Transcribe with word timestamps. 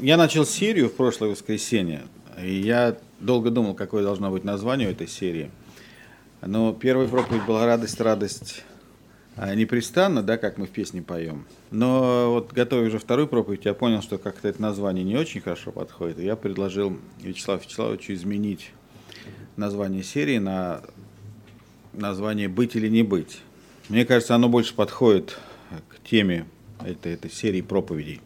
Я 0.00 0.16
начал 0.16 0.44
серию 0.44 0.88
в 0.88 0.94
прошлое 0.94 1.30
воскресенье, 1.30 2.02
и 2.42 2.52
я 2.52 2.96
долго 3.20 3.50
думал, 3.50 3.74
какое 3.74 4.02
должно 4.02 4.30
быть 4.30 4.42
название 4.42 4.90
этой 4.90 5.06
серии. 5.06 5.52
Но 6.42 6.72
первая 6.72 7.06
проповедь 7.06 7.44
была 7.46 7.64
«Радость, 7.64 8.00
радость 8.00 8.64
а, 9.36 9.54
непрестанно», 9.54 10.22
да, 10.22 10.36
как 10.36 10.58
мы 10.58 10.66
в 10.66 10.70
песне 10.70 11.00
поем. 11.00 11.46
Но 11.70 12.32
вот 12.32 12.52
готовя 12.52 12.88
уже 12.88 12.98
вторую 12.98 13.28
проповедь, 13.28 13.66
я 13.66 13.72
понял, 13.72 14.02
что 14.02 14.18
как-то 14.18 14.48
это 14.48 14.60
название 14.60 15.04
не 15.04 15.16
очень 15.16 15.40
хорошо 15.40 15.70
подходит, 15.70 16.18
и 16.18 16.24
я 16.24 16.34
предложил 16.34 16.98
Вячеславу 17.20 17.60
Вячеславовичу 17.60 18.14
изменить 18.14 18.72
название 19.56 20.02
серии 20.02 20.38
на 20.38 20.82
название 21.92 22.48
«Быть 22.48 22.74
или 22.74 22.88
не 22.88 23.04
быть». 23.04 23.38
Мне 23.88 24.04
кажется, 24.04 24.34
оно 24.34 24.48
больше 24.48 24.74
подходит 24.74 25.38
к 25.88 26.02
теме 26.02 26.46
этой, 26.84 27.12
этой 27.12 27.30
серии 27.30 27.60
проповедей. 27.60 28.20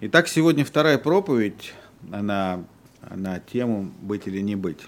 Итак, 0.00 0.26
сегодня 0.26 0.64
вторая 0.64 0.98
проповедь 0.98 1.72
на, 2.02 2.64
на 3.08 3.38
тему 3.38 3.92
«Быть 4.02 4.26
или 4.26 4.40
не 4.40 4.56
быть». 4.56 4.80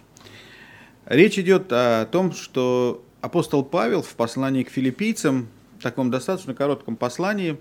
Речь 1.07 1.39
идет 1.39 1.69
о 1.71 2.07
том, 2.07 2.33
что 2.33 3.05
апостол 3.21 3.65
Павел 3.65 4.03
в 4.03 4.13
послании 4.17 4.65
к 4.65 4.69
филиппийцам, 4.69 5.49
в 5.79 5.83
таком 5.85 6.11
достаточно 6.11 6.55
коротком 6.55 6.97
послании, 6.97 7.57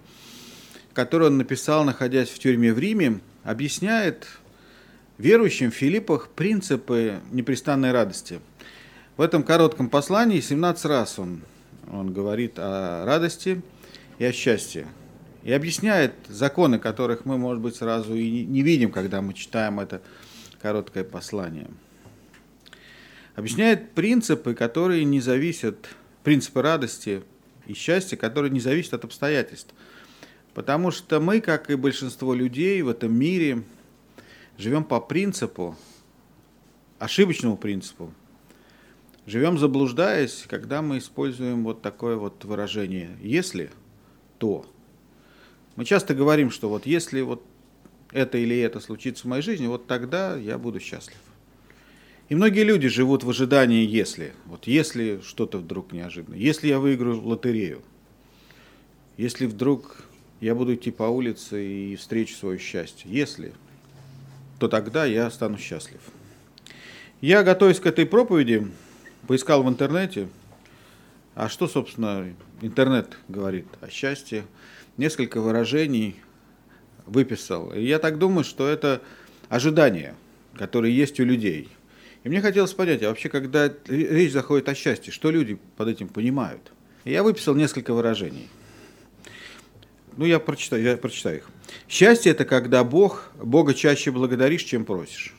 которое 0.93 1.27
он 1.27 1.37
написал, 1.37 1.83
находясь 1.85 2.29
в 2.29 2.39
тюрьме 2.39 2.73
в 2.73 2.79
Риме, 2.79 3.19
объясняет 3.43 4.25
верующим 5.19 5.69
в 5.69 5.75
Филиппах 5.75 6.29
принципы 6.29 7.19
непрестанной 7.31 7.91
радости. 7.91 8.39
В 9.17 9.21
этом 9.21 9.43
коротком 9.43 9.89
послании 9.89 10.39
17 10.39 10.85
раз 10.85 11.19
он, 11.19 11.41
он 11.91 12.11
говорит 12.11 12.53
о 12.57 13.05
радости 13.05 13.61
и 14.17 14.25
о 14.25 14.33
счастье. 14.33 14.87
И 15.45 15.51
объясняет 15.51 16.15
законы, 16.27 16.79
которых 16.79 17.23
мы, 17.25 17.37
может 17.37 17.61
быть, 17.61 17.75
сразу 17.75 18.15
и 18.15 18.43
не 18.45 18.63
видим, 18.63 18.91
когда 18.91 19.21
мы 19.21 19.35
читаем 19.35 19.79
это 19.79 20.01
короткое 20.59 21.03
послание. 21.03 21.67
Объясняет 23.35 23.91
принципы, 23.91 24.55
которые 24.55 25.05
не 25.05 25.21
зависят, 25.21 25.87
принципы 26.23 26.63
радости 26.63 27.21
и 27.67 27.75
счастья, 27.75 28.17
которые 28.17 28.49
не 28.49 28.59
зависят 28.59 28.95
от 28.95 29.03
обстоятельств. 29.03 29.71
Потому 30.55 30.89
что 30.89 31.19
мы, 31.19 31.41
как 31.41 31.69
и 31.69 31.75
большинство 31.75 32.33
людей 32.33 32.81
в 32.81 32.89
этом 32.89 33.13
мире, 33.13 33.61
живем 34.57 34.83
по 34.83 34.99
принципу, 34.99 35.77
ошибочному 36.97 37.55
принципу. 37.55 38.11
Живем 39.27 39.59
заблуждаясь, 39.59 40.45
когда 40.49 40.81
мы 40.81 40.97
используем 40.97 41.63
вот 41.63 41.83
такое 41.83 42.15
вот 42.15 42.43
выражение 42.45 43.15
«если», 43.21 43.69
то. 44.39 44.65
Мы 45.75 45.85
часто 45.85 46.13
говорим, 46.13 46.51
что 46.51 46.69
вот 46.69 46.85
если 46.85 47.21
вот 47.21 47.43
это 48.11 48.37
или 48.37 48.57
это 48.57 48.79
случится 48.79 49.23
в 49.23 49.27
моей 49.27 49.41
жизни, 49.41 49.67
вот 49.67 49.87
тогда 49.87 50.37
я 50.37 50.57
буду 50.57 50.79
счастлив. 50.79 51.17
И 52.29 52.35
многие 52.35 52.63
люди 52.63 52.87
живут 52.87 53.23
в 53.23 53.29
ожидании 53.29 53.85
«если». 53.85 54.33
Вот 54.45 54.67
если 54.67 55.21
что-то 55.23 55.59
вдруг 55.59 55.91
неожиданно. 55.91 56.35
Если 56.35 56.69
я 56.69 56.79
выиграю 56.79 57.21
лотерею. 57.21 57.81
Если 59.17 59.45
вдруг 59.45 60.03
я 60.41 60.55
буду 60.55 60.73
идти 60.73 60.91
по 60.91 61.03
улице 61.03 61.65
и 61.65 61.95
встречу 61.95 62.35
свое 62.35 62.57
счастье. 62.57 63.11
Если, 63.11 63.53
то 64.59 64.67
тогда 64.67 65.05
я 65.05 65.29
стану 65.29 65.57
счастлив. 65.57 65.99
Я, 67.21 67.43
готовясь 67.43 67.79
к 67.79 67.85
этой 67.85 68.05
проповеди, 68.05 68.67
поискал 69.27 69.63
в 69.63 69.69
интернете, 69.69 70.27
а 71.35 71.47
что, 71.47 71.67
собственно, 71.67 72.33
интернет 72.61 73.17
говорит 73.27 73.67
о 73.81 73.89
счастье, 73.89 74.45
несколько 74.97 75.41
выражений 75.41 76.15
выписал. 77.05 77.71
И 77.73 77.83
я 77.83 77.99
так 77.99 78.17
думаю, 78.17 78.43
что 78.43 78.67
это 78.67 79.01
ожидания, 79.49 80.15
которые 80.57 80.95
есть 80.95 81.19
у 81.19 81.23
людей. 81.23 81.69
И 82.23 82.29
мне 82.29 82.41
хотелось 82.41 82.73
понять, 82.73 83.03
а 83.03 83.09
вообще, 83.09 83.29
когда 83.29 83.71
речь 83.87 84.31
заходит 84.31 84.67
о 84.69 84.75
счастье, 84.75 85.13
что 85.13 85.29
люди 85.29 85.59
под 85.77 85.89
этим 85.89 86.07
понимают? 86.07 86.71
И 87.03 87.11
я 87.11 87.21
выписал 87.21 87.53
несколько 87.53 87.93
выражений. 87.93 88.49
Ну, 90.17 90.25
я 90.25 90.39
прочитаю, 90.39 90.81
я 90.81 90.97
прочитаю 90.97 91.37
их. 91.37 91.49
Счастье– 91.87 92.31
это 92.33 92.45
когда 92.45 92.83
Бог, 92.83 93.31
Бога 93.35 93.73
чаще 93.73 94.11
благодаришь, 94.11 94.63
чем 94.63 94.85
просишь. 94.85 95.35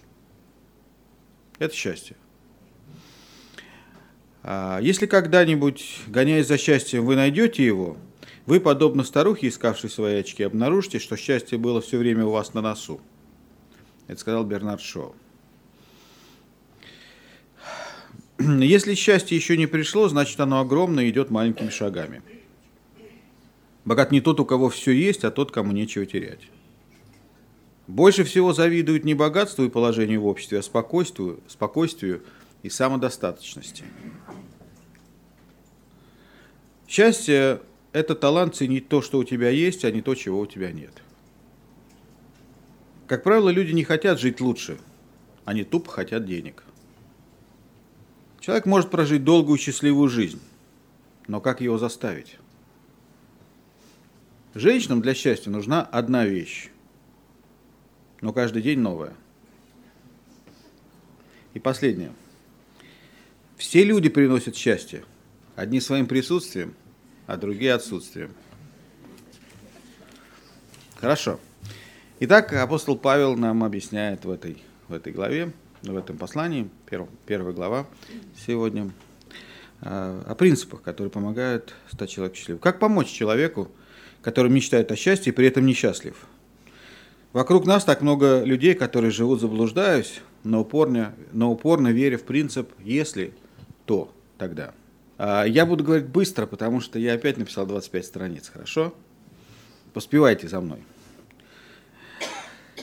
Это 1.59 1.75
счастье. 1.75 2.15
А 4.43 4.79
если 4.81 5.07
когда-нибудь, 5.07 6.03
гоняясь 6.07 6.47
за 6.47 6.59
счастьем, 6.59 7.05
вы 7.05 7.17
найдете 7.17 7.65
его, 7.65 7.97
вы, 8.47 8.61
подобно 8.61 9.03
старухе, 9.03 9.49
искавшей 9.49 9.91
свои 9.91 10.21
очки, 10.21 10.45
обнаружите, 10.45 11.01
что 11.01 11.17
счастье 11.17 11.59
было 11.59 11.81
все 11.81 11.99
время 11.99 12.25
у 12.25 12.31
вас 12.31 12.55
на 12.55 12.61
носу. 12.61 13.01
Это 14.07 14.21
сказал 14.21 14.45
Бернард 14.45 14.81
Шоу. 14.81 15.17
Если 18.39 18.95
счастье 18.95 19.37
еще 19.37 19.57
не 19.57 19.67
пришло, 19.67 20.09
значит 20.09 20.39
оно 20.39 20.61
огромное 20.61 21.05
и 21.05 21.11
идет 21.11 21.31
маленькими 21.31 21.71
шагами. 21.71 22.23
Богат 23.85 24.13
не 24.13 24.21
тот, 24.21 24.39
у 24.39 24.45
кого 24.45 24.69
все 24.69 24.93
есть, 24.93 25.25
а 25.25 25.33
тот, 25.33 25.51
кому 25.51 25.73
нечего 25.73 26.07
терять. 26.07 26.49
Больше 27.89 28.25
всего 28.25 28.53
завидуют 28.53 29.05
не 29.05 29.15
богатству 29.15 29.65
и 29.65 29.71
положению 29.71 30.23
в 30.23 30.27
обществе, 30.27 30.59
а 30.59 30.63
спокойствию, 30.63 31.41
спокойствию 31.49 32.23
и 32.63 32.69
самодостаточности. 32.69 33.85
Счастье 36.89 37.61
это 37.97 38.15
талант 38.15 38.55
ценить 38.55 38.91
то, 38.91 39.01
что 39.01 39.17
у 39.17 39.25
тебя 39.25 39.49
есть, 39.49 39.83
а 39.87 39.91
не 39.91 40.03
то, 40.03 40.15
чего 40.15 40.41
у 40.41 40.47
тебя 40.47 40.71
нет. 40.71 40.93
Как 43.07 43.23
правило, 43.23 43.49
люди 43.49 43.73
не 43.73 43.85
хотят 43.85 44.21
жить 44.21 44.39
лучше, 44.39 44.79
они 45.47 45.65
тупо 45.65 45.91
хотят 45.91 46.27
денег. 46.27 46.63
Человек 48.39 48.67
может 48.67 48.91
прожить 48.91 49.25
долгую 49.25 49.59
счастливую 49.59 50.11
жизнь, 50.11 50.43
но 51.27 51.41
как 51.41 51.63
его 51.63 51.79
заставить? 51.79 52.37
Женщинам 54.53 55.01
для 55.01 55.15
счастья 55.15 55.51
нужна 55.51 55.81
одна 55.81 56.27
вещь, 56.27 56.69
но 58.21 58.35
каждый 58.35 58.61
день 58.61 58.81
новая. 58.81 59.15
И 61.55 61.59
последнее. 61.61 62.13
Все 63.57 63.85
люди 63.85 64.11
приносят 64.11 64.55
счастье, 64.55 65.03
одни 65.55 65.81
своим 65.81 66.07
присутствием– 66.07 66.75
а 67.27 67.37
другие 67.37 67.75
отсутствием. 67.75 68.31
Хорошо. 70.97 71.39
Итак, 72.21 72.53
апостол 72.55 72.97
Павел 72.97 73.37
нам 73.37 73.63
объясняет 73.63 74.25
в 74.25 74.31
этой, 74.31 74.63
в 74.89 74.95
этой 74.95 75.13
главе, 75.13 75.53
в 75.83 75.97
этом 75.97 76.17
послании, 76.17 76.71
перв, 76.89 77.09
первая 77.27 77.53
глава 77.53 77.87
сегодня, 78.47 78.91
а, 79.83 80.23
о 80.27 80.35
принципах, 80.35 80.83
которые 80.83 81.11
помогают 81.11 81.75
стать 81.93 82.11
человеку 82.11 82.37
счастливым. 82.37 82.61
Как 82.61 82.79
помочь 82.79 83.09
человеку, 83.09 83.71
который 84.23 84.51
мечтает 84.51 84.91
о 84.91 84.97
счастье 84.97 85.33
и 85.33 85.37
при 85.37 85.47
этом 85.47 85.67
несчастлив? 85.67 86.17
Вокруг 87.35 87.67
нас 87.67 87.85
так 87.85 88.01
много 88.01 88.43
людей, 88.45 88.73
которые 88.73 89.11
живут 89.11 89.43
заблуждаясь, 89.43 90.23
но 90.43 90.63
упорно, 90.63 91.15
но 91.33 91.53
упорно 91.53 91.89
веря 91.89 92.17
в 92.17 92.23
принцип 92.23 92.71
«если, 92.83 93.35
то 93.85 94.11
тогда». 94.39 94.73
А, 95.19 95.45
я 95.45 95.67
буду 95.67 95.85
говорить 95.85 96.07
быстро, 96.07 96.47
потому 96.47 96.81
что 96.81 96.99
я 96.99 97.15
опять 97.15 97.39
написал 97.39 97.67
25 97.67 98.05
страниц, 98.05 98.51
хорошо? 98.53 98.95
Поспевайте 99.93 100.49
за 100.49 100.61
мной. 100.61 100.79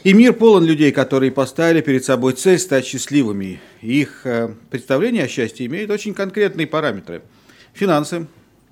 И 0.03 0.13
мир 0.13 0.33
полон 0.33 0.65
людей, 0.65 0.91
которые 0.91 1.31
поставили 1.31 1.81
перед 1.81 2.03
собой 2.03 2.33
цель 2.33 2.59
стать 2.59 2.85
счастливыми. 2.85 3.61
Их 3.81 4.25
э, 4.25 4.53
представление 4.69 5.23
о 5.23 5.27
счастье 5.29 5.65
имеет 5.65 5.89
очень 5.91 6.13
конкретные 6.13 6.67
параметры. 6.67 7.21
Финансы, 7.73 8.27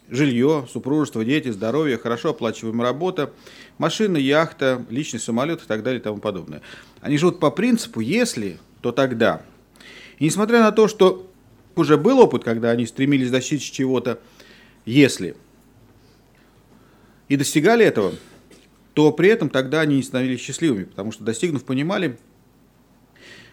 жилье, 0.10 0.68
супружество, 0.70 1.24
дети, 1.24 1.50
здоровье, 1.50 1.98
хорошо 1.98 2.32
оплачиваемая 2.32 2.88
работа, 2.88 3.32
машина, 3.78 4.18
яхта, 4.18 4.86
личный 4.90 5.22
самолет 5.22 5.64
и 5.64 5.68
так 5.68 5.84
далее 5.84 6.02
и 6.02 6.04
тому 6.04 6.18
подобное. 6.18 6.62
Они 7.00 7.18
живут 7.18 7.40
по 7.40 7.50
принципу 7.50 8.02
«если, 8.02 8.60
то 8.82 8.92
тогда». 8.92 9.42
И 10.20 10.26
несмотря 10.26 10.60
на 10.60 10.74
то, 10.74 10.90
что 10.90 11.31
уже 11.76 11.98
был 11.98 12.20
опыт, 12.20 12.44
когда 12.44 12.72
они 12.72 12.86
стремились 12.86 13.30
достичь 13.30 13.72
чего-то, 13.72 14.20
если 14.86 15.36
и 17.32 17.38
достигали 17.38 17.86
этого, 17.86 18.14
то 18.94 19.12
при 19.14 19.30
этом 19.30 19.50
тогда 19.50 19.82
они 19.82 19.96
не 19.96 20.04
становились 20.04 20.42
счастливыми, 20.42 20.84
потому 20.84 21.14
что 21.14 21.24
достигнув, 21.24 21.64
понимали, 21.64 22.18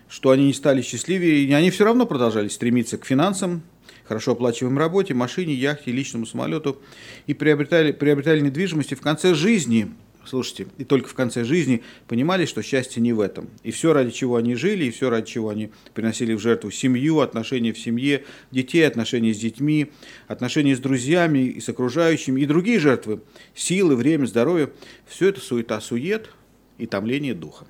что 0.08 0.30
они 0.30 0.46
не 0.46 0.52
стали 0.52 0.82
счастливее, 0.82 1.44
и 1.44 1.52
они 1.52 1.70
все 1.70 1.84
равно 1.84 2.06
продолжали 2.06 2.48
стремиться 2.48 2.98
к 2.98 3.04
финансам, 3.04 3.62
хорошо 4.04 4.32
оплачиваемой 4.32 4.80
работе, 4.80 5.14
машине, 5.14 5.54
яхте, 5.54 5.92
личному 5.92 6.26
самолету 6.26 6.80
и 7.26 7.34
приобретали, 7.34 7.92
приобретали 7.92 8.40
недвижимость. 8.40 8.92
И 8.92 8.94
в 8.94 9.00
конце 9.00 9.34
жизни 9.34 9.92
слушайте, 10.28 10.68
и 10.78 10.84
только 10.84 11.08
в 11.08 11.14
конце 11.14 11.44
жизни 11.44 11.82
понимали, 12.06 12.44
что 12.44 12.62
счастье 12.62 13.02
не 13.02 13.12
в 13.12 13.20
этом. 13.20 13.48
И 13.62 13.70
все, 13.70 13.92
ради 13.92 14.10
чего 14.10 14.36
они 14.36 14.54
жили, 14.54 14.84
и 14.84 14.90
все, 14.90 15.10
ради 15.10 15.26
чего 15.26 15.48
они 15.48 15.70
приносили 15.94 16.34
в 16.34 16.40
жертву 16.40 16.70
семью, 16.70 17.20
отношения 17.20 17.72
в 17.72 17.78
семье, 17.78 18.24
детей, 18.50 18.86
отношения 18.86 19.34
с 19.34 19.38
детьми, 19.38 19.90
отношения 20.26 20.76
с 20.76 20.80
друзьями 20.80 21.40
и 21.40 21.60
с 21.60 21.68
окружающими, 21.68 22.40
и 22.40 22.46
другие 22.46 22.78
жертвы, 22.78 23.20
силы, 23.54 23.96
время, 23.96 24.26
здоровье, 24.26 24.70
все 25.06 25.28
это 25.28 25.40
суета-сует 25.40 26.30
и 26.78 26.86
томление 26.86 27.34
духа. 27.34 27.66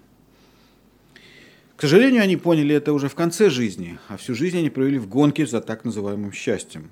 К 1.78 1.82
сожалению, 1.82 2.22
они 2.24 2.36
поняли 2.36 2.74
это 2.74 2.92
уже 2.92 3.08
в 3.08 3.14
конце 3.14 3.50
жизни, 3.50 4.00
а 4.08 4.16
всю 4.16 4.34
жизнь 4.34 4.58
они 4.58 4.68
провели 4.68 4.98
в 4.98 5.08
гонке 5.08 5.46
за 5.46 5.60
так 5.60 5.84
называемым 5.84 6.32
счастьем, 6.32 6.90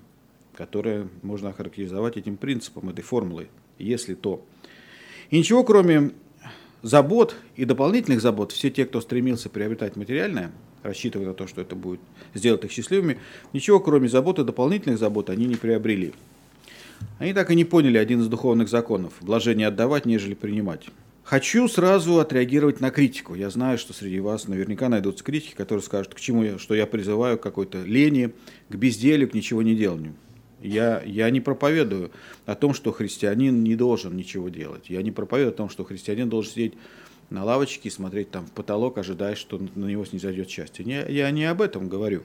которое 0.55 1.09
можно 1.23 1.49
охарактеризовать 1.49 2.17
этим 2.17 2.37
принципом, 2.37 2.89
этой 2.91 3.03
формулой, 3.03 3.49
если 3.79 4.15
то. 4.15 4.47
И 5.31 5.39
ничего, 5.39 5.65
кроме 5.65 6.13
забот 6.83 7.37
и 7.57 7.65
дополнительных 7.65 8.21
забот, 8.21 8.53
все 8.53 8.71
те, 8.71 8.85
кто 8.85 9.01
стремился 9.01 9.49
приобретать 9.49 9.97
материальное, 9.97 10.53
рассчитывая 10.83 11.27
на 11.27 11.35
то, 11.35 11.47
что 11.47 11.61
это 11.61 11.75
будет 11.75 12.01
сделать 12.35 12.65
их 12.65 12.71
счастливыми, 12.71 13.19
ничего, 13.53 13.81
кроме 13.81 14.09
забот 14.09 14.39
и 14.39 14.45
дополнительных 14.45 14.99
забот, 14.99 15.31
они 15.31 15.47
не 15.47 15.57
приобрели. 15.57 16.13
Они 17.19 17.33
так 17.33 17.51
и 17.51 17.55
не 17.55 17.65
поняли 17.65 17.99
один 17.99 18.21
из 18.21 18.29
духовных 18.29 18.69
законов– 18.69 19.15
блажение 19.21 19.67
отдавать, 19.67 20.07
нежели 20.07 20.35
принимать. 20.35 20.87
Хочу 21.25 21.67
сразу 21.67 22.21
отреагировать 22.21 22.81
на 22.81 22.91
критику. 22.91 23.35
Я 23.35 23.51
знаю, 23.51 23.79
что 23.79 23.93
среди 23.93 24.21
вас 24.21 24.47
наверняка 24.47 24.89
найдутся 24.89 25.25
критики, 25.25 25.55
которые 25.57 25.83
скажут, 25.83 26.15
к 26.15 26.21
чему 26.21 26.45
я, 26.45 26.59
что 26.59 26.75
я 26.75 26.87
призываю 26.87 27.37
к 27.37 27.43
какой-то 27.43 27.83
лени, 27.83 28.33
к 28.69 28.77
безделью, 28.77 29.29
к 29.29 29.35
ничего 29.35 29.63
не 29.63 29.75
деланию. 29.75 30.15
Я, 30.61 31.03
я 31.05 31.31
не 31.31 31.41
проповедую 31.41 32.11
о 32.47 32.55
том, 32.55 32.73
что 32.73 32.93
христианин 32.93 33.63
не 33.63 33.77
должен 33.77 34.17
ничего 34.17 34.49
делать. 34.49 34.89
Я 34.89 35.03
не 35.03 35.11
проповедую 35.11 35.53
о 35.53 35.57
том, 35.57 35.69
что 35.69 35.85
христианин 35.85 36.29
должен 36.29 36.53
сидеть 36.53 36.75
на 37.31 37.45
лавочке 37.45 37.89
и 37.89 37.93
смотреть 37.93 38.31
там 38.31 38.47
в 38.47 38.53
потолок, 38.53 38.99
ожидая, 38.99 39.35
что 39.35 39.61
на 39.75 39.87
него 39.87 40.05
снизойдет 40.05 40.49
счастье. 40.49 40.85
Не, 40.85 41.05
я 41.09 41.31
не 41.31 41.45
об 41.45 41.61
этом 41.61 41.89
говорю. 41.89 42.23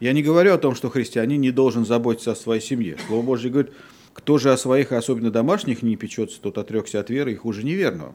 Я 0.00 0.12
не 0.12 0.22
говорю 0.22 0.54
о 0.54 0.58
том, 0.58 0.74
что 0.74 0.90
христианин 0.90 1.40
не 1.40 1.50
должен 1.50 1.84
заботиться 1.84 2.32
о 2.32 2.36
своей 2.36 2.60
семье. 2.60 2.96
Слово 3.06 3.22
Божье 3.22 3.50
говорит, 3.50 3.72
кто 4.12 4.38
же 4.38 4.52
о 4.52 4.56
своих, 4.56 4.92
особенно 4.92 5.30
домашних, 5.30 5.82
не 5.82 5.96
печется, 5.96 6.40
тот 6.40 6.58
отрекся 6.58 7.00
от 7.00 7.10
веры 7.10 7.32
и 7.32 7.36
хуже 7.36 7.64
неверного. 7.64 8.14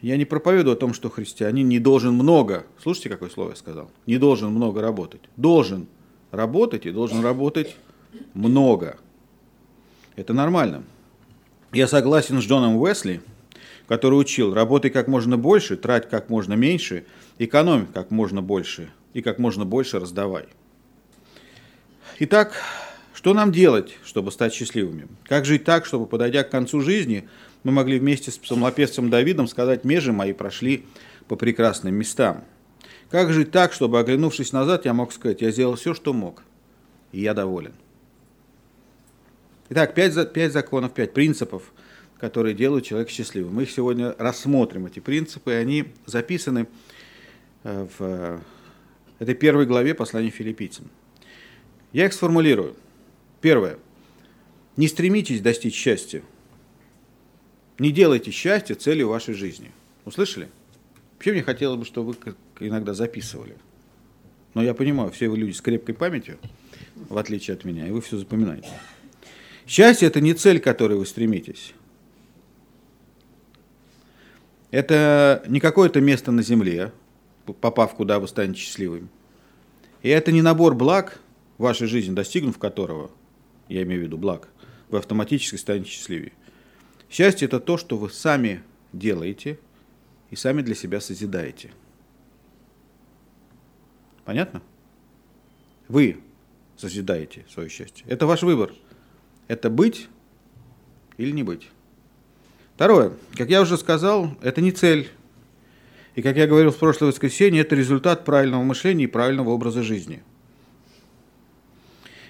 Я 0.00 0.16
не 0.16 0.24
проповедую 0.24 0.74
о 0.74 0.76
том, 0.76 0.94
что 0.94 1.10
христианин 1.10 1.68
не 1.68 1.78
должен 1.78 2.14
много, 2.14 2.66
слушайте, 2.82 3.08
какое 3.08 3.30
слово 3.30 3.50
я 3.50 3.56
сказал, 3.56 3.90
не 4.06 4.18
должен 4.18 4.50
много 4.50 4.80
работать. 4.80 5.20
Должен 5.36 5.86
работать 6.32 6.86
и 6.86 6.90
должен 6.90 7.22
работать 7.22 7.76
много. 8.34 8.98
Это 10.16 10.32
нормально. 10.32 10.84
Я 11.72 11.88
согласен 11.88 12.40
с 12.40 12.44
Джоном 12.44 12.76
Уэсли, 12.76 13.22
который 13.88 14.14
учил, 14.14 14.54
работай 14.54 14.90
как 14.90 15.08
можно 15.08 15.38
больше, 15.38 15.76
трать 15.76 16.08
как 16.08 16.28
можно 16.28 16.54
меньше, 16.54 17.04
экономь 17.38 17.86
как 17.86 18.10
можно 18.10 18.42
больше 18.42 18.90
и 19.14 19.22
как 19.22 19.38
можно 19.38 19.64
больше 19.64 19.98
раздавай. 19.98 20.46
Итак, 22.18 22.54
что 23.14 23.34
нам 23.34 23.52
делать, 23.52 23.96
чтобы 24.04 24.32
стать 24.32 24.52
счастливыми? 24.52 25.08
Как 25.24 25.44
жить 25.44 25.64
так, 25.64 25.86
чтобы, 25.86 26.06
подойдя 26.06 26.44
к 26.44 26.50
концу 26.50 26.80
жизни, 26.80 27.28
мы 27.64 27.72
могли 27.72 27.98
вместе 27.98 28.30
с 28.30 28.38
псалмопевцем 28.38 29.10
Давидом 29.10 29.48
сказать, 29.48 29.84
межи 29.84 30.12
мои 30.12 30.32
прошли 30.32 30.84
по 31.28 31.36
прекрасным 31.36 31.94
местам? 31.94 32.44
Как 33.10 33.32
жить 33.32 33.50
так, 33.50 33.72
чтобы, 33.72 33.98
оглянувшись 34.00 34.52
назад, 34.52 34.84
я 34.84 34.94
мог 34.94 35.12
сказать, 35.12 35.40
я 35.42 35.50
сделал 35.50 35.76
все, 35.76 35.94
что 35.94 36.12
мог, 36.12 36.42
и 37.12 37.20
я 37.20 37.34
доволен? 37.34 37.74
Итак, 39.74 39.94
пять, 39.94 40.34
пять 40.34 40.52
законов, 40.52 40.92
пять 40.92 41.14
принципов, 41.14 41.72
которые 42.18 42.54
делают 42.54 42.84
человека 42.84 43.10
счастливым. 43.10 43.54
Мы 43.54 43.62
их 43.62 43.70
сегодня 43.70 44.14
рассмотрим, 44.18 44.84
эти 44.84 45.00
принципы, 45.00 45.52
и 45.52 45.54
они 45.54 45.86
записаны 46.04 46.66
э, 47.64 47.86
в 47.98 48.02
э, 48.02 48.38
этой 49.18 49.34
первой 49.34 49.64
главе 49.64 49.94
послания 49.94 50.28
филиппийцам. 50.28 50.90
Я 51.94 52.04
их 52.04 52.12
сформулирую. 52.12 52.76
Первое. 53.40 53.78
Не 54.76 54.88
стремитесь 54.88 55.40
достичь 55.40 55.74
счастья. 55.74 56.22
Не 57.78 57.92
делайте 57.92 58.30
счастья 58.30 58.74
целью 58.74 59.08
вашей 59.08 59.32
жизни. 59.32 59.70
Услышали? 60.04 60.50
Вообще 61.14 61.32
мне 61.32 61.42
хотелось 61.42 61.78
бы, 61.78 61.86
чтобы 61.86 62.12
вы 62.12 62.34
иногда 62.60 62.92
записывали. 62.92 63.56
Но 64.52 64.62
я 64.62 64.74
понимаю, 64.74 65.10
все 65.12 65.30
вы 65.30 65.38
люди 65.38 65.52
с 65.52 65.62
крепкой 65.62 65.94
памятью, 65.94 66.36
в 67.08 67.16
отличие 67.16 67.54
от 67.54 67.64
меня, 67.64 67.88
и 67.88 67.90
вы 67.90 68.02
все 68.02 68.18
запоминаете. 68.18 68.68
Счастье– 69.66 70.08
это 70.08 70.20
не 70.20 70.34
цель, 70.34 70.60
к 70.60 70.64
которой 70.64 70.98
вы 70.98 71.06
стремитесь. 71.06 71.74
Это 74.70 75.42
не 75.46 75.60
какое-то 75.60 76.00
место 76.00 76.32
на 76.32 76.42
земле, 76.42 76.92
попав 77.60 77.94
куда 77.94 78.18
вы 78.18 78.28
станете 78.28 78.60
счастливым. 78.60 79.08
И 80.02 80.08
это 80.08 80.32
не 80.32 80.42
набор 80.42 80.74
благ 80.74 81.20
в 81.58 81.62
вашей 81.62 81.86
жизни, 81.86 82.14
достигнув 82.14 82.58
которого– 82.58 83.10
я 83.72 83.82
имею 83.82 84.02
в 84.02 84.04
виду 84.04 84.18
благ, 84.18 84.48
вы 84.90 84.98
автоматически 84.98 85.56
станете 85.56 85.90
счастливее. 85.90 86.32
Счастье– 87.10 87.46
это 87.48 87.60
то, 87.60 87.76
что 87.78 87.96
вы 87.96 88.10
сами 88.10 88.62
делаете 88.92 89.58
и 90.30 90.36
сами 90.36 90.62
для 90.62 90.74
себя 90.74 91.00
созидаете. 91.00 91.70
Понятно? 94.24 94.62
Вы 95.88 96.20
созидаете 96.76 97.44
свое 97.48 97.68
счастье. 97.68 98.04
Это 98.08 98.26
ваш 98.26 98.42
выбор. 98.42 98.72
Это 99.52 99.68
быть 99.68 100.08
или 101.18 101.30
не 101.30 101.42
быть. 101.42 101.68
Второе. 102.74 103.12
Как 103.36 103.50
я 103.50 103.60
уже 103.60 103.76
сказал, 103.76 104.34
это 104.40 104.60
не 104.62 104.72
цель. 104.72 105.08
И 106.14 106.22
как 106.22 106.36
я 106.36 106.46
говорил 106.46 106.70
в 106.70 106.78
прошлое 106.78 107.10
воскресенье, 107.10 107.60
это 107.60 107.74
результат 107.74 108.24
правильного 108.24 108.62
мышления 108.62 109.04
и 109.04 109.08
правильного 109.08 109.50
образа 109.50 109.82
жизни– 109.82 110.22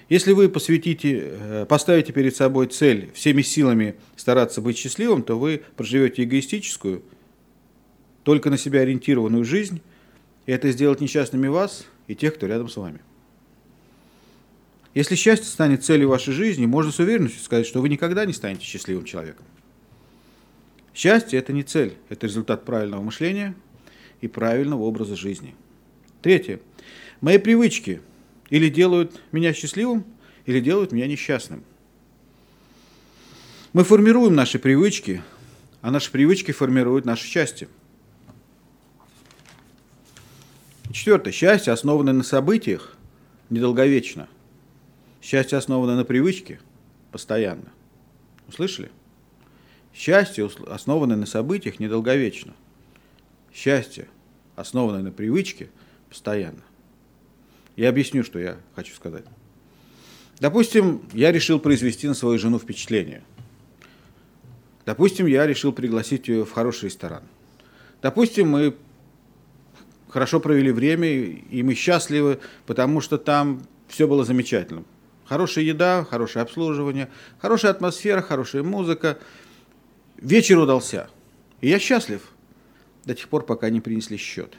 если 0.09 0.33
вы 0.33 0.49
посвятите, 0.49 1.21
э, 1.23 1.65
поставите 1.67 2.11
перед 2.13 2.35
собой 2.35 2.67
цель 2.67 3.09
всеми 3.13 3.41
силами 3.41 3.95
стараться 4.15 4.61
быть 4.61 4.77
счастливым, 4.77 5.23
то 5.23 5.39
вы 5.39 5.63
проживете 5.75 6.23
эгоистическую, 6.23 7.01
только 8.23 8.49
на 8.49 8.57
себя 8.57 8.81
ориентированную 8.81 9.45
жизнь, 9.45 9.81
и 10.45 10.51
это 10.51 10.69
сделает 10.71 11.01
несчастными 11.01 11.47
вас 11.47 11.85
и 12.07 12.15
тех, 12.15 12.35
кто 12.35 12.47
рядом 12.47 12.69
с 12.69 12.75
вами. 12.75 12.99
Если 14.93 15.15
счастье 15.15 15.47
станет 15.47 15.83
целью 15.83 16.09
вашей 16.09 16.33
жизни, 16.33 16.65
можно 16.65 16.91
с 16.91 16.99
уверенностью 16.99 17.41
сказать, 17.41 17.65
что 17.65 17.81
вы 17.81 17.89
никогда 17.89 18.25
не 18.25 18.33
станете 18.33 18.65
счастливым 18.65 19.05
человеком. 19.05 19.45
Счастье– 20.93 21.39
это 21.39 21.51
не 21.51 21.63
цель, 21.63 21.95
это 22.09 22.27
результат 22.27 22.65
правильного 22.65 23.01
мышления 23.01 23.55
и 24.21 24.27
правильного 24.27 24.83
образа 24.83 25.15
жизни. 25.15 25.55
Третье. 26.21 26.59
Мои 27.21 27.37
привычки– 27.37 28.01
или 28.53 28.69
делают 28.69 29.19
меня 29.31 29.51
счастливым, 29.51 30.05
или 30.45 30.59
делают 30.59 30.91
меня 30.91 31.07
несчастным. 31.07 31.63
Мы 33.73 33.83
формируем 33.83 34.35
наши 34.35 34.59
привычки, 34.59 35.23
а 35.81 35.89
наши 35.89 36.11
привычки 36.11 36.51
формируют 36.51 37.03
наше 37.03 37.25
счастье. 37.25 37.67
Четвертое. 40.91 41.31
Счастье, 41.31 41.73
основанное 41.73 42.13
на 42.13 42.21
событиях, 42.21 42.95
недолговечно. 43.49 44.27
Счастье, 45.23 45.57
основанное 45.57 45.95
на 45.95 46.03
привычке, 46.03 46.59
постоянно. 47.13 47.71
Услышали? 48.49 48.91
Счастье, 49.93 50.49
основанное 50.67 51.15
на 51.15 51.25
событиях, 51.25 51.79
недолговечно. 51.79 52.53
Счастье, 53.53 54.09
основанное 54.57 55.01
на 55.01 55.11
привычке, 55.11 55.69
постоянно. 56.09 56.61
Я 57.77 57.87
объясню, 57.87 58.25
что 58.25 58.37
я 58.37 58.57
хочу 58.75 58.93
сказать. 58.93 59.23
Допустим, 60.41 61.01
я 61.13 61.31
решил 61.31 61.57
произвести 61.57 62.05
на 62.05 62.15
свою 62.15 62.37
жену 62.37 62.59
впечатление. 62.59 63.23
Допустим, 64.85 65.25
я 65.27 65.47
решил 65.47 65.71
пригласить 65.71 66.27
ее 66.27 66.43
в 66.43 66.51
хороший 66.51 66.85
ресторан. 66.85 67.23
Допустим, 68.01 68.49
мы 68.49 68.75
хорошо 70.09 70.41
провели 70.41 70.71
время, 70.73 71.07
и 71.07 71.63
мы 71.63 71.75
счастливы, 71.75 72.41
потому 72.65 72.99
что 72.99 73.17
там 73.17 73.65
все 73.87 74.05
было 74.05 74.25
замечательно. 74.25 74.83
Хорошая 75.25 75.63
еда, 75.63 76.03
хорошее 76.03 76.43
обслуживание, 76.43 77.09
хорошая 77.39 77.71
атмосфера, 77.71 78.21
хорошая 78.21 78.63
музыка. 78.63 79.17
Вечер 80.17 80.59
удался. 80.59 81.09
И 81.61 81.69
я 81.69 81.79
счастлив 81.79 82.27
до 83.05 83.15
тех 83.15 83.27
пор, 83.29 83.45
пока 83.45 83.69
не 83.69 83.81
принесли 83.81 84.17
счет. 84.17 84.55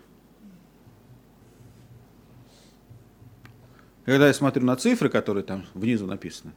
Когда 4.04 4.26
я 4.26 4.34
смотрю 4.34 4.64
на 4.64 4.76
цифры, 4.76 5.08
которые 5.08 5.44
там 5.44 5.64
внизу 5.74 6.06
написаны, 6.06 6.52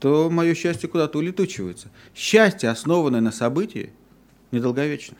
то 0.00 0.30
мое 0.30 0.54
счастье 0.54 0.88
куда-то 0.88 1.18
улетучивается. 1.18 1.88
Счастье, 2.14 2.70
основанное 2.70 3.20
на 3.20 3.30
событии, 3.30 3.92
недолговечно. 4.50 5.16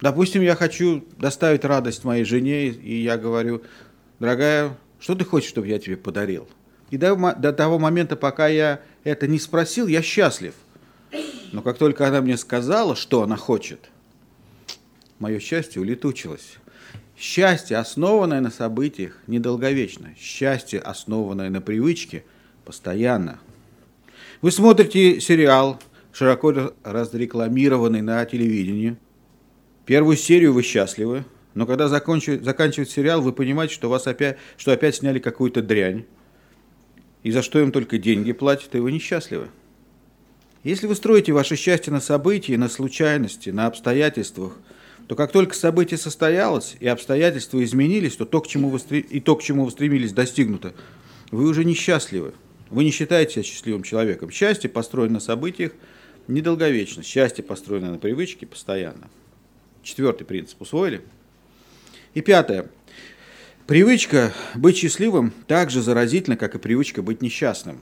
Допустим, 0.00 0.42
я 0.42 0.54
хочу 0.54 1.04
доставить 1.16 1.64
радость 1.64 2.04
моей 2.04 2.24
жене, 2.24 2.68
и 2.68 3.02
я 3.02 3.18
говорю, 3.18 3.62
дорогая, 4.18 4.76
что 5.00 5.14
ты 5.14 5.24
хочешь, 5.24 5.48
чтобы 5.48 5.68
я 5.68 5.78
тебе 5.78 5.96
подарил? 5.96 6.48
И 6.90 6.96
до, 6.96 7.16
до 7.38 7.52
того 7.52 7.78
момента, 7.78 8.16
пока 8.16 8.48
я 8.48 8.80
это 9.04 9.26
не 9.26 9.38
спросил, 9.38 9.86
я 9.86 10.02
счастлив. 10.02 10.54
Но 11.52 11.62
как 11.62 11.78
только 11.78 12.06
она 12.06 12.20
мне 12.20 12.36
сказала, 12.36 12.96
что 12.96 13.22
она 13.22 13.36
хочет, 13.36 13.90
мое 15.18 15.38
счастье 15.38 15.80
улетучилось. 15.80 16.56
Счастье, 17.16 17.76
основанное 17.76 18.40
на 18.40 18.50
событиях, 18.50 19.18
недолговечно. 19.26 20.14
Счастье, 20.16 20.78
основанное 20.78 21.50
на 21.50 21.60
привычке, 21.60 22.24
постоянно. 22.64 23.40
Вы 24.40 24.52
смотрите 24.52 25.20
сериал, 25.20 25.80
широко 26.12 26.72
разрекламированный 26.84 28.02
на 28.02 28.24
телевидении. 28.24 28.96
Первую 29.84 30.16
серию 30.16 30.52
вы 30.52 30.62
счастливы, 30.62 31.24
Но 31.58 31.66
когда 31.66 31.88
заканчивает 31.88 32.88
сериал, 32.88 33.20
вы 33.20 33.32
понимаете, 33.32 33.74
что, 33.74 33.90
вас 33.90 34.06
опять, 34.06 34.36
что 34.56 34.70
опять 34.70 34.94
сняли 34.94 35.18
какую-то 35.18 35.60
дрянь, 35.60 36.04
и 37.24 37.32
за 37.32 37.42
что 37.42 37.58
им 37.58 37.72
только 37.72 37.98
деньги 37.98 38.30
платят, 38.30 38.76
и 38.76 38.78
вы 38.78 38.92
несчастливы. 38.92 39.48
Если 40.62 40.86
вы 40.86 40.94
строите 40.94 41.32
ваше 41.32 41.56
счастье 41.56 41.92
на 41.92 41.98
событии, 41.98 42.52
на 42.52 42.68
случайности, 42.68 43.50
на 43.50 43.66
обстоятельствах, 43.66 44.52
то 45.08 45.16
как 45.16 45.32
только 45.32 45.56
событие 45.56 45.98
состоялось 45.98 46.76
и 46.78 46.86
обстоятельства 46.86 47.64
изменились, 47.64 48.14
то, 48.14 48.24
то 48.24 48.40
к 48.40 48.46
чему 48.46 48.68
вы, 48.68 48.78
и 49.00 49.18
то, 49.18 49.34
к 49.34 49.42
чему 49.42 49.64
вы 49.64 49.72
стремились, 49.72 50.12
достигнуто, 50.12 50.74
вы 51.32 51.48
уже 51.48 51.64
несчастливы. 51.64 52.34
Вы 52.70 52.84
не 52.84 52.92
считаете 52.92 53.32
себя 53.32 53.42
счастливым 53.42 53.82
человеком. 53.82 54.30
Счастье 54.30 54.70
построено 54.70 55.14
на 55.14 55.20
событиях 55.20 55.72
недолговечно. 56.28 57.02
Счастье 57.02 57.42
построено 57.42 57.90
на 57.90 57.98
привычке 57.98 58.46
постоянно. 58.46 59.10
Четвертый 59.82 60.22
принцип 60.22 60.62
усвоили? 60.62 61.02
И 62.14 62.20
пятое. 62.20 62.70
Привычка 63.66 64.32
быть 64.54 64.76
счастливым 64.76 65.32
так 65.46 65.70
же 65.70 65.82
заразительна, 65.82 66.36
как 66.36 66.54
и 66.54 66.58
привычка 66.58 67.02
быть 67.02 67.20
несчастным. 67.20 67.80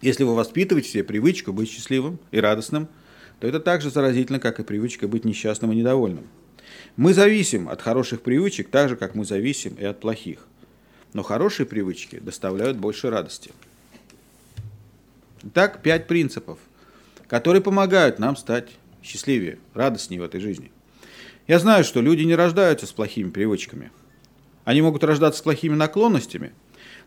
Если 0.00 0.24
вы 0.24 0.34
воспитываете 0.34 0.88
себе 0.88 1.04
привычку 1.04 1.52
быть 1.52 1.70
счастливым 1.70 2.18
и 2.30 2.40
радостным, 2.40 2.88
то 3.40 3.46
это 3.46 3.60
так 3.60 3.82
же 3.82 3.90
заразительно, 3.90 4.40
как 4.40 4.60
и 4.60 4.64
привычка 4.64 5.08
быть 5.08 5.24
несчастным 5.24 5.72
и 5.72 5.76
недовольным. 5.76 6.26
Мы 6.96 7.12
зависим 7.12 7.68
от 7.68 7.82
хороших 7.82 8.22
привычек 8.22 8.70
так 8.70 8.88
же, 8.88 8.96
как 8.96 9.14
мы 9.14 9.24
зависим 9.24 9.74
и 9.74 9.84
от 9.84 10.00
плохих. 10.00 10.46
Но 11.12 11.22
хорошие 11.22 11.66
привычки 11.66 12.18
доставляют 12.18 12.78
больше 12.78 13.10
радости. 13.10 13.52
Итак, 15.44 15.82
пять 15.82 16.06
принципов, 16.06 16.58
которые 17.28 17.62
помогают 17.62 18.18
нам 18.18 18.36
стать 18.36 18.70
счастливее, 19.02 19.58
радостнее 19.74 20.20
в 20.20 20.24
этой 20.24 20.40
жизни. 20.40 20.72
Я 21.46 21.60
знаю, 21.60 21.84
что 21.84 22.00
люди 22.00 22.24
не 22.24 22.34
рождаются 22.34 22.86
с 22.86 22.92
плохими 22.92 23.30
привычками. 23.30 23.92
Они 24.64 24.82
могут 24.82 25.04
рождаться 25.04 25.38
с 25.38 25.42
плохими 25.42 25.76
наклонностями, 25.76 26.52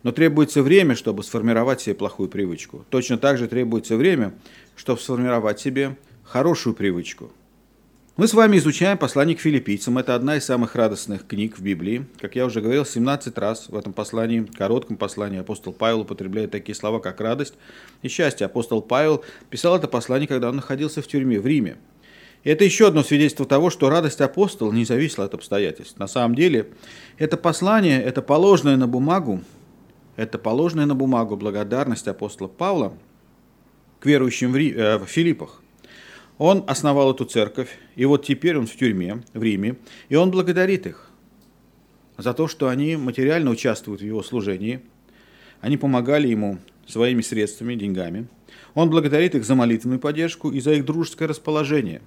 но 0.03 0.13
требуется 0.13 0.63
время, 0.63 0.95
чтобы 0.95 1.23
сформировать 1.23 1.81
себе 1.81 1.95
плохую 1.95 2.29
привычку. 2.29 2.85
Точно 2.89 3.17
так 3.17 3.37
же 3.37 3.49
требуется 3.49 3.97
время, 3.97 4.33
чтобы 4.77 5.01
сформировать 5.01 5.59
себе 5.59 5.97
хорошую 6.23 6.73
привычку. 6.73 7.33
Мы 8.15 8.27
с 8.29 8.33
вами 8.33 8.57
изучаем 8.57 8.97
послание 8.97 9.35
к 9.35 9.41
филиппийцам. 9.41 9.97
Это 9.97 10.15
одна 10.15 10.37
из 10.37 10.45
самых 10.45 10.75
радостных 10.75 11.27
книг 11.27 11.57
в 11.57 11.61
Библии. 11.61 12.05
Как 12.19 12.35
я 12.37 12.45
уже 12.45 12.61
говорил, 12.61 12.85
17 12.85 13.37
раз 13.37 13.67
в 13.67 13.75
этом 13.75 13.91
послании, 13.91 14.45
коротком 14.57 14.95
послании, 14.95 15.39
апостол 15.39 15.73
Павел 15.73 16.01
употребляет 16.01 16.51
такие 16.51 16.75
слова, 16.75 16.99
как 16.99 17.19
радость 17.19 17.55
и 18.03 18.07
счастье. 18.07 18.45
Апостол 18.45 18.81
Павел 18.81 19.23
писал 19.49 19.75
это 19.75 19.89
послание, 19.89 20.27
когда 20.27 20.49
он 20.49 20.57
находился 20.57 21.01
в 21.01 21.07
тюрьме 21.07 21.41
в 21.41 21.45
Риме. 21.47 21.77
Это 22.43 22.63
еще 22.63 22.87
одно 22.87 23.03
свидетельство 23.03 23.45
того, 23.45 23.69
что 23.69 23.89
радость 23.89 24.21
апостола 24.21 24.71
не 24.71 24.85
зависела 24.85 25.25
от 25.25 25.33
обстоятельств. 25.33 25.99
На 25.99 26.07
самом 26.07 26.35
деле, 26.35 26.69
это 27.17 27.35
послание, 27.35 28.01
это 28.01 28.21
положенное 28.21 28.77
на 28.77 28.87
бумагу, 28.87 29.41
это 30.15 30.37
положенная 30.37 30.85
на 30.85 30.95
бумагу 30.95 31.35
благодарность 31.35 32.07
апостола 32.07 32.47
Павла 32.47 32.93
к 33.99 34.05
верующим 34.05 34.53
в, 34.53 34.55
Ри, 34.55 34.71
э, 34.71 34.97
в 34.97 35.05
Филиппах. 35.05 35.61
Он 36.37 36.63
основал 36.67 37.13
эту 37.13 37.25
церковь, 37.25 37.77
и 37.97 38.05
вот 38.05 38.25
теперь 38.25 38.57
он 38.57 38.65
в 38.65 38.75
тюрьме, 38.75 39.23
в 39.33 39.43
Риме, 39.43 39.75
и 40.07 40.15
он 40.15 40.31
благодарит 40.31 40.87
их 40.87 41.09
за 42.17 42.33
то, 42.33 42.47
что 42.47 42.69
они 42.69 42.95
материально 42.95 43.51
участвуют 43.51 44.01
в 44.01 44.05
его 44.05 44.23
служении, 44.23 44.79
они 45.59 45.75
помогали 45.75 46.29
ему 46.29 46.59
своими 46.87 47.21
средствами, 47.21 47.75
деньгами. 47.75 48.27
Он 48.73 48.89
благодарит 48.89 49.35
их 49.35 49.43
за 49.43 49.55
молитвенную 49.55 49.99
поддержку 49.99 50.49
и 50.51 50.61
за 50.61 50.73
их 50.73 50.85
дружеское 50.85 51.27
расположение. 51.27 52.01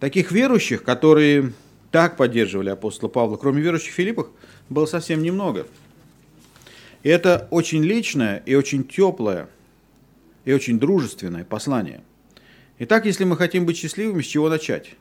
Таких 0.00 0.32
верующих, 0.32 0.82
которые 0.82 1.52
так 1.90 2.16
поддерживали 2.16 2.70
апостола 2.70 3.08
Павла, 3.08 3.36
кроме 3.36 3.62
верующих 3.62 3.92
Филиппах, 3.92 4.28
было 4.68 4.86
совсем 4.86 5.22
немного. 5.22 5.66
И 7.02 7.08
это 7.08 7.48
очень 7.50 7.82
личное 7.82 8.42
и 8.46 8.54
очень 8.54 8.84
теплое 8.84 9.48
и 10.44 10.52
очень 10.52 10.78
дружественное 10.78 11.44
послание– 11.44 12.02
Итак, 12.78 13.06
если 13.06 13.24
мы 13.24 13.36
хотим 13.38 13.64
быть 13.64 13.78
счастливыми, 13.78 14.20
с 14.20 14.26
чего 14.26 14.50
начать? 14.50 14.94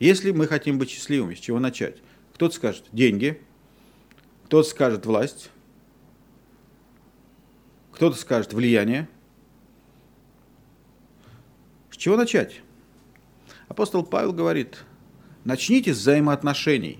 Если 0.00 0.32
мы 0.32 0.48
хотим 0.48 0.78
быть 0.78 0.90
счастливыми, 0.90 1.34
с 1.34 1.38
чего 1.38 1.60
начать? 1.60 1.98
Кто-то 2.34 2.54
скажет 2.54 2.84
деньги, 2.92 3.40
кто-то 4.46 4.68
скажет 4.68 5.06
власть, 5.06 5.50
кто-то 7.92 8.16
скажет 8.16 8.52
влияние. 8.52 9.08
С 11.90 11.96
чего 11.96 12.16
начать? 12.16 12.62
Апостол 13.68 14.02
Павел 14.02 14.32
говорит, 14.32 14.84
начните 15.44 15.94
с 15.94 15.98
взаимоотношений. 15.98 16.98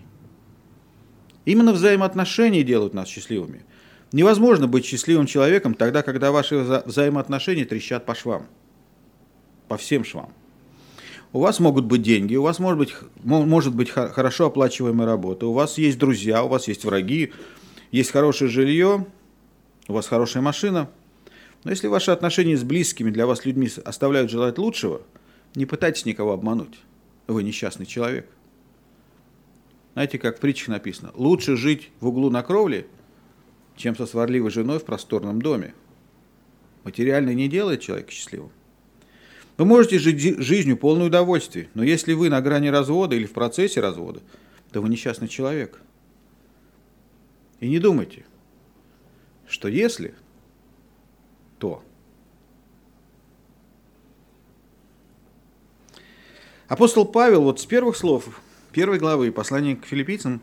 Именно 1.44 1.72
взаимоотношения 1.72 2.62
делают 2.62 2.94
нас 2.94 3.08
счастливыми. 3.08 3.64
Невозможно 4.12 4.68
быть 4.68 4.84
счастливым 4.84 5.26
человеком 5.26 5.75
тогда, 5.75 6.02
когда 6.02 6.30
ваши 6.30 6.58
взаимоотношения 6.58 7.64
трещат 7.64 8.06
по 8.06 8.14
швам 8.14 8.46
по 9.68 9.76
всем 9.76 10.04
швам. 10.04 10.32
У 11.32 11.40
вас 11.40 11.60
могут 11.60 11.84
быть 11.84 12.02
деньги, 12.02 12.37
у 12.37 12.42
вас 12.42 12.58
может 12.58 12.78
быть, 12.78 12.94
может 13.22 13.75
быть 13.75 13.90
хорошо 13.90 14.46
оплачиваемая 14.46 15.06
работа, 15.06 15.46
у 15.46 15.52
вас 15.52 15.76
есть 15.76 15.98
друзья, 15.98 16.42
у 16.42 16.48
вас 16.48 16.68
есть 16.68 16.84
враги, 16.84 17.32
есть 17.92 18.10
хорошее 18.10 18.50
жилье, 18.50 19.06
у 19.88 19.92
вас 19.92 20.06
хорошая 20.08 20.42
машина. 20.42 20.90
Но 21.64 21.70
если 21.70 21.87
ваши 21.87 22.12
отношения 22.12 22.56
с 22.56 22.62
близкими 22.62 23.10
для 23.10 23.26
вас 23.26 23.44
людьми 23.44 23.68
оставляют 23.84 24.30
желать 24.30 24.56
лучшего, 24.56 25.02
не 25.55 25.67
пытайтесь 25.67 26.05
никого 26.05 26.33
обмануть. 26.33 26.78
Вы 27.26 27.43
несчастный 27.43 27.87
человек. 27.87 28.28
Знаете, 29.95 30.19
как 30.19 30.38
в 30.38 30.40
притчах 30.40 30.69
написано, 30.69 31.11
лучше 31.14 31.57
жить 31.57 31.90
в 32.00 32.09
углу 32.09 32.31
на 32.31 32.43
кровле, 32.43 32.87
чем 33.76 33.97
со 33.97 34.07
сварливой 34.07 34.50
женой 34.50 34.78
в 34.78 34.85
просторном 34.85 35.43
доме. 35.43 35.75
Материально 36.85 37.35
не 37.35 37.49
делает 37.49 37.81
человека 37.81 38.11
счастливым. 38.12 38.50
Вы 39.57 39.64
можете 39.64 39.99
жить 39.99 40.38
жизнью 40.38 40.76
полной 40.76 41.09
удовольствия, 41.09 41.69
но 41.75 41.83
если 41.83 42.12
вы 42.12 42.28
на 42.28 42.40
грани 42.40 42.69
развода 42.69 43.17
или 43.17 43.26
в 43.26 43.33
процессе 43.33 43.81
развода, 43.81 44.23
то 44.71 44.81
вы 44.81 44.88
несчастный 44.88 45.26
человек. 45.26 45.81
И 47.59 47.69
не 47.69 47.81
думайте, 47.81 48.25
что 49.49 49.67
если, 49.67 50.14
то. 51.59 51.83
Апостол 56.68 57.06
Павел 57.06 57.42
вот 57.42 57.60
с 57.60 57.66
первых 57.66 57.96
слов 57.96 58.28
первой 58.72 58.98
главы 58.98 59.32
послания 59.32 59.75
к 59.75 59.87
филиппийцам 59.87 60.42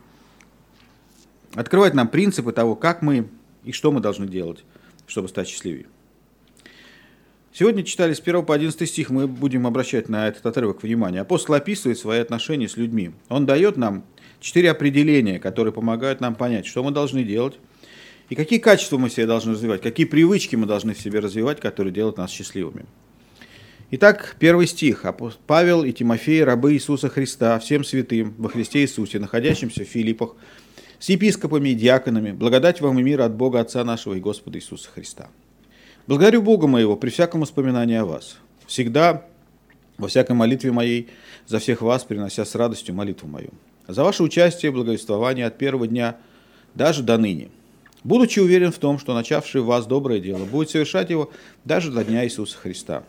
открывает 1.54 1.94
нам 1.94 2.08
принципы 2.08 2.52
того, 2.52 2.76
как 2.76 3.04
мы 3.04 3.30
и 3.64 3.72
что 3.72 3.92
мы 3.92 4.02
должны 4.02 4.28
делать, 4.28 4.64
чтобы 5.06 5.28
стать 5.28 5.48
счастливее. 5.48 5.86
Сегодня 7.54 7.84
читали 7.84 8.14
с 8.14 8.20
1 8.20 8.44
по 8.44 8.56
11 8.56 8.90
стих, 8.90 9.12
мы 9.12 9.28
будем 9.28 9.66
обращать 9.68 10.10
на 10.10 10.28
этот 10.28 10.46
отрывок 10.46 10.84
внимание. 10.84 11.22
Апостол 11.22 11.56
описывает 11.56 12.00
свои 12.00 12.20
отношения 12.20 12.68
с 12.68 12.76
людьми. 12.76 13.12
Он 13.30 13.46
дает 13.46 13.78
нам 13.78 14.04
четыре 14.42 14.72
определения, 14.72 15.40
которые 15.40 15.74
помогают 15.74 16.20
нам 16.22 16.36
понять, 16.36 16.66
что 16.66 16.84
мы 16.84 16.92
должны 16.92 17.24
делать, 17.24 17.60
и 18.30 18.36
какие 18.36 18.60
качества 18.60 18.98
мы 18.98 19.10
себе 19.10 19.28
должны 19.28 19.54
развивать, 19.54 19.82
какие 19.82 20.08
привычки 20.08 20.56
мы 20.56 20.66
должны 20.66 20.96
в 20.96 21.00
себе 21.00 21.20
развивать, 21.20 21.62
которые 21.62 21.94
делают 21.94 22.18
нас 22.18 22.32
счастливыми. 22.32 22.86
Итак, 23.92 24.36
первый 24.40 24.66
стих. 24.66 25.06
Павел 25.46 25.84
и 25.84 25.92
Тимофей, 25.92 26.44
рабы 26.44 26.74
Иисуса 26.74 27.08
Христа, 27.08 27.60
всем 27.60 27.84
святым 27.84 28.34
во 28.40 28.50
Христе 28.50 28.82
Иисусе, 28.82 29.20
находящимся 29.20 29.86
в 29.86 29.88
Филиппах, 29.88 30.36
с 30.98 31.10
епископами 31.10 31.70
и 31.70 31.76
диаконами, 31.76 32.32
благодать 32.32 32.82
вам 32.82 32.98
и 32.98 33.04
мир 33.04 33.22
от 33.22 33.36
Бога 33.36 33.60
Отца 33.60 33.84
нашего 33.84 34.16
и 34.16 34.20
Господа 34.20 34.58
Иисуса 34.58 34.90
Христа. 34.90 35.30
Благодарю 36.08 36.42
Бога 36.42 36.66
моего 36.66 36.96
при 36.96 37.12
всяком 37.12 37.42
воспоминании 37.42 37.98
о 37.98 38.06
вас. 38.06 38.38
Всегда, 38.66 39.28
во 40.00 40.08
всякой 40.08 40.36
молитве 40.36 40.72
моей, 40.72 41.10
за 41.46 41.60
всех 41.60 41.84
вас, 41.84 42.04
принося 42.06 42.44
с 42.44 42.56
радостью 42.56 42.96
молитву 42.96 43.28
мою. 43.28 43.52
За 43.88 44.04
ваше 44.04 44.24
участие 44.24 44.72
и 44.72 44.74
благовествование 44.74 45.46
от 45.46 45.60
первого 45.60 45.86
дня 45.88 46.18
даже 46.74 47.04
до 47.04 47.20
ныне. 47.20 47.50
Будучи 48.04 48.40
уверен 48.40 48.72
в 48.72 48.80
том, 48.80 48.98
что 48.98 49.14
начавший 49.14 49.62
в 49.62 49.66
вас 49.66 49.86
доброе 49.86 50.20
дело 50.20 50.44
будет 50.46 50.72
совершать 50.72 51.12
его 51.12 51.32
даже 51.66 51.92
до 51.92 52.04
дня 52.04 52.26
Иисуса 52.26 52.58
Христа. 52.58 53.04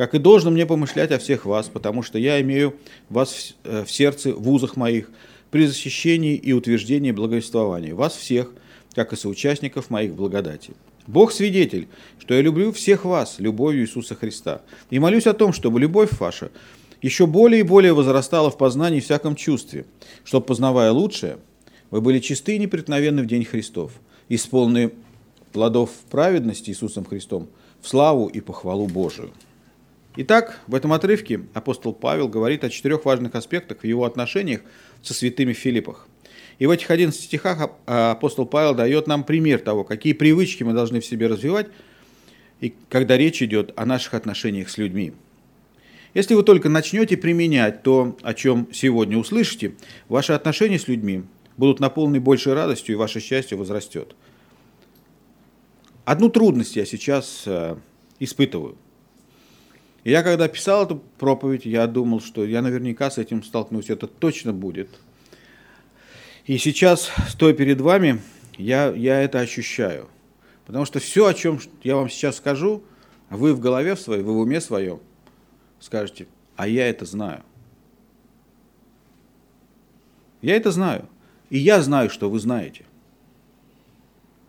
Как 0.00 0.14
и 0.14 0.18
должно 0.18 0.50
мне 0.50 0.64
помышлять 0.64 1.10
о 1.10 1.18
всех 1.18 1.44
вас, 1.44 1.68
потому 1.68 2.02
что 2.02 2.18
я 2.18 2.40
имею 2.40 2.74
вас 3.10 3.54
в 3.62 3.68
э, 3.68 3.84
сердце, 3.86 4.32
в 4.32 4.48
узах 4.48 4.76
моих, 4.76 5.10
при 5.50 5.66
защищении 5.66 6.36
и 6.36 6.54
утверждении 6.54 7.10
благовествования, 7.10 7.94
вас 7.94 8.16
всех, 8.16 8.50
как 8.94 9.12
и 9.12 9.16
соучастников 9.16 9.90
моих 9.90 10.14
благодати. 10.14 10.72
Бог 11.06 11.32
свидетель, 11.32 11.86
что 12.18 12.32
я 12.32 12.40
люблю 12.40 12.72
всех 12.72 13.04
вас 13.04 13.40
любовью 13.40 13.82
Иисуса 13.82 14.14
Христа. 14.14 14.62
И 14.88 14.98
молюсь 14.98 15.26
о 15.26 15.34
том, 15.34 15.52
чтобы 15.52 15.78
любовь 15.78 16.18
ваша 16.18 16.50
еще 17.02 17.26
более 17.26 17.60
и 17.60 17.62
более 17.62 17.92
возрастала 17.92 18.50
в 18.50 18.56
познании 18.56 19.00
всяком 19.00 19.36
чувстве, 19.36 19.84
чтобы, 20.24 20.46
познавая 20.46 20.92
лучшее, 20.92 21.36
вы 21.90 22.00
были 22.00 22.20
чисты 22.20 22.56
и 22.56 22.58
непреткновенны 22.58 23.22
в 23.22 23.26
день 23.26 23.44
Христов, 23.44 23.92
исполнены 24.30 24.92
плодов 25.52 25.90
праведности 26.10 26.70
Иисусом 26.70 27.04
Христом, 27.04 27.50
в 27.82 27.88
славу 27.88 28.28
и 28.28 28.40
похвалу 28.40 28.86
Божию. 28.86 29.30
Итак, 30.22 30.60
в 30.66 30.74
этом 30.74 30.92
отрывке 30.92 31.40
апостол 31.54 31.94
Павел 31.94 32.28
говорит 32.28 32.62
о 32.62 32.68
четырех 32.68 33.06
важных 33.06 33.34
аспектах 33.34 33.78
в 33.78 33.84
его 33.84 34.04
отношениях 34.04 34.60
со 35.00 35.14
святыми 35.14 35.54
Филиппах. 35.54 36.08
И 36.58 36.66
в 36.66 36.70
этих 36.70 36.90
11 36.90 37.18
стихах 37.18 37.70
апостол 37.86 38.44
Павел 38.44 38.74
дает 38.74 39.06
нам 39.06 39.24
пример 39.24 39.60
того, 39.60 39.82
какие 39.82 40.12
привычки 40.12 40.62
мы 40.62 40.74
должны 40.74 41.00
в 41.00 41.06
себе 41.06 41.26
развивать, 41.26 41.68
и 42.60 42.74
когда 42.90 43.16
речь 43.16 43.42
идет 43.42 43.72
о 43.76 43.86
наших 43.86 44.12
отношениях 44.12 44.68
с 44.68 44.76
людьми. 44.76 45.14
Если 46.12 46.34
вы 46.34 46.42
только 46.42 46.68
начнете 46.68 47.16
применять 47.16 47.82
то, 47.82 48.14
о 48.20 48.34
чем 48.34 48.68
сегодня 48.74 49.16
услышите, 49.16 49.74
ваши 50.10 50.34
отношения 50.34 50.78
с 50.78 50.86
людьми 50.86 51.22
будут 51.56 51.80
наполнены 51.80 52.20
большей 52.20 52.52
радостью, 52.52 52.94
и 52.94 52.98
ваше 52.98 53.20
счастье 53.20 53.56
возрастет. 53.56 54.14
Одну 56.04 56.28
трудность 56.28 56.76
я 56.76 56.84
сейчас 56.84 57.44
э, 57.46 57.76
испытываю. 58.18 58.76
И 60.04 60.10
я 60.10 60.22
когда 60.22 60.48
писал 60.48 60.84
эту 60.84 60.96
проповедь, 61.18 61.66
я 61.66 61.86
думал, 61.86 62.20
что 62.20 62.44
я 62.44 62.62
наверняка 62.62 63.10
с 63.10 63.18
этим 63.18 63.42
столкнусь, 63.42 63.90
это 63.90 64.06
точно 64.06 64.52
будет. 64.52 64.88
И 66.46 66.56
сейчас, 66.58 67.10
стоя 67.28 67.52
перед 67.52 67.80
вами, 67.80 68.20
я, 68.56 68.88
я 68.90 69.20
это 69.20 69.40
ощущаю. 69.40 70.08
Потому 70.66 70.84
что 70.84 71.00
все, 71.00 71.26
о 71.26 71.34
чем 71.34 71.60
я 71.82 71.96
вам 71.96 72.08
сейчас 72.08 72.36
скажу, 72.36 72.82
вы 73.28 73.54
в 73.54 73.60
голове 73.60 73.96
своей, 73.96 74.22
вы 74.22 74.32
в 74.32 74.38
уме 74.38 74.60
своем 74.60 75.00
скажете, 75.80 76.26
а 76.56 76.68
я 76.68 76.88
это 76.88 77.04
знаю. 77.04 77.42
Я 80.42 80.56
это 80.56 80.70
знаю. 80.70 81.08
И 81.50 81.58
я 81.58 81.82
знаю, 81.82 82.10
что 82.10 82.30
вы 82.30 82.38
знаете. 82.38 82.84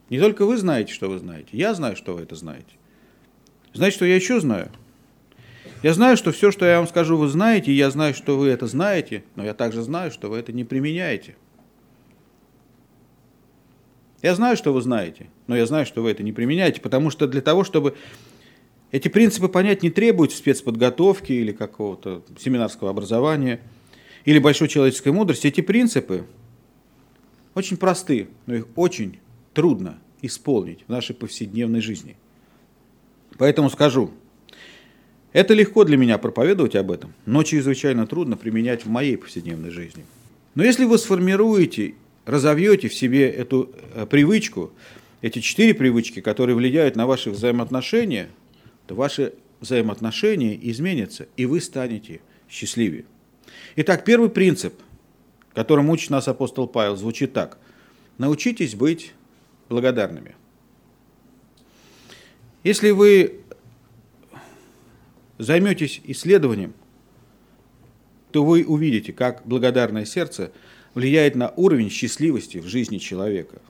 Не 0.10 0.20
только 0.20 0.46
вы 0.46 0.58
знаете, 0.58 0.93
что 0.93 1.10
вы 1.10 1.20
знаете, 1.20 1.50
я 1.53 1.74
знаю, 1.74 1.96
что 1.96 2.13
вы 2.13 2.22
это 2.22 2.36
знаете. 2.36 2.75
Знаете, 3.74 3.96
что 3.96 4.05
я 4.05 4.15
еще 4.15 4.39
знаю? 4.39 4.72
Я 5.83 5.93
знаю, 5.93 6.15
что 6.15 6.31
все, 6.31 6.51
что 6.51 6.65
я 6.65 6.77
вам 6.77 6.88
скажу, 6.88 7.17
вы 7.17 7.27
знаете, 7.27 7.71
и 7.71 7.75
я 7.75 7.89
знаю, 7.89 8.13
что 8.13 8.38
вы 8.38 8.50
это 8.50 8.67
знаете, 8.67 9.23
но 9.35 9.43
я 9.43 9.53
также 9.53 9.81
знаю, 9.81 10.11
что 10.11 10.29
вы 10.29 10.38
это 10.38 10.53
не 10.53 10.63
применяете. 10.63 11.35
Я 14.21 14.35
знаю, 14.35 14.55
что 14.55 14.71
вы 14.71 14.81
знаете, 14.81 15.27
но 15.47 15.55
я 15.55 15.65
знаю, 15.65 15.88
что 15.88 16.03
вы 16.03 16.11
это 16.11 16.21
не 16.21 16.31
применяете, 16.31 16.79
потому 16.81 17.09
что 17.09 17.27
для 17.27 17.41
того, 17.41 17.63
чтобы 17.63 17.95
эти 18.91 19.07
принципы 19.07 19.47
понять, 19.47 19.81
не 19.81 19.89
требуют 19.89 20.33
спецподготовки 20.33 21.31
или 21.31 21.51
какого-то 21.51 22.23
семинарского 22.38 22.91
образования, 22.91 23.61
или 24.25 24.39
большой 24.39 24.67
человеческой 24.67 25.11
мудрости. 25.11 25.47
Эти 25.47 25.61
принципы 25.61 26.25
очень 27.55 27.77
просты, 27.77 28.29
но 28.45 28.55
их 28.55 28.67
очень 28.75 29.19
трудно 29.53 30.00
исполнить 30.21 30.83
в 30.88 30.89
нашей 30.91 31.15
повседневной 31.15 31.81
жизни. 31.81 32.15
Поэтому 33.38 33.69
скажу, 33.69 34.11
это 35.33 35.53
легко 35.53 35.83
для 35.85 35.97
меня 35.97 36.17
проповедовать 36.17 36.75
об 36.75 36.91
этом, 36.91 37.13
но 37.25 37.43
чрезвычайно 37.43 38.05
трудно 38.05 38.35
применять 38.35 38.85
в 38.85 38.89
моей 38.89 39.17
повседневной 39.17 39.69
жизни. 39.69 40.05
Но 40.55 40.63
если 40.63 40.83
вы 40.85 40.97
сформируете, 40.97 41.95
разовьете 42.25 42.89
в 42.89 42.93
себе 42.93 43.29
эту 43.29 43.71
э, 43.93 44.05
привычку, 44.05 44.71
эти 45.21 45.39
четыре 45.39 45.73
привычки, 45.73 46.19
которые 46.19 46.55
влияют 46.55 46.95
на 46.95 47.07
ваши 47.07 47.29
взаимоотношения, 47.29 48.29
то 48.88 48.95
ваши 48.95 49.33
взаимоотношения 49.61 50.57
изменятся, 50.61 51.27
и 51.38 51.45
вы 51.45 51.61
станете 51.61 52.19
счастливее. 52.50 53.05
Итак, 53.77 54.03
первый 54.03 54.29
принцип, 54.29 54.73
которым 55.53 55.89
учит 55.89 56.09
нас 56.09 56.27
апостол 56.27 56.67
Павел, 56.67 56.97
звучит 56.97 57.31
так. 57.31 57.57
Научитесь 58.17 58.75
быть 58.75 59.13
благодарными. 59.69 60.35
Если 62.63 62.91
вы 62.91 63.40
займетесь 65.41 66.01
исследованием, 66.03 66.74
то 68.31 68.45
вы 68.45 68.63
увидите, 68.63 69.12
как 69.12 69.41
благодарное 69.45 70.05
сердце 70.05 70.51
влияет 70.94 71.35
на 71.35 71.50
уровень 71.55 71.89
счастливости 71.89 72.59
в 72.59 72.68
жизни 72.68 72.98
человека. 72.98 73.61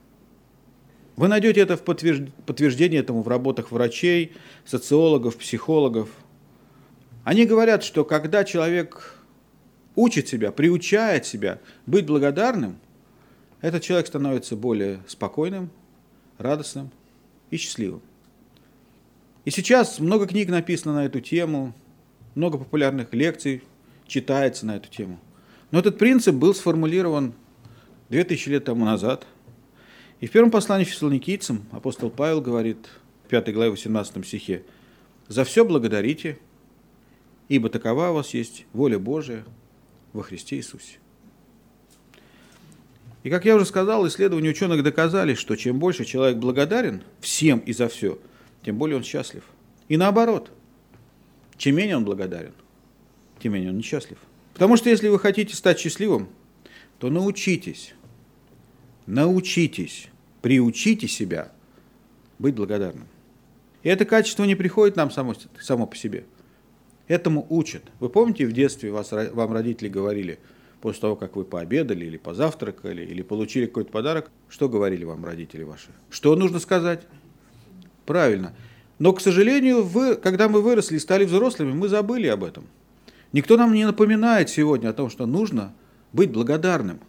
Вы 1.16 1.28
найдете 1.28 1.60
это 1.60 1.76
в 1.76 1.82
подтверждение 1.82 3.00
этому 3.00 3.22
в 3.22 3.28
работах 3.28 3.70
врачей, 3.72 4.32
социологов, 4.64 5.36
психологов. 5.36 6.10
Они 7.24 7.46
говорят, 7.46 7.84
что 7.84 8.04
когда 8.04 8.44
человек 8.44 9.18
учит 9.94 10.28
себя, 10.28 10.52
приучает 10.52 11.26
себя 11.26 11.58
быть 11.86 12.06
благодарным, 12.06 12.78
этот 13.60 13.82
человек 13.82 14.06
становится 14.06 14.56
более 14.56 15.00
спокойным, 15.06 15.70
радостным 16.38 16.90
и 17.50 17.56
счастливым. 17.56 18.02
И 19.44 19.50
сейчас 19.50 19.98
много 19.98 20.26
книг 20.26 20.48
написано 20.48 20.94
на 20.94 21.04
эту 21.06 21.20
тему, 21.20 21.74
много 22.34 22.58
популярных 22.58 23.12
лекций 23.12 23.62
читается 24.06 24.66
на 24.66 24.76
эту 24.76 24.88
тему. 24.88 25.18
Но 25.70 25.80
этот 25.80 25.98
принцип 25.98 26.34
был 26.34 26.54
сформулирован 26.54 27.34
2000 28.10 28.48
лет 28.50 28.64
тому 28.64 28.84
назад. 28.84 29.26
И 30.20 30.26
в 30.26 30.30
первом 30.30 30.52
послании 30.52 30.84
фессалоникийцам 30.84 31.64
апостол 31.72 32.10
Павел 32.10 32.40
говорит 32.40 32.78
в 33.24 33.28
5 33.28 33.52
главе 33.52 33.70
18 33.70 34.24
стихе, 34.24 34.62
«За 35.26 35.44
все 35.44 35.64
благодарите, 35.64 36.38
ибо 37.48 37.68
такова 37.68 38.10
у 38.10 38.14
вас 38.14 38.34
есть 38.34 38.66
воля 38.72 38.98
Божия 38.98 39.44
во 40.12 40.22
Христе 40.22 40.56
Иисусе». 40.56 40.98
И 43.24 43.30
как 43.30 43.44
я 43.44 43.56
уже 43.56 43.64
сказал, 43.64 44.06
исследования 44.06 44.50
ученых 44.50 44.82
доказали, 44.84 45.34
что 45.34 45.56
чем 45.56 45.78
больше 45.78 46.04
человек 46.04 46.38
благодарен 46.38 47.02
всем 47.20 47.58
и 47.58 47.72
за 47.72 47.88
все– 47.88 48.20
тем 48.62 48.78
более 48.78 48.96
он 48.96 49.02
счастлив. 49.02 49.44
И 49.88 49.96
наоборот, 49.96 50.50
чем 51.56 51.76
менее 51.76 51.96
он 51.96 52.04
благодарен, 52.04 52.54
тем 53.40 53.52
менее 53.54 53.70
он 53.70 53.78
несчастлив. 53.78 54.18
Потому 54.54 54.76
что 54.76 54.90
если 54.90 55.08
вы 55.08 55.18
хотите 55.18 55.54
стать 55.56 55.78
счастливым, 55.78 56.28
то 56.98 57.10
научитесь, 57.10 57.94
научитесь, 59.06 60.08
приучите 60.40 61.08
себя 61.08 61.52
быть 62.38 62.54
благодарным. 62.54 63.06
И 63.82 63.88
это 63.88 64.04
качество 64.04 64.44
не 64.44 64.54
приходит 64.54 64.96
нам 64.96 65.10
само, 65.10 65.34
само 65.60 65.86
по 65.86 65.96
себе. 65.96 66.24
Этому 67.08 67.46
учат. 67.50 67.82
Вы 67.98 68.08
помните, 68.08 68.46
в 68.46 68.52
детстве 68.52 68.92
вас, 68.92 69.10
вам 69.10 69.52
родители 69.52 69.88
говорили, 69.88 70.38
после 70.80 71.00
того, 71.00 71.16
как 71.16 71.36
вы 71.36 71.44
пообедали 71.44 72.04
или 72.04 72.16
позавтракали, 72.16 73.02
или 73.02 73.22
получили 73.22 73.66
какой-то 73.66 73.90
подарок, 73.90 74.30
что 74.48 74.68
говорили 74.68 75.04
вам 75.04 75.24
родители 75.24 75.62
ваши? 75.62 75.88
Что 76.10 76.36
нужно 76.36 76.58
сказать? 76.58 77.06
Правильно. 78.06 78.54
Но, 78.98 79.12
к 79.12 79.20
сожалению, 79.20 79.82
вы, 79.82 80.16
когда 80.16 80.48
мы 80.48 80.60
выросли 80.60 80.96
и 80.96 81.00
стали 81.00 81.24
взрослыми, 81.24 81.72
мы 81.72 81.88
забыли 81.88 82.26
об 82.28 82.44
этом. 82.44 82.66
Никто 83.32 83.56
нам 83.56 83.72
не 83.72 83.84
напоминает 83.84 84.50
сегодня 84.50 84.90
о 84.90 84.92
том, 84.92 85.10
что 85.10 85.26
нужно 85.26 85.72
быть 86.12 86.30
благодарным. 86.30 87.00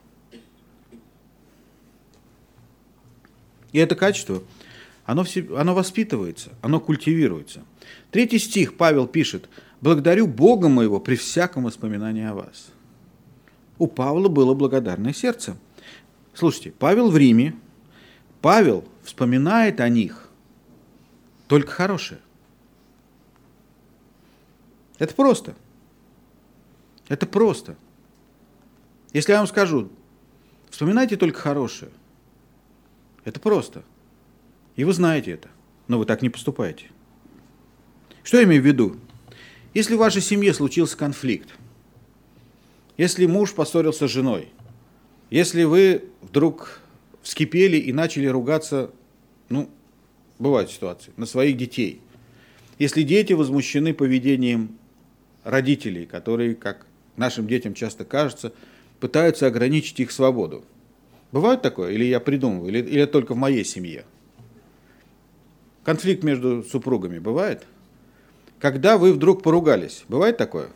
И 3.73 3.79
это 3.79 3.95
качество, 3.95 4.41
оно, 5.05 5.23
все, 5.23 5.45
оно 5.57 5.73
воспитывается, 5.75 6.51
оно 6.61 6.79
культивируется. 6.79 7.63
Третий 8.11 8.39
стих 8.39 8.77
Павел 8.77 9.07
пишет, 9.07 9.49
«Благодарю 9.81 10.27
Бога 10.27 10.69
моего 10.69 10.99
при 10.99 11.15
всяком 11.15 11.63
воспоминании 11.63 12.25
о 12.25 12.35
вас». 12.35 12.69
У 13.79 13.87
Павла 13.87 14.29
было 14.29 14.53
благодарное 14.53 15.13
сердце. 15.13 15.57
Слушайте, 16.33 16.71
Павел 16.77 17.09
в 17.09 17.17
Риме, 17.17 17.55
Павел 18.41 18.85
вспоминает 19.03 19.81
о 19.81 19.89
них, 19.89 20.22
только 21.53 21.71
хорошее. 21.71 22.19
Это 24.97 25.13
просто. 25.13 25.53
Это 27.07 27.27
просто. 27.27 27.75
Если 29.13 29.33
я 29.33 29.37
вам 29.37 29.45
скажу, 29.45 29.91
вспоминайте 30.71 31.15
только 31.15 31.39
хорошее. 31.39 31.91
Это 33.23 33.39
просто. 33.39 33.83
И 34.75 34.83
вы 34.83 34.93
знаете 34.93 35.33
это. 35.33 35.47
Но 35.87 35.99
вы 35.99 36.07
так 36.07 36.23
не 36.23 36.31
поступаете. 36.31 36.89
Что 38.23 38.37
я 38.37 38.45
имею 38.45 38.63
в 38.63 38.65
виду? 38.65 38.97
Если 39.75 39.93
в 39.93 39.99
вашей 39.99 40.23
семье 40.23 40.55
случился 40.55 40.97
конфликт, 40.97 41.53
если 42.97 43.27
муж 43.27 43.53
поссорился 43.53 44.07
с 44.07 44.11
женой, 44.11 44.51
если 45.29 45.65
вы 45.65 46.05
вдруг 46.19 46.79
вскипели 47.21 47.77
и 47.77 47.93
начали 47.93 48.25
ругаться, 48.25 48.89
ну, 49.49 49.69
бывают 50.43 50.69
ситуации, 50.69 51.11
на 51.17 51.25
своих 51.25 51.57
детей. 51.57 52.01
Если 52.77 53.01
дети 53.01 53.33
возмущены 53.33 53.93
поведением 53.93 54.77
родителей, 55.43 56.05
которые, 56.05 56.53
как 56.53 56.85
нашим 57.17 57.47
детям 57.47 57.73
часто 57.73 58.05
кажется, 58.05 58.53
пытаются 58.99 59.47
ограничить 59.47 59.99
их 59.99 60.11
свободу. 60.11 60.63
Бывает 61.31 61.61
такое? 61.61 61.91
Или 61.91 62.05
я 62.05 62.19
придумываю? 62.19 62.69
Или, 62.69 62.79
или 62.79 63.05
только 63.05 63.33
в 63.33 63.37
моей 63.37 63.65
семье? 63.65 64.05
Конфликт 65.83 66.23
между 66.23 66.63
супругами 66.63 67.19
бывает? 67.19 67.65
Когда 68.59 68.97
вы 68.97 69.11
вдруг 69.11 69.43
поругались, 69.43 70.05
бывает 70.07 70.37
такое? 70.37 70.69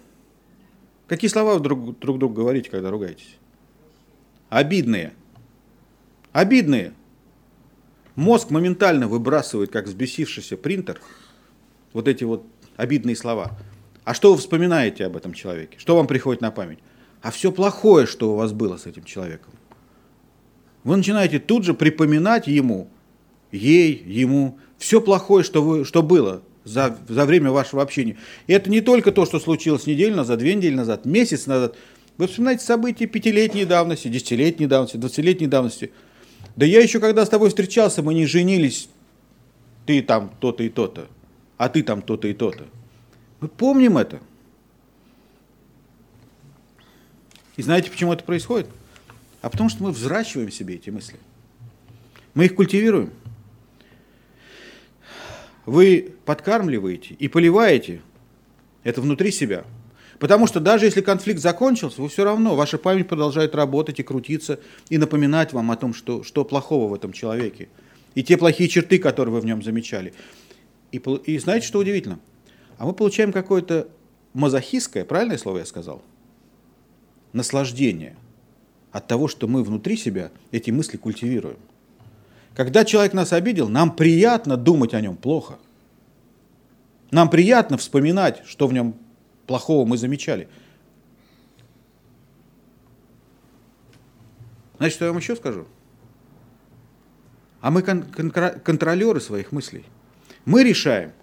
Какие 1.07 1.29
слова 1.29 1.53
вы 1.53 1.61
друг, 1.61 1.99
друг 1.99 2.19
другу 2.19 2.35
говорите, 2.35 2.69
когда 2.69 2.91
ругаетесь? 2.91 3.37
Обидные. 4.49 5.13
Обидные. 6.33 6.93
Мозг 8.17 8.49
моментально 8.49 9.07
выбрасывает, 9.07 9.71
как 9.71 9.85
взбесившийся 9.85 10.57
принтер, 10.57 10.99
вот 11.93 12.07
эти 12.07 12.23
вот 12.23 12.43
обидные 12.75 13.15
слова. 13.15 13.51
А 14.05 14.15
что 14.15 14.31
вы 14.31 14.39
вспоминаете 14.39 15.05
об 15.05 15.15
этом 15.15 15.35
человеке? 15.35 15.77
Что 15.77 15.95
вам 15.95 16.07
приходит 16.07 16.41
на 16.41 16.49
память? 16.49 16.79
А 17.21 17.29
все 17.29 17.51
плохое, 17.51 18.07
что 18.07 18.33
у 18.33 18.35
вас 18.35 18.53
было 18.53 18.77
с 18.77 18.87
этим 18.87 19.03
человеком. 19.03 19.53
Вы 20.83 20.97
начинаете 20.97 21.37
тут 21.37 21.63
же 21.63 21.75
припоминать 21.75 22.47
ему, 22.47 22.89
ей, 23.51 24.03
ему, 24.07 24.57
все 24.79 24.99
плохое, 24.99 25.43
что, 25.43 25.61
вы, 25.61 25.85
что 25.85 26.01
было 26.01 26.41
за, 26.63 26.97
за 27.07 27.23
время 27.23 27.51
вашего 27.51 27.83
общения. 27.83 28.17
И 28.47 28.53
это 28.53 28.71
не 28.71 28.81
только 28.81 29.11
то, 29.11 29.27
что 29.27 29.39
случилось 29.39 29.85
неделю 29.85 30.15
назад, 30.15 30.39
две 30.39 30.55
недели 30.55 30.73
назад, 30.73 31.05
месяц 31.05 31.45
назад. 31.45 31.75
Вы 32.17 32.25
вспоминаете 32.25 32.65
события 32.65 33.05
пятилетней 33.05 33.65
давности, 33.65 34.07
десятилетней 34.07 34.65
давности, 34.65 34.97
двадцатилетней 34.97 35.47
давности. 35.47 35.91
Да 36.57 36.65
я 36.65 36.81
еще 36.81 36.99
когда 36.99 37.23
с 37.23 37.29
тобой 37.29 37.49
встречался, 37.49 38.01
мы 38.01 38.15
не 38.15 38.25
женились, 38.25 38.89
ты 39.85 40.01
там 40.01 40.33
то-то 40.39 40.63
и 40.63 40.69
то-то, 40.69 41.07
а 41.55 41.69
ты 41.69 41.83
там 41.83 42.01
то-то 42.01 42.27
и 42.27 42.33
то-то. 42.33 42.65
Мы 43.39 43.47
помним 43.47 43.97
это. 43.97 44.19
И 47.57 47.61
знаете, 47.61 47.91
почему 47.91 48.11
это 48.11 48.23
происходит? 48.23 48.67
А 49.41 49.49
потому 49.49 49.69
что 49.69 49.83
мы 49.83 49.91
взращиваем 49.91 50.51
себе 50.51 50.75
эти 50.75 50.89
мысли. 50.89 51.19
Мы 52.33 52.45
их 52.45 52.55
культивируем. 52.55 53.13
Вы 55.67 56.15
подкармливаете 56.25 57.13
и 57.13 57.27
поливаете 57.27 58.01
это 58.83 59.01
внутри 59.01 59.31
себя. 59.31 59.63
Потому 60.19 60.47
что 60.47 60.59
даже 60.59 60.85
если 60.85 61.01
конфликт 61.01 61.39
закончился, 61.39 62.01
вы 62.01 62.09
все 62.09 62.23
равно, 62.23 62.55
ваша 62.55 62.77
память 62.77 63.07
продолжает 63.07 63.53
работать 63.53 63.99
и 63.99 64.03
крутиться, 64.03 64.59
и 64.89 64.97
напоминать 64.97 65.53
вам 65.53 65.69
о 65.69 65.75
том, 65.75 65.93
что, 65.93 66.23
что 66.23 66.43
плохого 66.43 66.89
в 66.89 66.93
этом 66.93 67.13
человеке. 67.13 67.69
И 68.15 68.23
те 68.23 68.35
плохие 68.37 68.67
черты, 68.67 68.97
которые 68.97 69.33
вы 69.33 69.41
в 69.41 69.45
нем 69.45 69.61
замечали. 69.61 70.13
И, 70.91 70.97
и 70.97 71.37
знаете, 71.37 71.67
что 71.67 71.79
удивительно? 71.79 72.19
А 72.79 72.85
мы 72.85 72.93
получаем 72.93 73.31
какое-то 73.31 73.89
мазохистское, 74.33 75.05
правильное 75.05 75.37
слово 75.37 75.59
я 75.59 75.65
сказал? 75.65 76.01
Наслаждение 77.33 78.15
от 78.91 79.07
того, 79.07 79.27
что 79.27 79.47
мы 79.47 79.63
внутри 79.63 79.97
себя 79.97 80.31
эти 80.51 80.71
мысли 80.71 80.97
культивируем. 80.97 81.57
Когда 82.55 82.85
человек 82.85 83.13
нас 83.13 83.33
обидел, 83.33 83.69
нам 83.69 83.95
приятно 83.95 84.57
думать 84.57 84.95
о 84.95 85.01
нем 85.01 85.15
плохо. 85.15 85.59
Нам 87.11 87.29
приятно 87.29 87.77
вспоминать, 87.77 88.41
что 88.47 88.65
в 88.65 88.73
нем 88.73 88.95
плохого 89.47 89.87
мы 89.87 89.97
замечали. 89.97 90.47
Знаете, 94.77 94.95
что 94.95 95.05
я 95.05 95.11
вам 95.11 95.19
еще 95.19 95.35
скажу? 95.35 95.65
А 97.61 97.71
мы 97.71 97.81
кон- 97.81 98.03
кон- 98.03 98.31
контролеры 98.31 99.19
своих 99.19 99.51
мыслей. 99.51 99.85
Мы 100.45 100.63
решаем, 100.63 101.13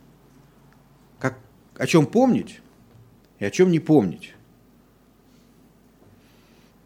как, 1.21 1.39
о 1.77 1.87
чем 1.87 2.07
помнить 2.07 2.61
и 3.39 3.45
о 3.45 3.51
чем 3.51 3.71
не 3.71 3.79
помнить. 3.79 4.35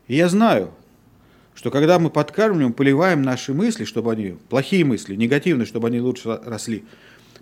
И 0.07 0.16
я 0.16 0.29
знаю, 0.29 0.74
что 1.55 1.70
когда 1.70 1.98
мы 1.98 2.11
подкармливаем, 2.11 2.72
поливаем 2.72 3.22
наши 3.22 3.55
мысли, 3.55 3.85
чтобы 3.85 4.12
они, 4.12 4.37
плохие 4.48 4.85
мысли, 4.85 5.16
негативные, 5.16 5.66
чтобы 5.66 5.88
они 5.88 6.01
лучше 6.01 6.40
росли, 6.44 6.85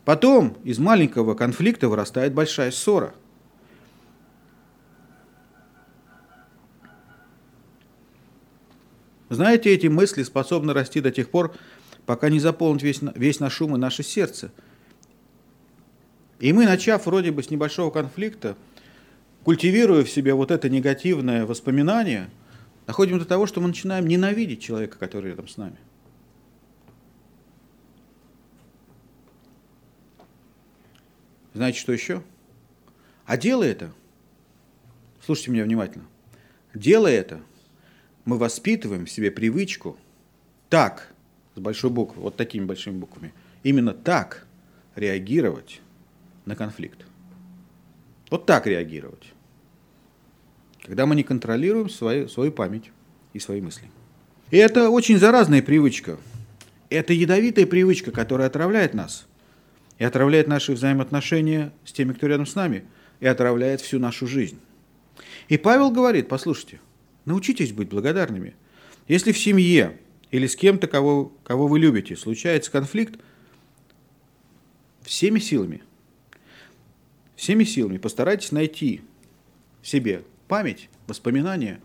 потом 0.05 0.57
из 0.65 0.79
маленького 0.79 1.35
конфликта 1.35 1.89
вырастает 1.89 2.33
большая 2.33 2.71
ссора. 2.71 3.15
Знаете, 9.29 9.75
эти 9.75 9.87
мысли 9.87 10.23
способны 10.23 10.73
расти 10.73 11.01
до 11.01 11.11
тех 11.11 11.31
пор, 11.31 11.55
пока 12.05 12.29
не 12.29 12.39
заполнят 12.41 12.83
весь, 12.83 13.01
весь 13.15 13.41
наш 13.41 13.61
ум 13.61 13.75
и 13.77 13.79
наше 13.79 14.03
сердце. 14.03 14.53
И 16.39 16.53
мы, 16.53 16.67
начав 16.67 17.07
вроде 17.07 17.33
бы 17.33 17.43
с 17.43 17.51
небольшого 17.51 17.91
конфликта, 17.91 18.57
культивируя 19.45 20.05
в 20.05 20.11
себе 20.11 20.35
вот 20.35 20.51
это 20.51 20.69
негативное 20.69 21.47
воспоминание– 21.47 22.31
доходим 22.87 23.19
до 23.19 23.25
того, 23.25 23.47
что 23.47 23.61
мы 23.61 23.69
начинаем 23.69 24.07
ненавидеть 24.07 24.62
человека, 24.62 24.97
который 24.99 25.31
рядом 25.31 25.49
с 25.49 25.57
нами. 25.57 25.77
Знаете, 31.53 31.79
что 31.79 31.93
еще? 31.93 32.23
А 33.25 33.37
делая 33.37 33.71
это, 33.71 33.93
слушайте 35.25 35.51
меня 35.51 35.65
внимательно, 35.65 36.05
делая 36.75 37.15
это, 37.15 37.41
мы 38.27 38.37
воспитываем 38.37 39.07
в 39.07 39.11
себе 39.11 39.31
привычку 39.31 39.97
так, 40.69 41.15
с 41.55 41.61
большой 41.61 41.89
буквы, 41.89 42.21
вот 42.21 42.37
такими 42.37 42.67
большими 42.67 42.99
буквами, 42.99 43.33
именно 43.62 43.95
так 43.95 44.47
реагировать 44.95 45.81
на 46.45 46.55
конфликт. 46.55 47.07
Вот 48.29 48.45
так 48.45 48.67
реагировать 48.67 49.33
когда 50.87 51.05
мы 51.05 51.17
не 51.17 51.25
контролируем 51.25 51.91
свою, 51.91 52.29
свою 52.29 52.53
память 52.53 52.93
и 53.33 53.41
свои 53.41 53.61
мысли. 53.61 53.91
И 54.53 54.57
это 54.57 54.89
очень 54.89 55.19
заразная 55.19 55.61
привычка. 55.61 56.17
Это 56.91 57.12
ядовитая 57.12 57.67
привычка, 57.67 58.12
которая 58.12 58.47
отравляет 58.47 58.95
нас. 58.95 59.27
И 59.99 60.05
отравляет 60.05 60.47
наши 60.47 60.73
взаимоотношения 60.73 61.73
с 61.85 61.93
теми, 61.93 62.12
кто 62.12 62.29
рядом 62.29 62.47
с 62.47 62.55
нами. 62.55 62.85
И 63.19 63.27
отравляет 63.27 63.81
всю 63.81 63.99
нашу 63.99 64.29
жизнь. 64.29 64.61
И 65.49 65.59
Павел 65.59 65.91
говорит, 65.91 66.29
послушайте, 66.29 66.79
научитесь 67.27 67.73
быть 67.73 67.91
благодарными. 67.91 68.55
Если 69.09 69.33
в 69.33 69.39
семье 69.39 69.99
или 70.31 70.47
с 70.47 70.57
кем-то, 70.57 70.87
кого, 70.87 71.33
кого 71.45 71.69
вы 71.69 71.79
любите, 71.79 72.17
случается 72.17 72.71
конфликт, 72.71 73.21
всеми 75.03 75.39
силами, 75.39 75.83
всеми 77.37 77.65
силами 77.65 77.99
постарайтесь 77.99 78.53
найти 78.53 79.03
себе 79.83 80.23
память, 80.49 80.89
воспоминания, 81.07 81.81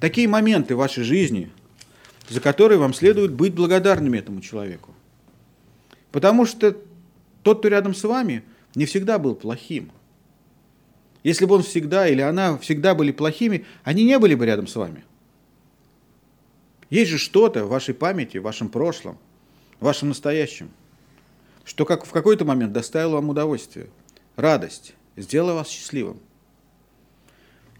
такие 0.00 0.28
моменты 0.28 0.74
в 0.74 0.78
вашей 0.78 1.04
жизни, 1.04 1.50
за 2.28 2.40
которые 2.40 2.78
вам 2.78 2.92
следует 2.92 3.32
быть 3.32 3.54
благодарными 3.54 4.18
этому 4.18 4.40
человеку. 4.40 4.94
Потому 6.12 6.44
что 6.44 6.76
тот, 7.42 7.60
кто 7.60 7.68
рядом 7.68 7.94
с 7.94 8.04
вами, 8.04 8.42
не 8.74 8.84
всегда 8.84 9.18
был 9.18 9.34
плохим. 9.34 9.90
Если 11.28 11.44
бы 11.44 11.56
он 11.56 11.62
всегда 11.62 12.08
или 12.08 12.22
она 12.22 12.56
всегда 12.56 12.94
были 12.94 13.12
плохими, 13.12 13.66
они 13.84 14.02
не 14.02 14.18
были 14.18 14.34
бы 14.34 14.46
рядом 14.46 14.66
с 14.66 14.74
вами. 14.74 15.04
Есть 16.88 17.10
же 17.10 17.18
что-то 17.18 17.66
в 17.66 17.68
вашей 17.68 17.92
памяти, 17.92 18.38
в 18.38 18.44
вашем 18.44 18.70
прошлом, 18.70 19.18
в 19.78 19.84
вашем 19.84 20.08
настоящем, 20.08 20.70
что 21.66 21.84
как 21.84 22.06
в 22.06 22.12
какой-то 22.12 22.46
момент 22.46 22.72
доставило 22.72 23.16
вам 23.16 23.28
удовольствие, 23.28 23.90
радость, 24.36 24.94
сделало 25.18 25.52
вас 25.52 25.68
счастливым. 25.68 26.18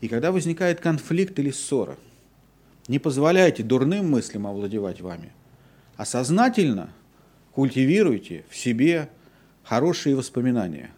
И 0.03 0.09
когда 0.09 0.31
возникает 0.31 0.83
конфликт 0.83 1.39
или 1.39 1.51
ссора, 1.51 1.97
не 2.87 2.99
позволяйте 2.99 3.63
дурным 3.63 4.11
мыслям 4.11 4.47
овладевать 4.47 5.01
вами, 5.01 5.33
а 5.97 6.05
сознательно 6.05 6.93
культивируйте 7.53 8.45
в 8.51 8.57
себе 8.59 9.09
хорошие 9.63 10.17
воспоминания. 10.17 10.91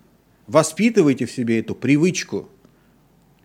Воспитывайте 0.50 1.26
в 1.26 1.30
себе 1.30 1.60
эту 1.60 1.74
привычку. 1.74 2.48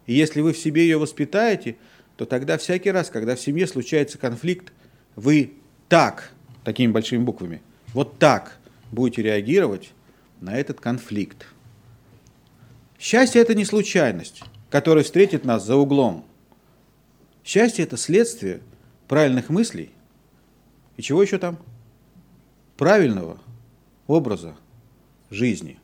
И 0.07 0.13
если 0.13 0.41
вы 0.41 0.53
в 0.53 0.57
себе 0.57 0.81
ее 0.83 0.97
воспитаете, 0.97 1.75
то 2.17 2.25
тогда 2.25 2.57
всякий 2.57 2.91
раз, 2.91 3.09
когда 3.09 3.35
в 3.35 3.39
семье 3.39 3.67
случается 3.67 4.17
конфликт, 4.17 4.73
вы 5.15 5.53
так, 5.87 6.31
такими 6.63 6.91
большими 6.91 7.23
буквами, 7.23 7.61
вот 7.93 8.17
так 8.17 8.57
будете 8.91 9.21
реагировать 9.21 9.91
на 10.41 10.57
этот 10.57 10.79
конфликт. 10.79 11.47
Счастье– 12.97 13.41
это 13.43 13.53
не 13.53 13.65
случайность 13.65 14.43
который 14.75 15.03
встретит 15.03 15.45
нас 15.45 15.65
за 15.65 15.77
углом. 15.77 16.25
Счастье– 17.45 17.83
это 17.85 17.95
следствие 17.95 18.59
правильных 19.07 19.49
мыслей. 19.49 19.91
И 20.97 21.01
чего 21.01 21.21
еще 21.23 21.37
там? 21.37 21.57
Правильного 22.75 23.39
образа 24.05 24.57
жизни. 25.29 25.79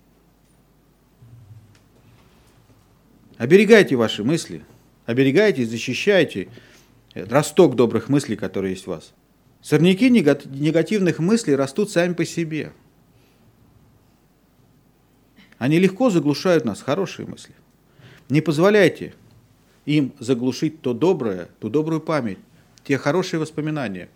Оберегайте 3.38 3.96
ваши 3.96 4.24
мысли, 4.24 4.64
оберегайте 5.06 5.64
и 5.64 5.66
защищайте 5.66 6.50
росток 7.14 7.76
добрых 7.76 8.08
мыслей, 8.10 8.36
которые 8.36 8.74
есть 8.74 8.86
в 8.86 8.88
вас. 8.88 9.14
Сорняки 9.62 10.10
негативных 10.10 11.20
мыслей 11.20 11.56
растут 11.56 11.92
сами 11.92 12.14
по 12.14 12.26
себе. 12.26 12.74
Они 15.58 15.78
легко 15.78 16.10
заглушают 16.10 16.66
нас, 16.66 16.82
хорошие 16.82 17.28
мысли. 17.28 17.54
Не 18.30 18.42
позволяйте 18.42 19.14
им 19.86 20.14
заглушить 20.20 20.82
то 20.82 20.94
доброе, 20.94 21.50
ту 21.60 21.70
добрую 21.70 22.02
память, 22.02 22.40
те 22.84 22.98
хорошие 22.98 23.40
воспоминания, 23.40 24.10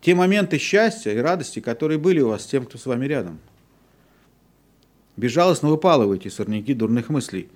те 0.00 0.14
моменты 0.14 0.58
счастья 0.58 1.12
и 1.12 1.18
радости, 1.18 1.60
которые 1.60 1.98
были 1.98 2.20
у 2.20 2.28
вас 2.28 2.42
с 2.42 2.46
тем, 2.46 2.64
кто 2.64 2.78
с 2.78 2.86
вами 2.86 3.06
рядом. 3.06 3.38
Безжалостно 5.16 5.68
выпалывайте 5.68 6.30
сорняки 6.30 6.72
дурных 6.74 7.10
мыслей. 7.10 7.48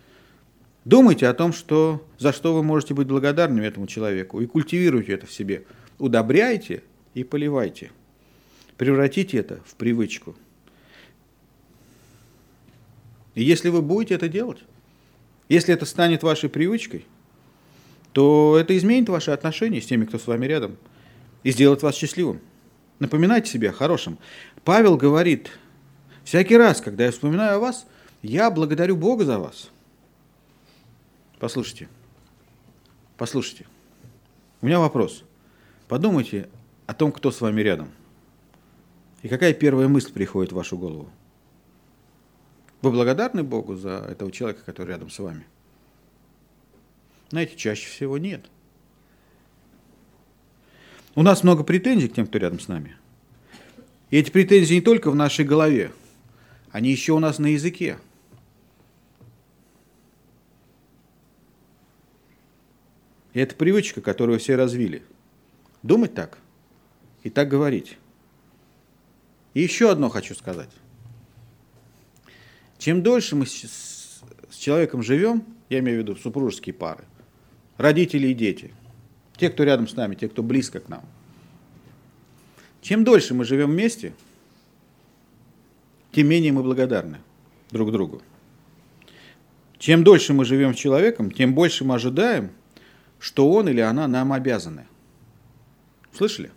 Думайте 0.85 1.27
о 1.29 1.35
том, 1.35 1.53
что, 1.53 2.07
за 2.19 2.33
что 2.33 2.55
вы 2.55 2.63
можете 2.63 2.95
быть 2.95 3.07
благодарными 3.07 3.67
этому 3.67 3.87
человеку, 3.87 4.41
и 4.41 4.47
культивируйте 4.47 5.13
это 5.13 5.27
в 5.27 5.33
себе. 5.33 5.65
Удобряйте 5.99 6.83
и 7.15 7.25
поливайте. 7.25 7.91
Превратите 8.77 9.39
это 9.39 9.61
в 9.65 9.75
привычку. 9.77 10.35
И 13.35 13.43
если 13.43 13.69
вы 13.69 13.83
будете 13.83 14.15
это 14.15 14.29
делать, 14.29 14.59
Если 15.49 15.75
это 15.75 15.85
станет 15.85 16.23
вашей 16.23 16.49
привычкой, 16.49 17.05
то 18.13 18.57
это 18.59 18.77
изменит 18.77 19.09
ваши 19.09 19.31
отношения 19.31 19.81
с 19.81 19.87
теми, 19.87 20.05
кто 20.05 20.19
с 20.19 20.27
вами 20.27 20.47
рядом, 20.47 20.77
и 21.43 21.51
сделает 21.51 21.83
вас 21.83 21.97
счастливым. 21.97 22.41
Напоминайте 22.99 23.51
себе 23.51 23.71
о 23.71 23.73
хорошем. 23.73 24.19
Павел 24.65 24.97
говорит, 24.97 25.51
всякий 26.25 26.57
раз, 26.57 26.81
когда 26.81 27.05
я 27.05 27.11
вспоминаю 27.13 27.57
о 27.57 27.61
вас, 27.61 27.87
я 28.23 28.51
благодарю 28.51 28.97
Бога 28.97 29.25
за 29.25 29.39
вас. 29.39 29.71
Послушайте, 31.45 31.91
послушайте. 33.19 33.67
У 34.63 34.67
меня 34.67 34.81
вопрос. 34.81 35.25
Подумайте 35.89 36.49
о 36.87 36.95
том, 36.95 37.13
кто 37.13 37.31
с 37.31 37.39
вами 37.43 37.61
рядом. 37.61 37.91
И 39.21 39.29
какая 39.29 39.53
первая 39.53 39.87
мысль 39.87 40.11
приходит 40.11 40.53
в 40.53 40.55
вашу 40.55 40.79
голову? 40.79 41.11
Вы 42.81 42.93
благодарны 42.93 43.43
Богу 43.43 43.77
за 43.77 44.07
этого 44.09 44.33
человека, 44.33 44.63
который 44.65 44.89
рядом 44.89 45.11
с 45.11 45.19
вами? 45.19 45.47
Знаете, 47.29 47.57
чаще 47.57 47.91
всего 47.91 48.17
нет. 48.17 48.47
У 51.15 51.21
нас 51.21 51.43
много 51.43 51.63
претензий 51.63 52.09
к 52.09 52.15
тем, 52.15 52.27
кто 52.27 52.39
рядом 52.39 52.59
с 52.59 52.69
нами. 52.69 52.97
И 54.09 54.17
эти 54.17 54.31
претензии 54.31 54.77
не 54.77 54.81
только 54.81 55.11
в 55.11 55.15
нашей 55.15 55.45
голове, 55.45 55.93
они 56.71 56.91
еще 56.91 57.13
у 57.13 57.19
нас 57.19 57.39
на 57.39 57.49
языке. 57.49 57.99
И 63.35 63.41
это 63.41 63.57
привычка, 63.57 64.01
которую 64.01 64.39
все 64.39 64.55
развили. 64.55 65.03
Думать 65.83 66.15
так 66.15 66.39
и 67.25 67.31
так 67.31 67.49
говорить. 67.49 67.99
И 69.53 69.61
еще 69.61 69.91
одно 69.91 70.09
хочу 70.09 70.35
сказать. 70.35 70.71
Чем 72.79 73.03
дольше 73.03 73.37
мы 73.37 73.47
с 73.47 74.23
человеком 74.51 75.03
живем, 75.03 75.45
я 75.69 75.81
имею 75.81 75.99
в 75.99 76.03
виду 76.03 76.17
супружеские 76.17 76.75
пары, 76.75 77.05
родители 77.77 78.29
и 78.29 78.35
дети, 78.35 78.73
те, 79.37 79.51
кто 79.51 79.65
рядом 79.65 79.89
с 79.89 79.95
нами, 79.95 80.15
те, 80.15 80.29
кто 80.29 80.43
близко 80.43 80.81
к 80.81 80.89
нам, 80.89 81.05
чем 82.83 83.05
дольше 83.05 83.35
мы 83.35 83.45
живем 83.45 83.71
вместе, 83.71 84.15
тем 86.13 86.29
менее 86.29 86.53
мы 86.53 86.63
благодарны 86.63 87.19
друг 87.71 87.91
другу. 87.91 88.23
Чем 89.79 90.05
дольше 90.05 90.35
мы 90.35 90.45
живем 90.45 90.75
с 90.75 90.79
человеком, 90.79 91.31
тем 91.31 91.55
больше 91.55 91.85
мы 91.85 91.97
ожидаем– 91.97 92.51
что 93.25 93.51
он 93.51 93.71
или 93.71 93.81
она 93.81 94.07
нам 94.07 94.35
обязаны. 94.35 94.87
Слышали? 96.13 96.53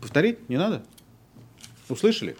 Повторить 0.00 0.48
не 0.48 0.56
надо? 0.56 0.82
Услышали? 1.90 2.34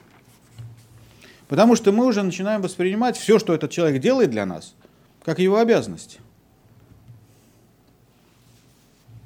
Потому 1.48 1.76
что 1.76 1.92
мы 1.92 2.06
уже 2.06 2.22
начинаем 2.22 2.62
воспринимать 2.62 3.18
все, 3.18 3.38
что 3.38 3.52
этот 3.52 3.70
человек 3.70 4.00
делает 4.00 4.30
для 4.30 4.46
нас, 4.46 4.74
как 5.22 5.38
его 5.38 5.58
обязанность. 5.58 6.18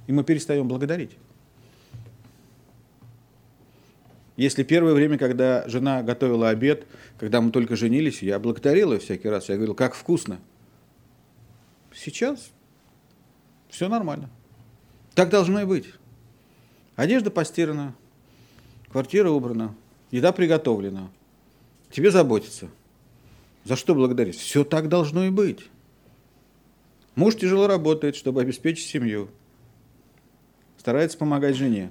И 0.08 0.12
мы 0.12 0.24
перестаем 0.24 0.66
благодарить. 0.66 1.12
Если 4.36 4.64
первое 4.64 4.92
время, 4.92 5.18
когда 5.18 5.68
жена 5.68 6.02
готовила 6.02 6.48
обед, 6.48 6.84
когда 7.20 7.40
мы 7.40 7.52
только 7.52 7.76
женились, 7.76 8.24
я 8.24 8.40
благодарил 8.40 8.92
ее 8.92 8.98
всякий 8.98 9.28
раз. 9.28 9.48
Я 9.48 9.54
говорил, 9.54 9.76
как 9.76 9.94
вкусно. 9.94 10.40
Сейчас 11.94 12.50
все 13.74 13.88
нормально. 13.88 14.30
Так 15.14 15.30
должно 15.30 15.60
и 15.60 15.64
быть. 15.64 15.86
Одежда 16.94 17.32
постирана, 17.32 17.92
квартира 18.92 19.30
убрана, 19.30 19.74
еда 20.12 20.30
приготовлена. 20.30 21.10
Тебе 21.90 22.12
заботиться. 22.12 22.68
За 23.64 23.74
что 23.74 23.96
благодарить? 23.96 24.36
Все 24.36 24.62
так 24.62 24.88
должно 24.88 25.24
и 25.24 25.30
быть. 25.30 25.68
Муж 27.16 27.34
тяжело 27.34 27.66
работает, 27.66 28.14
чтобы 28.14 28.42
обеспечить 28.42 28.86
семью. 28.86 29.28
Старается 30.78 31.18
помогать 31.18 31.56
жене. 31.56 31.90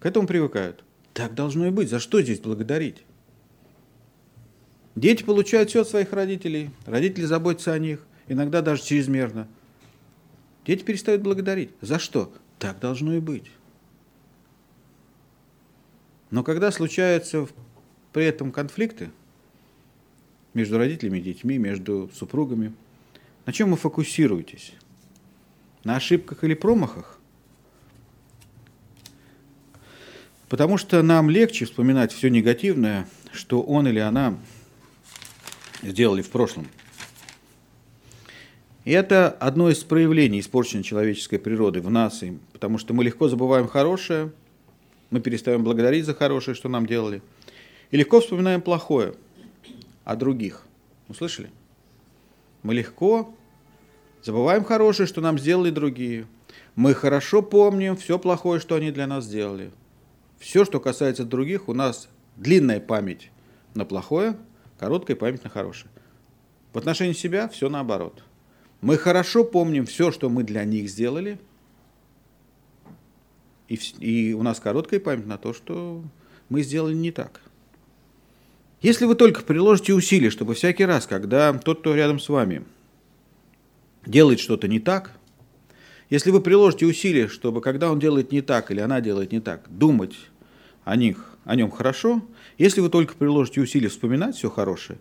К 0.00 0.06
этому 0.06 0.26
привыкают. 0.26 0.82
Так 1.14 1.34
должно 1.34 1.66
и 1.66 1.70
быть. 1.70 1.88
За 1.88 2.00
что 2.00 2.20
здесь 2.20 2.40
благодарить? 2.40 3.04
Дети 4.96 5.22
получают 5.22 5.70
все 5.70 5.82
от 5.82 5.88
своих 5.88 6.12
родителей. 6.12 6.70
Родители 6.84 7.26
заботятся 7.26 7.72
о 7.72 7.78
них. 7.78 8.04
Иногда 8.26 8.60
даже 8.60 8.82
чрезмерно. 8.82 9.46
Дети 10.68 10.84
перестают 10.84 11.22
благодарить. 11.22 11.70
За 11.80 11.98
что? 11.98 12.30
Так 12.58 12.78
должно 12.78 13.14
и 13.14 13.20
быть. 13.20 13.46
Но 16.30 16.44
когда 16.44 16.70
случаются 16.70 17.48
при 18.12 18.26
этом 18.26 18.52
конфликты 18.52 19.10
между 20.52 20.76
родителями 20.76 21.18
и 21.18 21.22
детьми, 21.22 21.56
между 21.56 22.10
супругами, 22.14 22.74
на 23.46 23.54
чем 23.54 23.70
вы 23.70 23.78
фокусируетесь? 23.78 24.74
На 25.84 25.96
ошибках 25.96 26.44
или 26.44 26.52
промахах? 26.52 27.18
Потому 30.50 30.76
что 30.76 31.02
нам 31.02 31.30
легче 31.30 31.64
вспоминать 31.64 32.12
все 32.12 32.28
негативное, 32.28 33.08
что 33.32 33.62
он 33.62 33.88
или 33.88 34.00
она 34.00 34.36
сделали 35.82 36.20
в 36.20 36.28
прошлом– 36.28 36.68
и 38.88 38.92
это 38.92 39.28
одно 39.28 39.68
из 39.68 39.84
проявлений 39.84 40.40
испорченной 40.40 40.82
человеческой 40.82 41.36
природы 41.36 41.82
в 41.82 41.90
нас, 41.90 42.24
потому 42.54 42.78
что 42.78 42.94
мы 42.94 43.04
легко 43.04 43.28
забываем 43.28 43.68
хорошее, 43.68 44.32
мы 45.10 45.20
перестаем 45.20 45.62
благодарить 45.62 46.06
за 46.06 46.14
хорошее, 46.14 46.54
что 46.54 46.70
нам 46.70 46.86
делали, 46.86 47.20
и 47.90 47.98
легко 47.98 48.22
вспоминаем 48.22 48.62
плохое 48.62 49.12
о 50.06 50.16
других. 50.16 50.62
Услышали? 51.06 51.50
Мы 52.62 52.72
легко 52.72 53.36
забываем 54.22 54.64
хорошее, 54.64 55.06
что 55.06 55.20
нам 55.20 55.38
сделали 55.38 55.68
другие. 55.68 56.26
Мы 56.74 56.94
хорошо 56.94 57.42
помним 57.42 57.94
все 57.94 58.18
плохое, 58.18 58.58
что 58.58 58.74
они 58.74 58.90
для 58.90 59.06
нас 59.06 59.24
сделали. 59.24 59.70
Все, 60.38 60.64
что 60.64 60.80
касается 60.80 61.26
других, 61.26 61.68
у 61.68 61.74
нас 61.74 62.08
длинная 62.36 62.80
память 62.80 63.30
на 63.74 63.84
плохое, 63.84 64.38
короткая 64.78 65.18
память 65.18 65.44
на 65.44 65.50
хорошее. 65.50 65.90
В 66.72 66.78
отношении 66.78 67.12
себя 67.12 67.50
все 67.50 67.68
наоборот– 67.68 68.24
мы 68.80 68.96
хорошо 68.96 69.44
помним 69.44 69.86
все, 69.86 70.12
что 70.12 70.28
мы 70.28 70.44
для 70.44 70.64
них 70.64 70.88
сделали, 70.88 71.38
и, 73.68 73.74
и 73.98 74.32
у 74.32 74.42
нас 74.42 74.60
короткая 74.60 75.00
память 75.00 75.26
на 75.26 75.36
то, 75.36 75.52
что 75.52 76.02
мы 76.48 76.62
сделали 76.62 76.94
не 76.94 77.10
так. 77.10 77.40
Если 78.80 79.04
вы 79.04 79.16
только 79.16 79.42
приложите 79.42 79.92
усилия, 79.92 80.30
чтобы 80.30 80.54
всякий 80.54 80.84
раз, 80.84 81.06
когда 81.06 81.52
тот, 81.52 81.80
кто 81.80 81.94
рядом 81.94 82.20
с 82.20 82.28
вами, 82.28 82.64
делает 84.06 84.40
что-то 84.40 84.68
не 84.68 84.78
так, 84.78 85.12
если 86.10 86.30
вы 86.30 86.40
приложите 86.40 86.86
усилия, 86.86 87.28
чтобы 87.28 87.60
когда 87.60 87.90
он 87.90 87.98
делает 87.98 88.32
не 88.32 88.40
так 88.40 88.70
или 88.70 88.80
она 88.80 89.00
делает 89.00 89.32
не 89.32 89.40
так, 89.40 89.66
думать 89.68 90.14
о 90.84 90.96
них, 90.96 91.36
о 91.44 91.56
нем 91.56 91.70
хорошо, 91.70 92.22
если 92.56 92.80
вы 92.80 92.88
только 92.88 93.14
приложите 93.14 93.60
усилия 93.60 93.88
вспоминать 93.88 94.36
все 94.36 94.48
хорошее, 94.48 94.98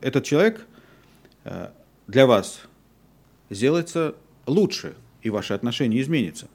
этот 0.00 0.24
человек 0.24 0.66
э, 1.44 1.70
для 2.06 2.26
вас 2.26 2.62
сделается 3.50 4.14
лучше, 4.46 4.94
и 5.22 5.30
ваши 5.30 5.52
отношения 5.52 6.00
изменятся. 6.00 6.48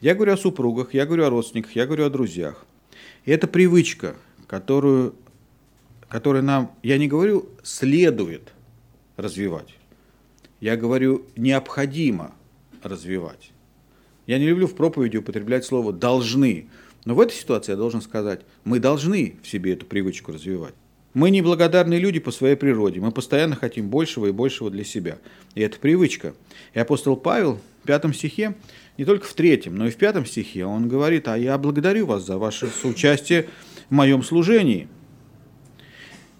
Я 0.00 0.14
говорю 0.14 0.32
о 0.32 0.36
супругах, 0.36 0.94
я 0.94 1.06
говорю 1.06 1.24
о 1.24 1.30
родственниках, 1.30 1.76
я 1.76 1.86
говорю 1.86 2.06
о 2.06 2.10
друзьях. 2.10 2.64
И 3.24 3.30
это 3.30 3.46
привычка, 3.46 4.16
которую, 4.46 5.14
которую 6.08 6.42
нам, 6.42 6.72
я 6.82 6.98
не 6.98 7.06
говорю, 7.06 7.48
следует 7.62 8.52
развивать. 9.16 9.74
Я 10.60 10.76
говорю, 10.76 11.26
необходимо 11.36 12.34
развивать. 12.82 13.52
Я 14.26 14.38
не 14.38 14.46
люблю 14.46 14.66
в 14.66 14.74
проповеди 14.74 15.18
употреблять 15.18 15.64
слово 15.64 15.92
«должны», 15.92 16.68
но 17.04 17.14
в 17.14 17.20
этой 17.20 17.34
ситуации 17.34 17.72
я 17.72 17.76
должен 17.76 18.02
сказать, 18.02 18.42
мы 18.64 18.80
должны 18.80 19.36
в 19.42 19.48
себе 19.48 19.72
эту 19.72 19.86
привычку 19.86 20.32
развивать. 20.32 20.74
Мы 21.14 21.30
неблагодарные 21.30 21.98
люди 21.98 22.20
по 22.20 22.30
своей 22.30 22.54
природе. 22.54 23.00
Мы 23.00 23.10
постоянно 23.10 23.56
хотим 23.56 23.88
большего 23.88 24.26
и 24.26 24.30
большего 24.30 24.70
для 24.70 24.84
себя. 24.84 25.18
И 25.54 25.60
это 25.62 25.78
привычка. 25.78 26.34
И 26.74 26.78
апостол 26.78 27.16
Павел 27.16 27.60
в 27.82 27.86
пятом 27.86 28.12
стихе, 28.12 28.54
не 28.98 29.04
только 29.04 29.26
в 29.26 29.32
третьем, 29.32 29.76
но 29.76 29.86
и 29.86 29.90
в 29.90 29.96
пятом 29.96 30.26
стихе, 30.26 30.66
он 30.66 30.88
говорит, 30.88 31.28
а 31.28 31.38
я 31.38 31.56
благодарю 31.56 32.06
вас 32.06 32.26
за 32.26 32.36
ваше 32.36 32.68
соучастие 32.68 33.48
в 33.88 33.94
моем 33.94 34.22
служении. 34.22 34.88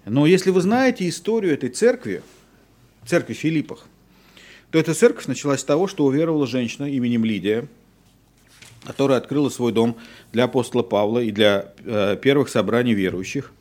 Но 0.04 0.26
если 0.26 0.50
вы 0.50 0.60
знаете 0.60 1.08
историю 1.08 1.54
этой 1.54 1.70
церкви, 1.70 2.22
церкви 3.06 3.34
Филиппах, 3.34 3.86
то 4.70 4.78
эта 4.78 4.92
церковь 4.94 5.26
началась 5.26 5.60
с 5.60 5.64
того, 5.64 5.86
что 5.86 6.04
уверовала 6.04 6.46
женщина 6.46 6.84
именем 6.84 7.24
Лидия, 7.24 7.68
которая 8.84 9.18
открыла 9.18 9.48
свой 9.48 9.72
дом 9.72 9.96
для 10.32 10.44
апостола 10.44 10.82
Павла 10.82 11.20
и 11.20 11.30
для 11.30 11.72
э, 11.84 12.16
первых 12.20 12.48
собраний 12.48 12.94
верующих. 12.94 13.52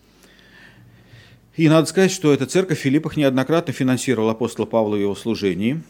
И 1.58 1.68
надо 1.70 1.88
сказать, 1.88 2.12
что 2.12 2.32
эта 2.32 2.46
церковь 2.46 2.78
в 2.78 2.82
Филиппах 2.82 3.18
неоднократно 3.18 3.74
финансировала 3.74 4.34
апостола 4.34 4.68
Павла 4.68 4.96
в 4.96 5.00
его 5.00 5.16
служении. 5.16 5.82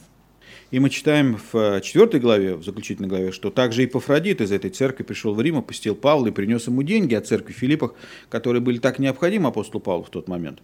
И 0.72 0.80
мы 0.80 0.90
читаем 0.90 1.38
в 1.52 1.82
4 1.82 2.20
главе, 2.20 2.56
в 2.56 2.64
заключительной 2.64 3.10
главе, 3.10 3.32
что 3.34 3.50
также 3.50 3.84
и 3.84 3.86
Пафродит 3.86 4.40
из 4.40 4.54
этой 4.54 4.70
церкви 4.70 5.04
пришел 5.04 5.34
в 5.34 5.42
Рим, 5.42 5.58
опустил 5.58 5.94
Павла 5.94 6.28
и 6.28 6.32
принес 6.32 6.68
ему 6.68 6.84
деньги 6.84 7.16
от 7.16 7.28
церкви 7.28 7.52
Филиппах, 7.52 7.96
которые 8.30 8.62
были 8.62 8.78
так 8.78 8.98
необходимы 8.98 9.50
апостолу 9.50 9.82
Павлу 9.82 10.06
в 10.06 10.10
тот 10.10 10.30
момент. 10.30 10.60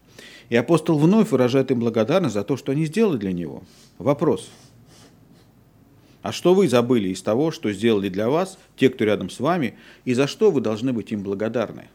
И 0.47 0.55
апостол 0.55 0.97
вновь 0.97 1.31
выражает 1.31 1.69
им 1.71 1.81
благодарность 1.81 2.35
за 2.35 2.43
то, 2.43 2.55
что 2.55 2.71
они 2.71 2.85
сделали 2.85 3.17
для 3.17 3.33
него. 3.33 3.63
Вопрос. 3.97 4.51
А 6.21 6.31
что 6.31 6.53
вы 6.53 6.69
забыли 6.69 7.09
из 7.09 7.21
того, 7.21 7.51
что 7.51 7.73
сделали 7.73 8.07
для 8.07 8.29
вас, 8.29 8.57
те, 8.77 8.89
кто 8.89 9.03
рядом 9.03 9.29
с 9.29 9.41
вами, 9.41 9.75
и 10.05 10.13
за 10.13 10.27
что 10.27 10.49
вы 10.49 10.61
должны 10.61 10.93
быть 10.93 11.11
им 11.11 11.23
благодарны? 11.23 11.89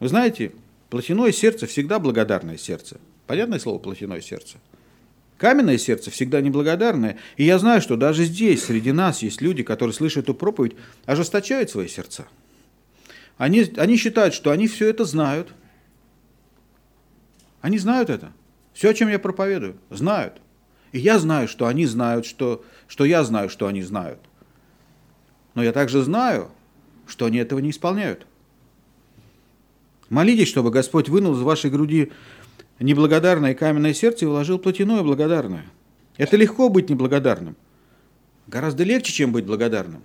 Вы 0.00 0.08
знаете, 0.08 0.52
плотяное 0.90 1.32
сердце 1.32 1.66
всегда 1.66 1.98
благодарное 1.98 2.58
сердце. 2.58 2.98
Понятное 3.26 3.58
слово 3.58 3.78
плотяное 3.78 4.20
сердце? 4.20 4.58
Каменное 5.38 5.76
сердце 5.76 6.10
всегда 6.10 6.40
неблагодарное. 6.40 7.18
И 7.36 7.44
я 7.44 7.58
знаю, 7.58 7.82
что 7.82 7.96
даже 7.96 8.24
здесь, 8.24 8.64
среди 8.64 8.92
нас, 8.92 9.22
есть 9.22 9.42
люди, 9.42 9.62
которые, 9.62 9.92
слышат 9.92 10.24
эту 10.24 10.34
проповедь, 10.34 10.76
ожесточают 11.04 11.70
свои 11.70 11.88
сердца. 11.88 12.26
Они, 13.36 13.70
они 13.76 13.96
считают, 13.96 14.32
что 14.32 14.50
они 14.50 14.66
все 14.66 14.88
это 14.88 15.04
знают. 15.04 15.52
Они 17.60 17.78
знают 17.78 18.08
это. 18.08 18.32
Все, 18.72 18.90
о 18.90 18.94
чем 18.94 19.08
я 19.08 19.18
проповедую, 19.18 19.76
знают. 19.90 20.40
И 20.92 20.98
я 20.98 21.18
знаю, 21.18 21.48
что 21.48 21.66
они 21.66 21.84
знают, 21.84 22.24
что, 22.24 22.64
что 22.88 23.04
я 23.04 23.22
знаю, 23.24 23.50
что 23.50 23.66
они 23.66 23.82
знают. 23.82 24.20
Но 25.54 25.62
я 25.62 25.72
также 25.72 26.02
знаю, 26.02 26.50
что 27.06 27.26
они 27.26 27.38
этого 27.38 27.58
не 27.58 27.70
исполняют. 27.70 28.26
Молитесь, 30.08 30.48
чтобы 30.48 30.70
Господь 30.70 31.08
вынул 31.08 31.34
из 31.34 31.40
вашей 31.40 31.70
груди 31.70 32.12
неблагодарное 32.78 33.54
каменное 33.54 33.94
сердце 33.94 34.24
и 34.24 34.28
вложил 34.28 34.58
плотяное 34.58 35.02
благодарное. 35.02 35.64
Это 36.16 36.36
легко 36.36 36.68
быть 36.68 36.88
неблагодарным. 36.88 37.56
Гораздо 38.46 38.84
легче, 38.84 39.12
чем 39.12 39.32
быть 39.32 39.44
благодарным. 39.44 40.02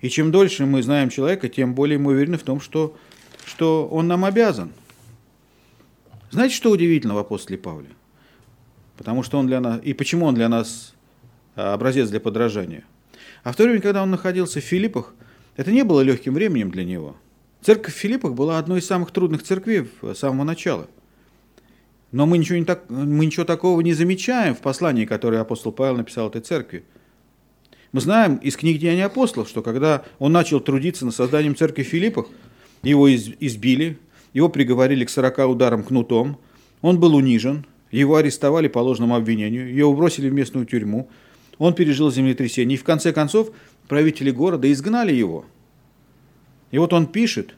И 0.00 0.08
чем 0.08 0.32
дольше 0.32 0.66
мы 0.66 0.82
знаем 0.82 1.10
человека, 1.10 1.48
тем 1.48 1.74
более 1.74 1.98
мы 1.98 2.12
уверены 2.12 2.36
в 2.36 2.42
том, 2.42 2.60
что, 2.60 2.96
что 3.44 3.86
он 3.86 4.08
нам 4.08 4.24
обязан. 4.24 4.72
Знаете, 6.30 6.56
что 6.56 6.70
удивительно 6.70 7.14
в 7.14 7.18
апостоле 7.18 7.58
Павле? 7.58 7.90
Потому 8.96 9.22
что 9.22 9.38
он 9.38 9.46
для 9.46 9.60
нас, 9.60 9.80
и 9.82 9.92
почему 9.92 10.26
он 10.26 10.34
для 10.34 10.48
нас 10.48 10.94
а, 11.54 11.74
образец 11.74 12.08
для 12.08 12.20
подражания. 12.20 12.84
А 13.44 13.52
в 13.52 13.56
то 13.56 13.64
время, 13.64 13.80
когда 13.80 14.02
он 14.02 14.10
находился 14.10 14.60
в 14.60 14.64
Филиппах, 14.64 15.14
это 15.56 15.70
не 15.70 15.84
было 15.84 16.00
легким 16.00 16.34
временем 16.34 16.70
для 16.70 16.84
него. 16.84 17.16
Церковь 17.62 17.94
в 17.94 17.98
Филиппах 17.98 18.34
была 18.34 18.58
одной 18.58 18.80
из 18.80 18.86
самых 18.86 19.10
трудных 19.12 19.42
церквей 19.42 19.88
с 20.02 20.18
самого 20.18 20.44
начала– 20.44 20.88
но 22.12 22.26
мы 22.26 22.36
ничего, 22.36 22.58
не 22.58 22.64
так, 22.64 22.84
мы 22.90 23.24
ничего 23.24 23.44
такого 23.44 23.80
не 23.80 23.94
замечаем 23.94 24.54
в 24.54 24.60
послании, 24.60 25.06
которое 25.06 25.40
апостол 25.40 25.72
Павел 25.72 25.96
написал 25.96 26.28
этой 26.28 26.42
церкви. 26.42 26.84
Мы 27.92 28.02
знаем 28.02 28.36
из 28.36 28.56
книг 28.56 28.78
Деяний 28.78 29.04
апостолов, 29.04 29.48
что 29.48 29.62
когда 29.62 30.04
он 30.18 30.32
начал 30.32 30.60
трудиться 30.60 31.06
над 31.06 31.14
созданием 31.14 31.56
церкви 31.56 31.82
в 31.82 31.86
Филиппах, 31.86 32.26
его 32.82 33.12
избили, 33.12 33.98
его 34.34 34.50
приговорили 34.50 35.06
к 35.06 35.10
40 35.10 35.38
ударам 35.48 35.82
кнутом, 35.82 36.38
он 36.82 37.00
был 37.00 37.14
унижен, 37.16 37.66
его 37.90 38.16
арестовали 38.16 38.68
по 38.68 38.78
ложному 38.78 39.16
обвинению, 39.16 39.74
его 39.74 39.94
бросили 39.94 40.28
в 40.28 40.34
местную 40.34 40.66
тюрьму, 40.66 41.08
он 41.58 41.74
пережил 41.74 42.10
землетрясение, 42.10 42.76
и 42.76 42.80
в 42.80 42.84
конце 42.84 43.12
концов 43.12 43.52
правители 43.88 44.30
города 44.30 44.70
изгнали 44.70 45.14
его. 45.14 45.46
И 46.72 46.78
вот 46.78 46.92
он 46.92 47.06
пишет, 47.06 47.54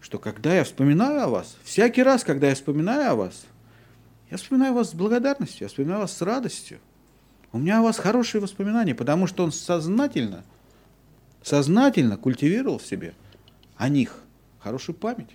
что 0.00 0.18
когда 0.18 0.54
я 0.54 0.64
вспоминаю 0.64 1.22
о 1.22 1.28
вас, 1.28 1.56
всякий 1.64 2.02
раз, 2.02 2.22
когда 2.22 2.50
я 2.50 2.54
вспоминаю 2.54 3.12
о 3.12 3.14
вас– 3.14 3.46
я 4.30 4.36
вспоминаю 4.36 4.74
вас 4.74 4.90
с 4.90 4.94
благодарностью, 4.94 5.64
я 5.64 5.68
вспоминаю 5.68 6.00
вас 6.00 6.16
с 6.16 6.22
радостью. 6.22 6.78
У 7.52 7.58
меня 7.58 7.78
о 7.78 7.82
вас 7.82 7.98
хорошие 7.98 8.42
воспоминания, 8.42 8.94
потому 8.94 9.26
что 9.26 9.42
он 9.42 9.52
сознательно, 9.52 10.44
сознательно 11.42 12.18
культивировал 12.18 12.78
в 12.78 12.86
себе 12.86 13.14
о 13.76 13.88
них 13.88 14.22
хорошую 14.58 14.96
память. 14.96 15.30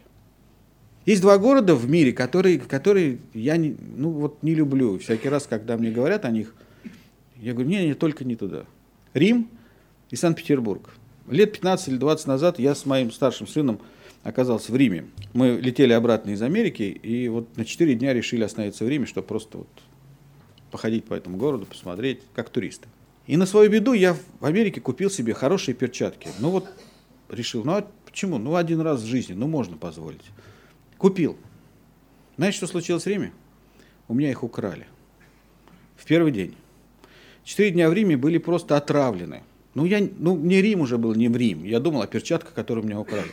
Есть 1.06 1.22
два 1.22 1.38
города 1.38 1.76
в 1.76 1.90
мире, 1.90 2.14
которые, 2.14 2.60
которые 2.60 3.18
я 3.34 3.58
не, 3.58 3.76
ну, 3.96 4.12
вот 4.12 4.44
не 4.44 4.54
люблю. 4.54 5.00
Всякий 5.00 5.28
раз, 5.28 5.48
когда 5.48 5.76
мне 5.76 5.92
говорят 5.92 6.24
о 6.24 6.30
них, 6.30 6.54
я 7.38 7.54
говорю, 7.54 7.70
не, 7.70 7.88
не, 7.88 7.94
только 7.96 8.24
не 8.24 8.36
туда. 8.36 8.66
Рим 9.14 9.50
и 10.12 10.16
Санкт-Петербург. 10.16 10.92
Лет 11.28 11.54
15 11.54 11.88
или 11.90 11.98
20 11.98 12.28
назад 12.28 12.60
я 12.60 12.76
с 12.76 12.86
моим 12.86 13.12
старшим 13.12 13.48
сыном 13.48 13.80
оказался 14.24 14.72
в 14.72 14.76
Риме. 14.76 15.06
Мы 15.34 15.60
летели 15.62 15.94
обратно 15.94 16.32
из 16.32 16.42
Америки, 16.42 16.84
и 16.84 17.28
вот 17.30 17.56
на 17.58 17.66
4 17.66 17.96
дня 17.96 18.14
решили 18.14 18.44
остановиться 18.44 18.86
в 18.86 18.90
Риме, 18.90 19.06
чтобы 19.06 19.28
просто 19.28 19.60
вот 19.60 19.70
походить 20.72 21.06
по 21.06 21.14
этому 21.14 21.38
городу, 21.38 21.66
посмотреть, 21.66 22.22
как 22.34 22.50
туристы. 22.50 22.88
И 23.26 23.38
на 23.38 23.46
свою 23.46 23.70
беду 23.70 23.94
я 23.94 24.18
в 24.40 24.46
Америке 24.46 24.82
купил 24.82 25.10
себе 25.10 25.34
хорошие 25.34 25.76
перчатки. 25.76 26.28
Ну 26.40 26.50
вот 26.50 26.70
решил, 27.30 27.64
ну 27.64 27.74
а 27.74 27.88
почему? 28.06 28.38
Ну 28.38 28.56
один 28.56 28.82
раз 28.82 29.02
в 29.02 29.06
жизни, 29.06 29.34
ну 29.34 29.48
можно 29.48 29.78
позволить. 29.78 30.26
Купил. 30.98 31.38
Знаете, 32.38 32.58
что 32.58 32.68
случилось 32.68 33.04
в 33.04 33.08
Риме? 33.08 33.32
У 34.08 34.14
меня 34.14 34.30
их 34.30 34.44
украли. 34.44 34.88
В 35.96 36.06
первый 36.06 36.32
день. 36.32 36.56
Четыре 37.44 37.72
дня 37.72 37.90
в 37.90 37.94
Риме 37.94 38.18
были 38.18 38.38
просто 38.38 38.76
отравлены. 38.76 39.44
Ну, 39.76 39.86
я, 39.86 40.08
ну, 40.18 40.38
не 40.38 40.62
Рим 40.62 40.82
уже 40.82 40.98
был, 40.98 41.16
не 41.16 41.30
в 41.30 41.36
Рим. 41.36 41.64
Я 41.64 41.80
думал 41.80 42.02
о 42.02 42.08
перчатках, 42.08 42.54
которые 42.54 42.84
у 42.84 42.88
меня 42.88 43.00
украли. 43.00 43.32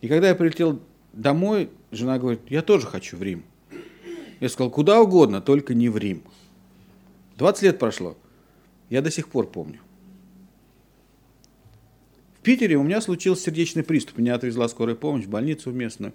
И 0.00 0.08
когда 0.08 0.28
я 0.28 0.34
прилетел 0.34 0.80
домой, 1.12 1.70
жена 1.90 2.18
говорит, 2.18 2.40
я 2.48 2.62
тоже 2.62 2.86
хочу 2.86 3.16
в 3.16 3.22
Рим. 3.22 3.44
Я 4.40 4.48
сказал, 4.48 4.70
куда 4.70 5.00
угодно, 5.00 5.40
только 5.40 5.74
не 5.74 5.88
в 5.88 5.98
Рим. 5.98 6.22
20 7.36 7.62
лет 7.62 7.78
прошло. 7.78 8.16
Я 8.88 9.02
до 9.02 9.10
сих 9.10 9.28
пор 9.28 9.46
помню. 9.50 9.80
В 12.38 12.42
Питере 12.42 12.76
у 12.76 12.82
меня 12.82 13.00
случился 13.00 13.44
сердечный 13.44 13.84
приступ. 13.84 14.18
Меня 14.18 14.34
отвезла 14.34 14.68
скорая 14.68 14.96
помощь 14.96 15.26
в 15.26 15.30
больницу 15.30 15.70
местную. 15.70 16.12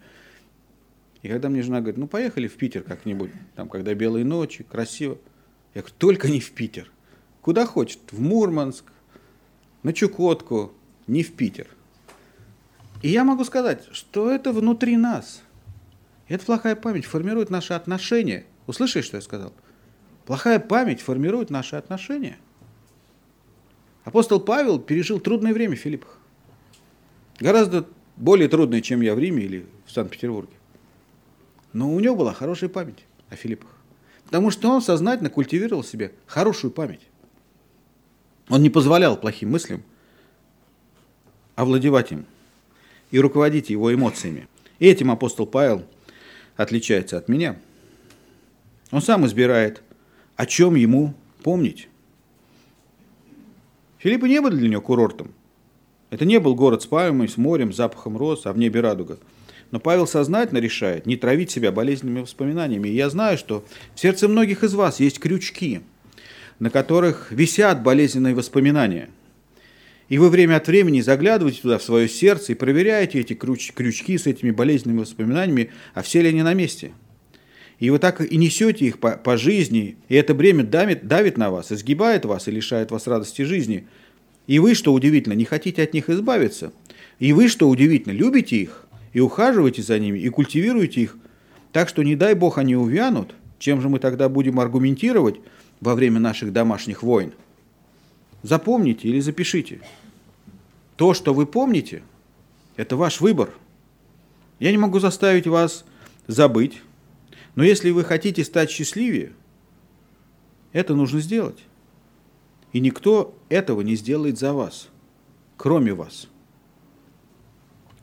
И 1.21 1.29
когда 1.29 1.47
мне 1.47 1.61
жена 1.61 1.79
говорит, 1.79 1.97
ну 1.97 2.07
поехали 2.07 2.47
в 2.47 2.55
Питер 2.55 2.83
как-нибудь, 2.83 3.31
там, 3.55 3.69
когда 3.69 3.93
белые 3.93 4.25
ночи, 4.25 4.63
красиво. 4.63 5.17
Я 5.73 5.81
говорю, 5.81 5.95
только 5.97 6.27
не 6.27 6.39
в 6.39 6.51
Питер. 6.51 6.91
Куда 7.41 7.65
хочет, 7.65 7.99
в 8.11 8.19
Мурманск, 8.19 8.91
на 9.83 9.93
Чукотку, 9.93 10.73
не 11.07 11.23
в 11.23 11.33
Питер. 11.33 11.67
И 13.01 13.09
я 13.09 13.23
могу 13.23 13.43
сказать, 13.43 13.87
что 13.91 14.31
это 14.31 14.51
внутри 14.51 14.97
нас. 14.97 15.41
Эта 16.27 16.45
плохая 16.45 16.75
память 16.75 17.05
формирует 17.05 17.49
наши 17.49 17.73
отношения. 17.73 18.45
Услышали, 18.65 19.01
что 19.01 19.17
я 19.17 19.21
сказал? 19.21 19.53
Плохая 20.25 20.59
память 20.59 21.01
формирует 21.01 21.49
наши 21.49 21.75
отношения. 21.75 22.37
Апостол 24.03 24.39
Павел 24.39 24.79
пережил 24.79 25.19
трудное 25.19 25.53
время 25.53 25.75
в 25.75 25.79
Филиппах. 25.79 26.17
Гораздо 27.39 27.87
более 28.15 28.49
трудное, 28.49 28.81
чем 28.81 29.01
я 29.01 29.13
в 29.15 29.19
Риме 29.19 29.43
или 29.43 29.65
в 29.85 29.91
Санкт-Петербурге. 29.91 30.53
Но 31.73 31.93
у 31.93 31.99
него 31.99 32.15
была 32.15 32.33
хорошая 32.33 32.69
память 32.69 33.05
о 33.29 33.35
Филиппах. 33.35 33.69
Потому 34.25 34.51
что 34.51 34.69
он 34.69 34.81
сознательно 34.81 35.29
культивировал 35.29 35.83
себе 35.83 36.13
хорошую 36.25 36.71
память. 36.71 37.01
Он 38.49 38.61
не 38.61 38.69
позволял 38.69 39.17
плохим 39.17 39.51
мыслям 39.51 39.83
овладевать 41.55 42.11
им 42.11 42.25
и 43.11 43.19
руководить 43.19 43.69
его 43.69 43.93
эмоциями. 43.93 44.47
И 44.79 44.87
этим 44.87 45.11
апостол 45.11 45.45
Павел 45.45 45.83
отличается 46.55 47.17
от 47.17 47.27
меня. 47.27 47.57
Он 48.91 49.01
сам 49.01 49.25
избирает, 49.25 49.81
о 50.35 50.45
чем 50.45 50.75
ему 50.75 51.13
помнить. 51.43 51.89
Филиппы 53.97 54.29
не 54.29 54.39
были 54.39 54.55
для 54.55 54.69
него 54.69 54.81
курортом. 54.81 55.33
Это 56.09 56.23
не 56.23 56.39
был 56.39 56.55
город 56.55 56.83
с 56.83 56.85
пальмой, 56.85 57.27
с 57.27 57.37
морем, 57.37 57.73
с 57.73 57.77
запахом 57.77 58.15
роз, 58.17 58.45
а 58.45 58.53
в 58.53 58.57
небе 58.57 58.79
радуга. 58.79 59.17
Но 59.71 59.79
Павел 59.81 60.07
сознательно 60.07 60.59
решает 60.59 61.05
не 61.05 61.17
травить 61.17 61.51
себя 61.51 61.73
болезненными 61.73 62.21
воспоминаниями. 62.21 62.87
И 62.87 62.95
я 62.95 63.09
знаю, 63.09 63.37
что 63.37 63.65
в 63.95 63.99
сердце 63.99 64.29
многих 64.29 64.63
из 64.63 64.73
вас 64.73 65.01
есть 65.01 65.19
крючки, 65.19 65.81
на 66.59 66.69
которых 66.69 67.31
висят 67.31 67.83
болезненные 67.83 68.35
воспоминания– 68.35 69.09
и 70.09 70.17
вы 70.17 70.29
время 70.29 70.55
от 70.55 70.67
времени 70.67 71.01
заглядываете 71.01 71.61
туда, 71.61 71.77
в 71.77 71.83
свое 71.83 72.07
сердце, 72.07 72.53
и 72.53 72.55
проверяете 72.55 73.19
эти 73.19 73.33
крюч 73.33 73.73
крючки 73.73 74.17
с 74.17 74.25
этими 74.25 74.51
болезненными 74.51 75.01
воспоминаниями, 75.01 75.71
а 75.93 76.01
все 76.01 76.21
ли 76.21 76.29
они 76.29 76.43
на 76.43 76.53
месте. 76.53 76.91
И 77.79 77.89
вы 77.89 77.99
так 77.99 78.21
и 78.21 78.37
несете 78.37 78.85
их 78.85 78.99
по, 78.99 79.11
по 79.11 79.37
жизни, 79.37 79.97
и 80.07 80.15
это 80.15 80.33
бремя 80.33 80.63
давит, 80.63 81.07
давит 81.07 81.37
на 81.37 81.51
вас, 81.51 81.71
изгибает 81.71 82.25
вас 82.25 82.47
и 82.47 82.51
лишает 82.51 82.89
вас 82.89 83.05
радости 83.05 83.41
жизни. 83.43 83.85
И 84.47 84.59
вы, 84.59 84.73
что 84.75 84.93
удивительно, 84.93 85.33
не 85.33 85.45
хотите 85.45 85.83
от 85.83 85.93
них 85.93 86.09
избавиться. 86.09 86.71
И 87.19 87.33
вы, 87.33 87.49
что 87.49 87.69
удивительно, 87.69 88.13
любите 88.13 88.55
их, 88.55 88.87
и 89.13 89.19
ухаживаете 89.19 89.81
за 89.81 89.99
ними, 89.99 90.19
и 90.19 90.29
культивируете 90.29 91.01
их. 91.01 91.17
Так 91.73 91.89
что, 91.89 92.01
не 92.01 92.15
дай 92.15 92.33
Бог, 92.33 92.57
они 92.57 92.75
увянут, 92.75 93.35
чем 93.59 93.81
же 93.81 93.89
мы 93.89 93.99
тогда 93.99 94.29
будем 94.29 94.59
аргументировать 94.59 95.35
во 95.79 95.95
время 95.95 96.19
наших 96.19 96.53
домашних 96.53 97.03
войн? 97.03 97.33
Запомните 98.43 99.07
или 99.07 99.19
запишите. 99.19 99.81
То, 100.95 101.13
что 101.13 101.33
вы 101.33 101.45
помните, 101.45 102.03
это 102.75 102.95
ваш 102.95 103.21
выбор. 103.21 103.53
Я 104.59 104.71
не 104.71 104.77
могу 104.77 104.99
заставить 104.99 105.47
вас 105.47 105.85
забыть, 106.27 106.81
но 107.55 107.63
если 107.63 107.89
вы 107.91 108.03
хотите 108.03 108.43
стать 108.43 108.69
счастливее, 108.69 109.33
Это 110.73 110.93
нужно 110.93 111.21
сделать. 111.21 111.57
И 112.71 112.79
никто 112.79 113.35
этого 113.49 113.81
не 113.81 113.95
сделает 113.95 114.37
за 114.37 114.53
вас, 114.53 114.89
кроме 115.55 115.93
вас. 115.93 116.27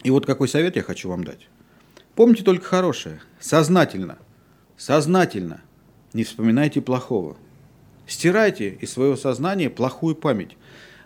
И 0.03 0.11
вот 0.11 0.27
какой 0.27 0.49
совет 0.49 0.75
я 0.75 0.83
хочу 0.83 1.09
вам 1.09 1.23
дать. 1.23 1.49
Помните 2.17 2.43
только 2.43 2.65
хорошее. 2.65 3.21
Сознательно, 3.39 4.19
сознательно 4.77 5.63
не 6.15 6.25
вспоминайте 6.25 6.81
плохого. 6.81 7.37
Стирайте 8.07 8.77
из 8.81 8.93
своего 8.93 9.17
сознания 9.17 9.71
плохую 9.71 10.15
память. 10.15 10.57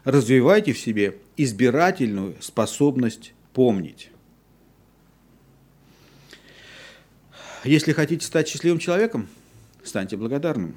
Развивайте 0.04 0.72
в 0.72 0.78
себе 0.78 1.16
избирательную 1.36 2.34
способность 2.40 3.34
помнить. 3.52 4.10
Если 7.64 7.92
хотите 7.92 8.24
стать 8.24 8.48
счастливым 8.48 8.78
человеком, 8.78 9.28
станьте 9.82 10.16
благодарным. 10.16 10.76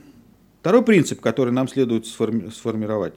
Второй 0.60 0.84
принцип, 0.84 1.22
который 1.22 1.54
нам 1.54 1.68
следует 1.68 2.06
сформи- 2.06 2.52
сформировать. 2.52 3.14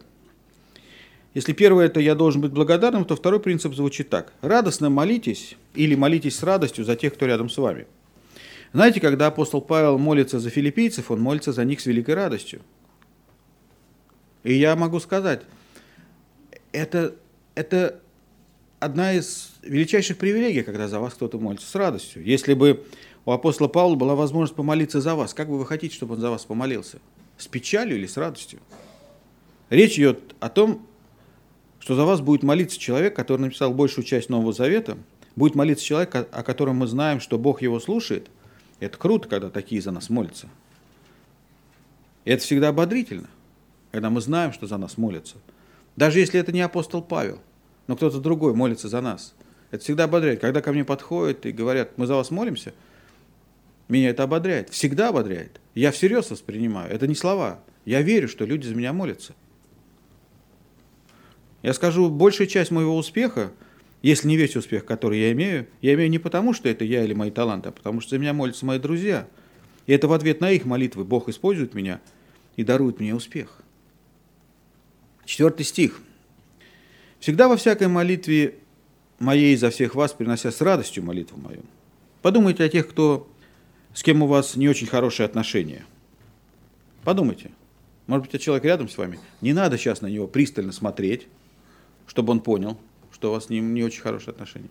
Если 1.35 1.53
первое 1.53 1.87
это 1.87 1.99
я 2.01 2.15
должен 2.15 2.41
быть 2.41 2.53
благодарным, 2.53 3.05
то 3.05 3.17
второй 3.17 3.41
принцип 3.41 3.75
звучит 3.75 4.09
так. 4.09 4.33
Радостно 4.41 4.89
молитесь 4.89 5.57
или 5.75 5.95
молитесь 5.95 6.37
с 6.37 6.43
радостью 6.43 6.85
за 6.85 6.95
тех, 6.95 7.15
кто 7.15 7.27
рядом 7.27 7.51
с 7.51 7.59
вами. 7.59 7.87
Знаете, 8.73 9.01
когда 9.01 9.27
апостол 9.27 9.61
Павел 9.61 9.99
молится 9.99 10.39
за 10.39 10.51
филиппийцев, 10.51 11.11
он 11.11 11.21
молится 11.21 11.53
за 11.53 11.65
них 11.65 11.81
с 11.81 11.87
великой 11.87 12.15
радостью. 12.15 12.61
И 14.45 14.55
я 14.55 14.76
могу 14.76 15.01
сказать, 15.01 15.42
это, 16.70 17.16
это 17.55 18.01
одна 18.78 19.14
из 19.14 19.55
величайших 19.62 20.18
привилегий, 20.18 20.62
когда 20.62 20.86
за 20.86 21.01
вас 21.01 21.14
кто-то 21.14 21.38
молится 21.38 21.66
с 21.66 21.74
радостью. 21.74 22.22
Если 22.22 22.55
бы 22.55 22.84
у 23.24 23.32
апостола 23.32 23.68
Павла 23.68 23.95
была 23.95 24.14
возможность 24.14 24.55
помолиться 24.55 25.01
за 25.01 25.14
вас, 25.14 25.32
как 25.32 25.49
бы 25.49 25.59
вы 25.59 25.66
хотите, 25.66 25.95
чтобы 25.95 26.14
он 26.14 26.20
за 26.20 26.30
вас 26.30 26.45
помолился? 26.45 26.99
С 27.38 27.49
печалью 27.49 27.97
или 27.97 28.07
с 28.07 28.18
радостью? 28.18 28.61
Речь 29.70 29.95
идет 29.95 30.34
о 30.40 30.51
том, 30.51 30.86
что 31.80 31.95
за 31.95 32.05
вас 32.05 32.20
будет 32.20 32.42
молиться 32.42 32.78
человек, 32.78 33.16
который 33.16 33.40
написал 33.40 33.72
большую 33.72 34.05
часть 34.05 34.28
Нового 34.28 34.53
Завета, 34.53 34.99
будет 35.36 35.55
молиться 35.55 35.84
человек, 35.84 36.14
о 36.14 36.42
котором 36.42 36.76
мы 36.76 36.86
знаем, 36.86 37.20
что 37.20 37.38
Бог 37.38 37.62
его 37.62 37.80
слушает. 37.80 38.28
Это 38.78 38.99
круто, 38.99 39.28
когда 39.28 39.49
такие 39.49 39.80
за 39.80 39.90
нас 39.90 40.11
молятся. 40.11 40.49
Это 42.24 42.42
всегда 42.42 42.68
ободрительно, 42.68 43.28
когда 43.95 44.11
мы 44.11 44.20
знаем, 44.20 44.53
что 44.53 44.66
за 44.66 44.76
нас 44.76 44.99
молятся. 44.99 45.36
Даже 45.95 46.18
если 46.18 46.40
это 46.40 46.51
не 46.51 46.62
апостол 46.62 47.01
Павел, 47.01 47.38
но 47.86 47.95
кто-то 47.95 48.18
другой 48.18 48.53
молится 48.53 48.88
за 48.88 49.01
нас. 49.01 49.36
Это 49.70 49.84
всегда 49.84 50.05
ободряет. 50.05 50.40
Когда 50.40 50.61
ко 50.62 50.72
мне 50.72 50.84
подходят 50.84 51.47
и 51.47 51.53
говорят, 51.53 51.97
мы 51.97 52.09
за 52.09 52.16
вас 52.16 52.32
молимся, 52.32 52.74
меня 53.86 54.11
это 54.11 54.24
ободряет. 54.24 54.70
Всегда 54.70 55.11
ободряет. 55.11 55.61
Я 55.76 55.92
всерьез 55.92 56.28
воспринимаю. 56.28 56.90
Это 56.92 57.07
не 57.07 57.14
слова. 57.14 57.61
Я 57.84 58.03
верю, 58.03 58.26
что 58.26 58.45
люди 58.45 58.66
за 58.66 58.74
меня 58.74 58.92
молятся. 58.92 59.32
Я 61.62 61.72
скажу, 61.72 62.11
большая 62.11 62.49
часть 62.49 62.72
моего 62.72 62.97
успеха, 62.97 63.53
если 64.03 64.26
не 64.26 64.36
весь 64.36 64.57
успех, 64.57 64.84
который 64.84 65.20
я 65.20 65.30
имею, 65.30 65.68
я 65.82 65.95
имею 65.95 66.11
не 66.11 66.18
потому, 66.18 66.53
что 66.53 66.68
это 66.68 66.84
я 66.84 67.05
или 67.05 67.14
мои 67.14 67.30
таланты, 67.30 67.68
а 67.68 67.72
потому 67.72 68.01
что 68.01 68.11
за 68.11 68.18
меня 68.18 68.32
молятся 68.32 68.66
мои 68.66 68.80
друзья. 68.80 69.28
И 69.86 69.92
это 69.92 70.09
в 70.09 70.12
ответ 70.12 70.40
на 70.40 70.51
их 70.51 70.64
молитвы 70.64 71.05
Бог 71.05 71.28
использует 71.28 71.74
меня 71.74 72.01
и 72.57 72.64
дарует 72.64 72.99
мне 72.99 73.14
успех. 73.14 73.61
Четвертый 75.25 75.64
стих. 75.64 76.01
«Всегда 77.20 77.49
во 77.49 77.57
всякой 77.57 77.89
молитве 77.89 78.57
моей 79.18 79.57
за 79.57 79.70
всех 79.70 79.95
вас, 79.95 80.12
принося 80.12 80.51
с 80.51 80.61
радостью 80.61 81.03
молитву 81.03 81.39
мою». 81.39 81.62
Подумайте 82.22 82.64
о 82.64 82.68
тех, 82.68 82.89
кто 82.89 83.29
с 83.93 84.03
кем 84.03 84.22
у 84.22 84.27
вас 84.27 84.57
не 84.57 84.68
очень 84.68 84.87
хорошие 84.87 85.27
отношения. 85.27 85.85
Подумайте. 87.05 87.51
Может 88.07 88.31
быть, 88.31 88.41
человек 88.41 88.64
рядом 88.64 88.89
с 88.89 88.99
вами. 88.99 89.20
Не 89.41 89.53
надо 89.53 89.79
сейчас 89.79 90.01
на 90.01 90.07
него 90.07 90.27
пристально 90.27 90.72
смотреть, 90.72 91.29
чтобы 92.07 92.33
он 92.33 92.41
понял, 92.41 92.79
что 93.12 93.29
у 93.31 93.33
вас 93.33 93.47
с 93.47 93.49
ним 93.51 93.75
не 93.75 93.85
очень 93.85 94.03
хорошие 94.03 94.33
отношения. 94.33 94.70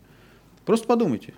Просто 0.65 0.87
подумайте. 0.87 1.33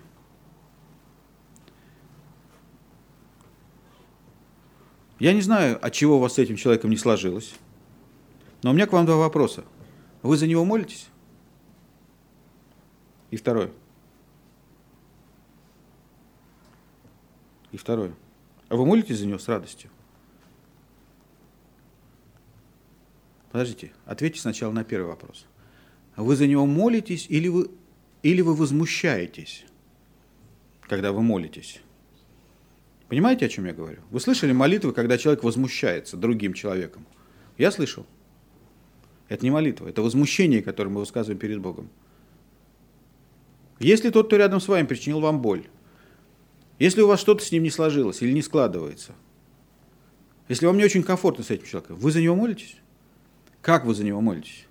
Я 5.18 5.32
не 5.32 5.40
знаю, 5.40 5.78
от 5.84 5.92
чего 5.92 6.16
у 6.16 6.20
вас 6.20 6.34
с 6.34 6.38
этим 6.38 6.56
человеком 6.56 6.90
не 6.90 6.96
сложилось, 6.96 7.54
но 8.66 8.72
у 8.72 8.74
меня 8.74 8.88
к 8.88 8.92
вам 8.92 9.06
два 9.06 9.14
вопроса. 9.14 9.62
Вы 10.24 10.36
за 10.36 10.48
него 10.48 10.64
молитесь? 10.64 11.06
И 13.30 13.36
второе– 13.36 13.70
И 17.70 17.76
второе. 17.76 18.12
А 18.68 18.74
вы 18.74 18.84
молитесь 18.84 19.18
за 19.18 19.26
него 19.26 19.38
с 19.38 19.46
радостью? 19.46 19.90
Подождите, 23.52 23.92
ответьте 24.04 24.40
сначала 24.40 24.72
на 24.72 24.82
первый 24.82 25.06
вопрос. 25.08 25.46
Вы 26.16 26.34
за 26.34 26.48
него 26.48 26.66
молитесь 26.66 27.26
или 27.28 27.46
вы, 27.46 27.70
или 28.24 28.40
вы 28.40 28.56
возмущаетесь, 28.56 29.64
когда 30.80 31.12
вы 31.12 31.22
молитесь? 31.22 31.82
Понимаете, 33.08 33.46
о 33.46 33.48
чем 33.48 33.66
я 33.66 33.72
говорю? 33.72 34.00
Вы 34.10 34.18
слышали 34.18 34.50
молитвы, 34.50 34.92
когда 34.92 35.18
человек 35.18 35.44
возмущается 35.44 36.16
другим 36.16 36.52
человеком? 36.52 37.06
Я 37.58 37.70
слышал. 37.70 38.06
Это 39.28 39.44
не 39.44 39.50
молитва, 39.50 39.88
это 39.88 40.02
возмущение, 40.02 40.62
которое 40.62 40.90
мы 40.90 41.00
высказываем 41.00 41.38
перед 41.38 41.60
Богом. 41.60 41.90
Если 43.78 44.10
тот, 44.10 44.26
кто 44.26 44.36
рядом 44.36 44.60
с 44.60 44.68
вами, 44.68 44.86
причинил 44.86 45.20
вам 45.20 45.42
боль, 45.42 45.66
если 46.78 47.00
у 47.00 47.08
вас 47.08 47.20
что-то 47.20 47.44
с 47.44 47.50
ним 47.50 47.62
не 47.62 47.70
сложилось 47.70 48.22
или 48.22 48.32
не 48.32 48.42
складывается, 48.42 49.14
если 50.48 50.66
вам 50.66 50.76
не 50.76 50.84
очень 50.84 51.02
комфортно 51.02 51.42
с 51.42 51.50
этим 51.50 51.66
человеком, 51.66 51.96
вы 51.96 52.12
за 52.12 52.20
него 52.20 52.36
молитесь? 52.36 52.76
Как 53.62 53.84
вы 53.84 53.94
за 53.94 54.04
него 54.04 54.20
молитесь? 54.20 54.66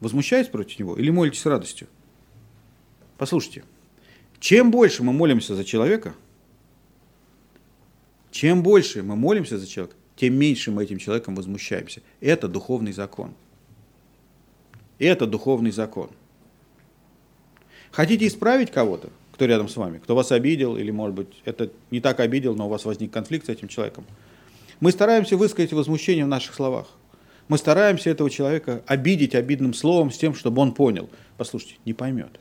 Возмущаетесь 0.00 0.50
против 0.50 0.78
него 0.78 0.96
или 0.96 1.10
молитесь 1.10 1.40
с 1.40 1.46
радостью? 1.46 1.86
Послушайте, 3.16 3.64
чем 4.40 4.70
больше 4.70 5.02
мы 5.04 5.12
молимся 5.12 5.54
за 5.54 5.64
человека, 5.64 6.14
чем 8.30 8.62
больше 8.62 9.02
мы 9.02 9.14
молимся 9.14 9.58
за 9.58 9.66
человека, 9.66 9.96
тем 10.16 10.34
меньше 10.34 10.70
мы 10.70 10.84
этим 10.84 10.98
человеком 10.98 11.34
возмущаемся. 11.34 12.02
Это 12.20 12.48
духовный 12.48 12.92
закон. 12.92 13.34
Это 15.00 15.26
духовный 15.26 15.72
закон. 15.72 16.10
Хотите 17.90 18.28
исправить 18.28 18.70
кого-то? 18.70 19.10
кто 19.40 19.46
рядом 19.46 19.70
с 19.70 19.76
вами, 19.76 19.96
кто 19.96 20.14
вас 20.14 20.32
обидел, 20.32 20.76
или, 20.76 20.90
может 20.90 21.16
быть, 21.16 21.28
это 21.46 21.70
не 21.90 22.02
так 22.02 22.20
обидел, 22.20 22.54
но 22.54 22.66
у 22.66 22.68
вас 22.68 22.84
возник 22.84 23.10
конфликт 23.10 23.46
с 23.46 23.48
этим 23.48 23.68
человеком. 23.68 24.04
Мы 24.80 24.92
стараемся 24.92 25.38
высказать 25.38 25.72
возмущение 25.72 26.26
в 26.26 26.28
наших 26.28 26.54
словах. 26.54 26.88
Мы 27.48 27.56
стараемся 27.56 28.10
этого 28.10 28.28
человека 28.28 28.82
обидеть 28.86 29.34
обидным 29.34 29.72
словом 29.72 30.10
с 30.10 30.18
тем, 30.18 30.34
чтобы 30.34 30.60
он 30.60 30.74
понял. 30.74 31.08
Послушайте, 31.38 31.76
не 31.86 31.94
поймет. 31.94 32.38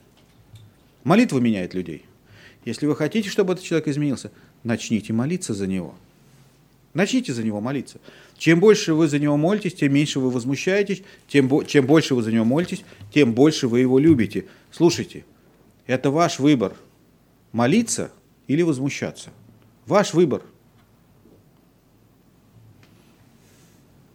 Молитва 1.05 1.39
меняет 1.39 1.73
людей. 1.73 2.03
Если 2.65 2.85
вы 2.85 2.97
хотите, 2.97 3.29
чтобы 3.29 3.53
этот 3.53 3.63
человек 3.63 3.87
изменился, 3.87 4.29
начните 4.65 5.13
молиться 5.13 5.53
за 5.53 5.67
него. 5.67 5.95
Начните 6.93 7.31
за 7.31 7.43
него 7.43 7.61
молиться. 7.61 8.01
Чем 8.39 8.61
больше 8.61 8.93
вы 8.93 9.09
за 9.09 9.19
него 9.19 9.35
молитесь, 9.35 9.73
тем 9.73 9.93
меньше 9.93 10.21
вы 10.21 10.31
возмущаетесь, 10.31 11.03
тем, 11.27 11.65
чем 11.65 11.85
больше 11.85 12.15
вы 12.15 12.23
за 12.23 12.31
него 12.31 12.45
молитесь, 12.45 12.85
тем 13.13 13.33
больше 13.33 13.67
вы 13.67 13.81
его 13.81 13.99
любите. 13.99 14.45
Слушайте, 14.71 15.25
это 15.85 16.09
ваш 16.09 16.39
выбор– 16.39 16.73
молиться 17.51 18.13
или 18.47 18.61
возмущаться. 18.61 19.31
Ваш 19.85 20.13
выбор. 20.13 20.41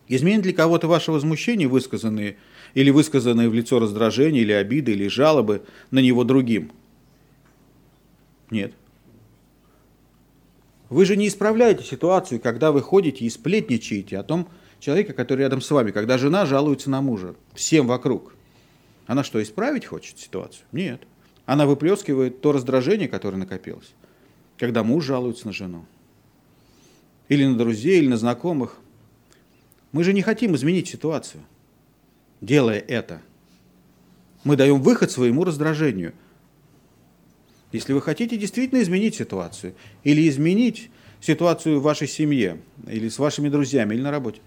Изменит 0.08 0.46
ли 0.46 0.54
кого-то 0.54 0.88
ваше 0.88 1.12
возмущение, 1.12 1.68
высказанные 1.68 2.38
или 2.72 2.88
высказанные 2.88 3.50
в 3.50 3.54
лицо 3.54 3.78
раздражения, 3.78 4.40
или 4.40 4.52
обиды, 4.52 4.92
или 4.92 5.06
жалобы 5.06 5.66
на 5.90 5.98
него 5.98 6.24
другим? 6.24 6.72
Нет. 8.50 8.72
Вы 10.94 11.06
же 11.06 11.16
не 11.16 11.26
исправляете 11.26 11.82
ситуацию, 11.82 12.40
когда 12.40 12.70
вы 12.70 12.80
ходите 12.80 13.24
и 13.24 13.28
сплетничаете 13.28 14.16
о 14.16 14.22
том 14.22 14.48
человеке, 14.78 15.12
который 15.12 15.40
рядом 15.40 15.60
с 15.60 15.68
вами, 15.68 15.90
когда 15.90 16.18
жена 16.18 16.46
жалуется 16.46 16.88
на 16.88 17.02
мужа, 17.02 17.34
всем 17.52 17.88
вокруг. 17.88 18.36
Она 19.08 19.24
что, 19.24 19.42
исправить 19.42 19.86
хочет 19.86 20.20
ситуацию? 20.20 20.64
Нет. 20.70 21.02
Она 21.46 21.66
выплескивает 21.66 22.40
то 22.40 22.52
раздражение, 22.52 23.08
которое 23.08 23.38
накопилось, 23.38 23.92
когда 24.56 24.84
муж 24.84 25.04
жалуется 25.04 25.48
на 25.48 25.52
жену. 25.52 25.84
Или 27.28 27.44
на 27.44 27.58
друзей, 27.58 27.98
или 27.98 28.06
на 28.06 28.16
знакомых. 28.16 28.76
Мы 29.90 30.04
же 30.04 30.12
не 30.12 30.22
хотим 30.22 30.54
изменить 30.54 30.86
ситуацию, 30.86 31.42
делая 32.40 32.78
это. 32.78 33.20
Мы 34.44 34.54
даем 34.54 34.80
выход 34.80 35.10
своему 35.10 35.42
раздражению. 35.42 36.14
Если 37.74 37.92
вы 37.92 38.00
хотите 38.00 38.36
действительно 38.36 38.80
изменить 38.80 39.16
ситуацию, 39.16 39.74
или 40.04 40.28
изменить 40.28 40.90
ситуацию 41.20 41.80
в 41.80 41.82
вашей 41.82 42.08
семье, 42.08 42.60
или 42.86 43.08
с 43.08 43.18
вашими 43.18 43.48
друзьями, 43.48 43.94
или 43.94 44.00
на 44.02 44.10
работе, 44.10 44.40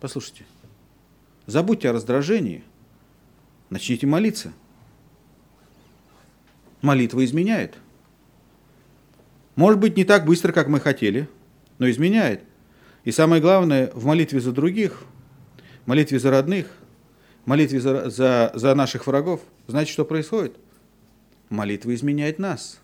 послушайте, 0.00 0.44
забудьте 1.46 1.90
о 1.90 1.92
раздражении, 1.92 2.62
начните 3.68 4.06
молиться– 4.06 4.52
молитва 6.82 7.24
изменяет. 7.24 7.74
Может 9.56 9.80
быть, 9.80 9.96
не 9.96 10.04
так 10.04 10.24
быстро, 10.24 10.52
как 10.52 10.68
мы 10.68 10.80
хотели, 10.80 11.28
но 11.78 11.90
изменяет. 11.90 12.42
И 13.04 13.10
самое 13.10 13.42
главное, 13.42 13.90
в 13.94 14.04
молитве 14.04 14.40
за 14.40 14.52
других, 14.52 15.02
молитве 15.86 16.18
за 16.18 16.30
родных, 16.30 16.68
молитве 17.44 17.80
за, 17.80 18.08
за, 18.10 18.52
за 18.54 18.74
наших 18.74 19.06
врагов, 19.06 19.40
знаете, 19.66 19.92
что 19.92 20.04
происходит? 20.04 20.56
Молитва 21.50 21.94
изменяет 21.94 22.38
нас. 22.38 22.80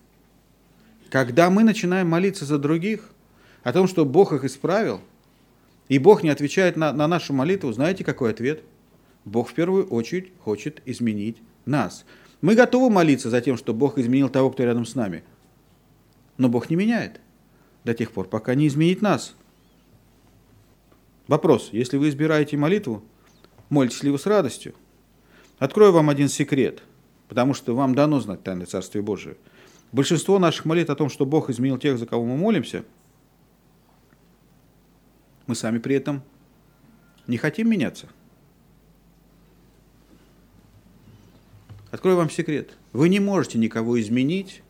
Когда 1.09 1.49
мы 1.49 1.63
начинаем 1.63 2.09
молиться 2.09 2.45
за 2.45 2.57
других, 2.57 3.11
о 3.63 3.73
том, 3.73 3.87
что 3.87 4.05
Бог 4.05 4.31
их 4.33 4.43
исправил, 4.43 5.01
и 5.87 5.97
Бог 5.99 6.23
не 6.23 6.29
отвечает 6.29 6.77
на, 6.77 6.93
на 6.93 7.07
нашу 7.07 7.33
молитву, 7.33 7.71
знаете, 7.71 8.03
какой 8.03 8.31
ответ? 8.31 8.63
Бог 9.23 9.49
в 9.49 9.53
первую 9.53 9.87
очередь 9.87 10.31
хочет 10.39 10.81
изменить 10.85 11.37
нас. 11.65 12.05
Мы 12.41 12.55
готовы 12.55 12.89
молиться 12.91 13.29
за 13.29 13.41
тем, 13.41 13.57
что 13.57 13.73
Бог 13.73 13.97
изменил 13.97 14.29
того, 14.29 14.51
кто 14.51 14.63
рядом 14.63 14.85
с 14.85 14.95
нами. 14.95 15.23
Но 16.37 16.49
Бог 16.49 16.69
не 16.69 16.75
меняет 16.75 17.21
до 17.83 17.93
тех 17.93 18.11
пор, 18.11 18.27
пока 18.27 18.55
не 18.55 18.67
изменит 18.67 19.01
нас. 19.01 19.35
Вопрос, 21.27 21.69
если 21.71 21.97
вы 21.97 22.09
избираете 22.09 22.57
молитву, 22.57 23.03
молитесь 23.69 24.03
ли 24.03 24.11
вы 24.11 24.19
с 24.19 24.25
радостью? 24.25 24.75
Открою 25.57 25.91
вам 25.91 26.09
один 26.09 26.29
секрет, 26.29 26.83
потому 27.27 27.53
что 27.53 27.75
вам 27.75 27.95
дано 27.95 28.19
знать 28.19 28.43
тайны 28.43 28.65
Царствия 28.65 29.01
Божие. 29.01 29.37
Большинство 29.91 30.39
наших 30.39 30.65
молитв 30.65 30.89
о 30.89 30.95
том, 30.95 31.09
что 31.09 31.25
Бог 31.25 31.49
изменил 31.49 31.77
тех, 31.77 31.97
за 31.97 32.05
кого 32.05 32.25
мы 32.25 32.37
молимся, 32.37 32.83
мы 35.47 35.55
сами 35.55 35.77
при 35.77 35.95
этом 35.95 36.21
не 37.27 37.37
хотим 37.37 37.69
меняться. 37.69 38.07
Открою 41.91 42.17
вам 42.17 42.29
секрет. 42.29 42.71
Вы 42.93 43.09
не 43.09 43.19
можете 43.19 43.57
никого 43.57 43.99
изменить, 44.01 44.63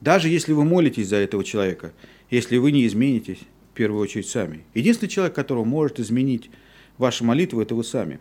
даже 0.00 0.28
если 0.28 0.52
вы 0.52 0.64
молитесь 0.64 1.08
за 1.08 1.16
этого 1.16 1.44
человека, 1.44 1.92
если 2.30 2.58
вы 2.58 2.72
не 2.72 2.86
изменитесь, 2.86 3.40
в 3.72 3.74
первую 3.74 4.02
очередь, 4.02 4.28
сами. 4.28 4.64
Единственный 4.74 5.08
человек, 5.08 5.34
которого 5.34 5.64
может 5.64 6.00
изменить 6.00 6.50
вашу 6.98 7.24
молитву, 7.24 7.60
это 7.60 7.74
вы 7.74 7.84
сами. 7.84 8.20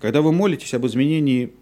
Когда 0.00 0.22
вы 0.22 0.32
молитесь 0.32 0.72
об 0.74 0.86
изменении 0.86 1.52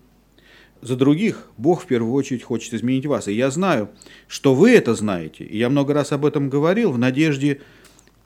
за 0.83 0.97
других, 0.97 1.49
Бог 1.57 1.83
в 1.83 1.87
первую 1.87 2.13
очередь 2.13 2.43
хочет 2.43 2.75
изменить 2.75 3.07
вас. 3.07 3.29
И 3.29 3.33
я 3.33 3.51
знаю, 3.51 3.91
что 4.27 4.55
вы 4.55 4.73
это 4.73 4.95
знаете. 4.95 5.45
И 5.45 5.57
я 5.57 5.71
много 5.71 5.95
раз 5.95 6.11
об 6.13 6.27
этом 6.27 6.51
говорил 6.51 6.91
в 6.91 6.99
надежде 6.99 7.63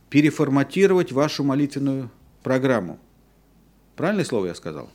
переформатировать 0.09 1.13
вашу 1.13 1.45
молитвенную 1.45 2.11
программу. 2.43 2.99
Правильное 3.95 4.25
слово 4.25 4.47
я 4.47 4.55
сказал? 4.55 4.91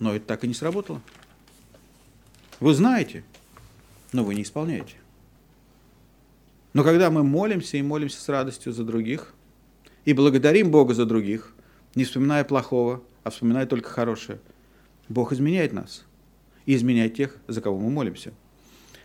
Но 0.00 0.14
это 0.14 0.26
так 0.26 0.42
и 0.42 0.48
не 0.48 0.54
сработало. 0.54 1.00
Вы 2.58 2.74
знаете, 2.74 3.24
но 4.12 4.24
вы 4.24 4.34
не 4.34 4.42
исполняете. 4.42 4.96
Но 6.72 6.82
когда 6.82 7.10
мы 7.10 7.22
молимся 7.22 7.76
и 7.76 7.82
молимся 7.82 8.20
с 8.20 8.28
радостью 8.28 8.72
за 8.72 8.82
других, 8.82 9.34
и 10.04 10.12
благодарим 10.12 10.72
Бога 10.72 10.94
за 10.94 11.06
других, 11.06 11.52
не 11.94 12.04
вспоминая 12.04 12.42
плохого, 12.42 13.02
а 13.22 13.30
вспоминая 13.30 13.66
только 13.66 13.88
хорошее, 13.88 14.40
Бог 15.08 15.32
изменяет 15.32 15.72
нас 15.72 16.04
и 16.66 16.74
изменяет 16.74 17.14
тех, 17.14 17.36
за 17.46 17.60
кого 17.60 17.78
мы 17.78 17.90
молимся. 17.90 18.32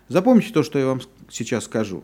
Запомните 0.07 0.53
то, 0.53 0.63
что 0.63 0.79
я 0.79 0.87
вам 0.87 1.01
сейчас 1.29 1.65
скажу. 1.65 2.03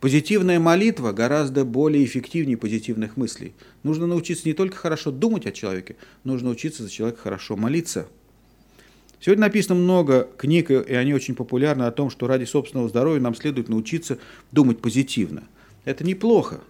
Позитивная 0.00 0.60
молитва 0.60 1.12
гораздо 1.12 1.64
более 1.64 2.04
эффективнее 2.04 2.56
позитивных 2.56 3.16
мыслей. 3.16 3.54
Нужно 3.82 4.06
научиться 4.06 4.46
не 4.46 4.54
только 4.54 4.76
хорошо 4.76 5.10
думать 5.10 5.46
о 5.46 5.52
человеке, 5.52 5.96
нужно 6.24 6.50
учиться 6.50 6.82
за 6.82 6.90
человека 6.90 7.20
хорошо 7.20 7.56
молиться. 7.56 8.06
Сегодня 9.20 9.42
написано 9.42 9.76
много 9.76 10.28
книг, 10.36 10.70
и 10.70 10.92
они 10.92 11.14
очень 11.14 11.34
популярны 11.34 11.84
о 11.84 11.90
том, 11.90 12.10
что 12.10 12.26
ради 12.26 12.44
собственного 12.44 12.90
здоровья 12.90 13.20
нам 13.20 13.34
следует 13.34 13.70
научиться 13.70 14.18
думать 14.52 14.80
позитивно. 14.80 15.44
Это 15.86 16.04
неплохо. 16.04 16.60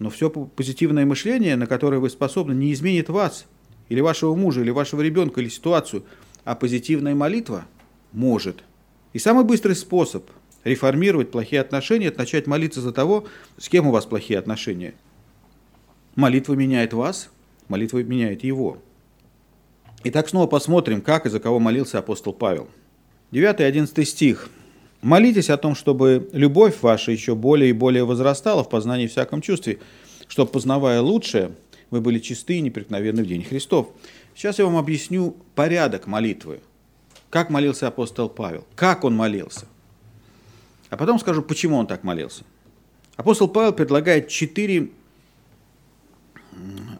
Но 0.00 0.10
все 0.10 0.30
позитивное 0.30 1.06
мышление, 1.06 1.54
на 1.54 1.66
которое 1.66 1.98
вы 1.98 2.10
способны, 2.10 2.54
не 2.54 2.72
изменит 2.72 3.08
вас, 3.08 3.46
или 3.88 4.00
вашего 4.00 4.34
мужа, 4.34 4.60
или 4.60 4.70
вашего 4.70 5.00
ребенка, 5.00 5.40
или 5.40 5.48
ситуацию. 5.48 6.04
А 6.44 6.54
позитивная 6.54 7.14
молитва 7.14 7.66
может. 8.12 8.62
И 9.12 9.18
самый 9.18 9.44
быстрый 9.44 9.74
способ 9.74 10.30
реформировать 10.64 11.30
плохие 11.30 11.60
отношения– 11.60 12.06
это 12.08 12.20
начать 12.20 12.46
молиться 12.46 12.80
за 12.80 12.92
того, 12.92 13.26
с 13.56 13.68
кем 13.68 13.86
у 13.86 13.90
вас 13.90 14.06
плохие 14.06 14.38
отношения. 14.38 14.94
Молитва 16.14 16.54
меняет 16.54 16.92
вас, 16.92 17.30
молитва 17.68 18.02
меняет 18.02 18.44
его. 18.44 18.78
Итак, 20.04 20.28
снова 20.28 20.46
посмотрим, 20.46 21.00
как 21.00 21.26
и 21.26 21.30
за 21.30 21.40
кого 21.40 21.58
молился 21.58 21.98
апостол 21.98 22.32
Павел. 22.32 22.68
9 23.30 23.60
и 23.60 23.62
11 23.62 24.08
стих. 24.08 24.48
«Молитесь 25.00 25.50
о 25.50 25.56
том, 25.56 25.74
чтобы 25.76 26.28
любовь 26.32 26.76
ваша 26.82 27.12
еще 27.12 27.34
более 27.36 27.70
и 27.70 27.72
более 27.72 28.04
возрастала 28.04 28.64
в 28.64 28.68
познании 28.68 29.06
всяком 29.06 29.40
чувстве, 29.40 29.78
чтобы, 30.26 30.50
познавая 30.50 31.00
лучшее, 31.00 31.52
вы 31.90 32.00
были 32.00 32.18
чисты 32.18 32.58
и 32.58 32.60
непреткновенны 32.60 33.22
в 33.22 33.26
день 33.26 33.44
Христов». 33.44 33.88
Сейчас 34.34 34.60
я 34.60 34.66
вам 34.66 34.76
объясню 34.76 35.36
порядок 35.56 36.06
молитвы. 36.06 36.60
Как 37.28 37.50
молился 37.50 37.88
апостол 37.88 38.28
Павел, 38.28 38.64
как 38.76 39.02
он 39.02 39.16
молился. 39.16 39.66
А 40.90 40.96
потом 40.96 41.18
скажу, 41.18 41.42
почему 41.42 41.76
он 41.76 41.88
так 41.88 42.04
молился. 42.04 42.44
Апостол 43.16 43.48
Павел 43.48 43.72
предлагает 43.72 44.28
четыре 44.28 44.90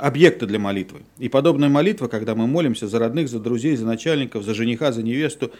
объекта 0.00 0.46
для 0.46 0.58
молитвы. 0.58 1.02
И 1.18 1.28
подобная 1.28 1.68
молитва, 1.68 2.08
когда 2.08 2.34
мы 2.34 2.48
молимся 2.48 2.88
за 2.88 2.98
родных, 2.98 3.28
за 3.28 3.38
друзей, 3.38 3.76
за 3.76 3.86
начальников, 3.86 4.42
за 4.42 4.52
жениха, 4.52 4.90
за 4.90 5.04
невесту, 5.04 5.52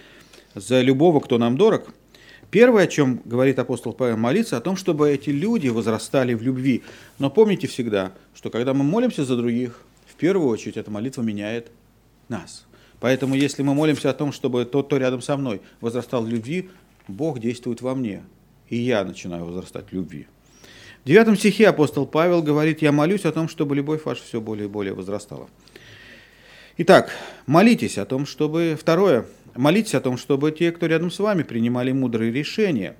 за 0.56 0.80
любого, 0.80 1.20
кто 1.20 1.38
нам 1.38 1.56
дорог, 1.56 1.84
первое, 2.50 2.84
о 2.84 2.86
чем 2.88 3.20
говорит 3.24 3.58
апостол 3.60 3.92
Павел, 3.92 4.16
молиться 4.16 4.56
о 4.56 4.60
том, 4.60 4.76
чтобы 4.76 5.10
эти 5.10 5.30
люди 5.30 5.68
возрастали 5.68 6.34
в 6.34 6.42
любви. 6.42 6.82
Но 7.20 7.30
помните 7.30 7.68
всегда, 7.68 8.12
что 8.38 8.50
когда 8.50 8.72
мы 8.72 8.84
молимся 8.84 9.24
за 9.24 9.36
других, 9.36 9.80
в 10.06 10.14
первую 10.14 10.48
очередь 10.48 10.76
эта 10.76 10.92
молитва 10.92 11.22
меняет 11.22 11.72
нас. 12.28 12.68
Поэтому 13.00 13.34
если 13.34 13.64
мы 13.64 13.74
молимся 13.74 14.10
о 14.10 14.14
том, 14.14 14.30
чтобы 14.30 14.64
тот, 14.64 14.86
кто 14.86 14.96
рядом 14.96 15.20
со 15.20 15.36
мной, 15.36 15.60
возрастал 15.80 16.22
в 16.22 16.28
любви, 16.28 16.70
Бог 17.08 17.40
действует 17.40 17.82
во 17.82 17.96
мне, 17.96 18.22
и 18.68 18.76
я 18.76 19.02
начинаю 19.04 19.44
возрастать 19.44 19.86
в 19.90 19.92
любви. 19.92 20.28
В 21.02 21.08
девятом 21.08 21.36
стихе 21.36 21.66
апостол 21.66 22.06
Павел 22.06 22.40
говорит, 22.40 22.80
я 22.80 22.92
молюсь 22.92 23.24
о 23.24 23.32
том, 23.32 23.48
чтобы 23.48 23.74
любовь 23.74 24.04
ваша 24.04 24.22
все 24.22 24.40
более 24.40 24.66
и 24.66 24.70
более 24.70 24.94
возрастала. 24.94 25.48
Итак, 26.76 27.10
молитесь 27.46 27.98
о 27.98 28.04
том, 28.04 28.24
чтобы... 28.24 28.78
Второе, 28.80 29.26
молитесь 29.56 29.96
о 29.96 30.00
том, 30.00 30.16
чтобы 30.16 30.52
те, 30.52 30.70
кто 30.70 30.86
рядом 30.86 31.10
с 31.10 31.18
вами, 31.18 31.42
принимали 31.42 31.90
мудрые 31.90 32.30
решения, 32.30 32.94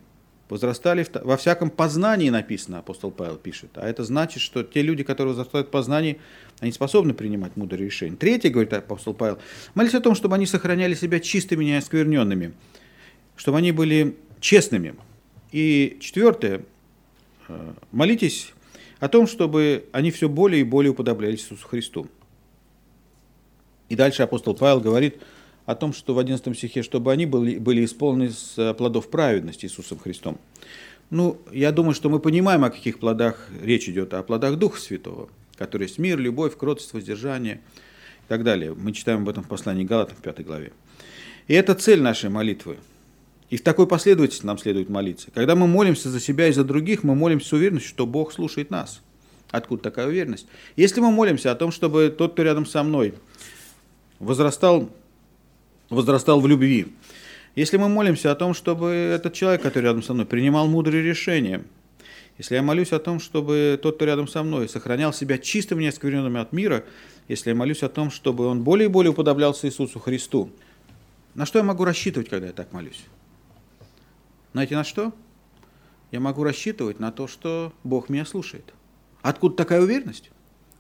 возрастали 0.49 1.07
во 1.23 1.37
всяком 1.37 1.71
познании, 1.71 2.31
написано, 2.31 2.79
апостол 2.79 3.11
Павел 3.11 3.37
пишет. 3.37 3.71
А 3.75 3.89
это 3.89 4.05
значит, 4.05 4.43
что 4.43 4.63
те 4.63 4.83
люди, 4.83 5.03
которые 5.03 5.35
возрастают 5.35 5.69
в 5.69 5.71
познании, 5.71 6.21
они 6.61 6.73
способны 6.73 7.15
принимать 7.15 7.57
мудрые 7.57 7.87
решения. 7.87 8.17
Третье, 8.17 8.51
говорит 8.51 8.73
апостол 8.73 9.15
Павел, 9.15 9.39
молитесь 9.75 9.97
о 9.97 10.01
том, 10.01 10.15
чтобы 10.15 10.35
они 10.35 10.47
сохраняли 10.47 10.95
себя 10.95 11.21
чистыми, 11.21 11.65
не 11.65 11.77
оскверненными, 11.77 12.55
чтобы 13.37 13.59
они 13.59 13.73
были 13.73 14.17
честными. 14.41 14.95
И 15.53 15.99
четвертое, 16.01 16.63
Э, 17.49 17.73
молитесь 17.93 18.53
о 19.01 19.09
том, 19.09 19.27
чтобы 19.27 19.87
они 19.93 20.11
все 20.11 20.29
более 20.29 20.61
и 20.61 20.65
более 20.65 20.93
уподоблялись 20.93 21.41
Иисусу 21.41 21.67
Христу. 21.67 22.07
И 23.89 23.97
дальше 23.97 24.23
апостол 24.23 24.55
Павел 24.55 24.81
говорит 24.81 25.21
о 25.69 25.75
том, 25.75 25.93
что 25.93 26.15
в 26.15 26.19
11 26.19 26.57
стихе, 26.57 26.83
чтобы 26.83 27.13
они 27.13 27.27
были, 27.27 27.59
были 27.59 27.85
исполнены 27.85 28.31
с 28.31 28.55
э, 28.57 28.73
плодов 28.73 29.11
праведности 29.11 29.67
Иисусом 29.67 29.99
Христом. 29.99 30.39
Ну, 31.11 31.37
я 31.53 31.73
думаю, 31.73 31.93
что 31.93 32.09
мы 32.09 32.21
понимаем, 32.21 32.65
о 32.65 32.71
каких 32.71 32.99
плодах 32.99 33.51
речь 33.63 33.87
идет, 33.87 34.15
о 34.15 34.23
плодах 34.23 34.57
Духа 34.57 34.81
Святого, 34.81 35.29
которые 35.57 35.89
есть 35.89 35.99
мир, 35.99 36.19
любовь, 36.19 36.57
кротость, 36.57 36.95
воздержание 36.95 37.57
и 37.57 38.29
так 38.29 38.45
далее. 38.45 38.73
Мы 38.73 38.93
читаем 38.93 39.25
об 39.25 39.29
этом 39.29 39.45
в 39.45 39.49
послании 39.49 39.85
Галатам 39.85 40.17
в 40.17 40.23
5 40.23 40.47
главе. 40.47 40.73
И 41.49 41.53
это 41.53 41.75
цель 41.75 42.01
нашей 42.01 42.31
молитвы– 42.31 42.79
и 43.51 43.57
в 43.57 43.63
такой 43.63 43.87
последовательности 43.87 44.47
нам 44.47 44.59
следует 44.59 44.91
молиться. 44.91 45.31
Когда 45.33 45.55
мы 45.55 45.67
молимся 45.67 46.11
за 46.11 46.21
себя 46.21 46.49
и 46.49 46.53
за 46.53 46.65
других, 46.65 47.03
мы 47.03 47.15
молимся 47.15 47.49
с 47.49 47.53
уверенностью, 47.53 47.91
что 47.91 48.07
Бог 48.07 48.33
слушает 48.33 48.71
нас. 48.71 49.01
Откуда 49.51 49.83
такая 49.83 50.07
уверенность? 50.07 50.47
Если 50.77 51.01
мы 51.01 51.11
молимся 51.11 51.51
о 51.51 51.55
том, 51.55 51.73
чтобы 51.73 52.15
тот, 52.17 52.33
кто 52.33 52.43
рядом 52.43 52.67
со 52.67 52.83
мной, 52.83 53.15
возрастал, 54.19 54.91
возрастал 55.91 56.41
в 56.41 56.47
любви, 56.47 56.95
если 57.55 57.77
мы 57.77 57.89
молимся 57.89 58.31
о 58.31 58.35
том, 58.35 58.55
чтобы 58.55 58.89
этот 58.91 59.35
человек, 59.35 59.63
который 59.63 59.85
рядом 59.85 60.03
со 60.03 60.15
мной, 60.15 60.27
принимал 60.27 60.69
мудрые 60.69 61.03
решения, 61.03 61.65
если 62.37 62.55
я 62.55 62.63
молюсь 62.63 62.93
о 62.93 63.01
том, 63.01 63.19
чтобы 63.19 63.81
тот, 63.83 63.97
кто 63.97 64.05
рядом 64.05 64.29
со 64.29 64.45
мной, 64.45 64.69
сохранял 64.69 65.13
себя 65.13 65.39
чистым, 65.39 65.81
неоскверненным 65.81 66.37
от 66.37 66.53
мира, 66.53 66.85
если 67.27 67.51
я 67.51 67.57
молюсь 67.57 67.83
о 67.83 67.89
том, 67.89 68.13
чтобы 68.13 68.47
он 68.47 68.63
более 68.63 68.89
и 68.89 68.93
более 68.93 69.11
уподоблялся 69.11 69.67
Иисусу 69.67 69.99
Христу, 69.99 70.53
на 71.35 71.47
что 71.47 71.59
я 71.59 71.65
могу 71.65 71.85
рассчитывать, 71.85 72.29
когда 72.29 72.47
я 72.47 72.53
так 72.53 72.73
молюсь? 72.73 73.05
Знаете 74.53 74.77
на 74.77 74.85
что? 74.85 75.13
Я 76.13 76.21
могу 76.21 76.45
рассчитывать 76.45 77.01
на 77.01 77.11
то, 77.11 77.27
что 77.27 77.73
Бог 77.83 78.09
меня 78.09 78.25
слушает. 78.25 78.73
Откуда 79.21 79.57
такая 79.57 79.83
уверенность? 79.83 80.31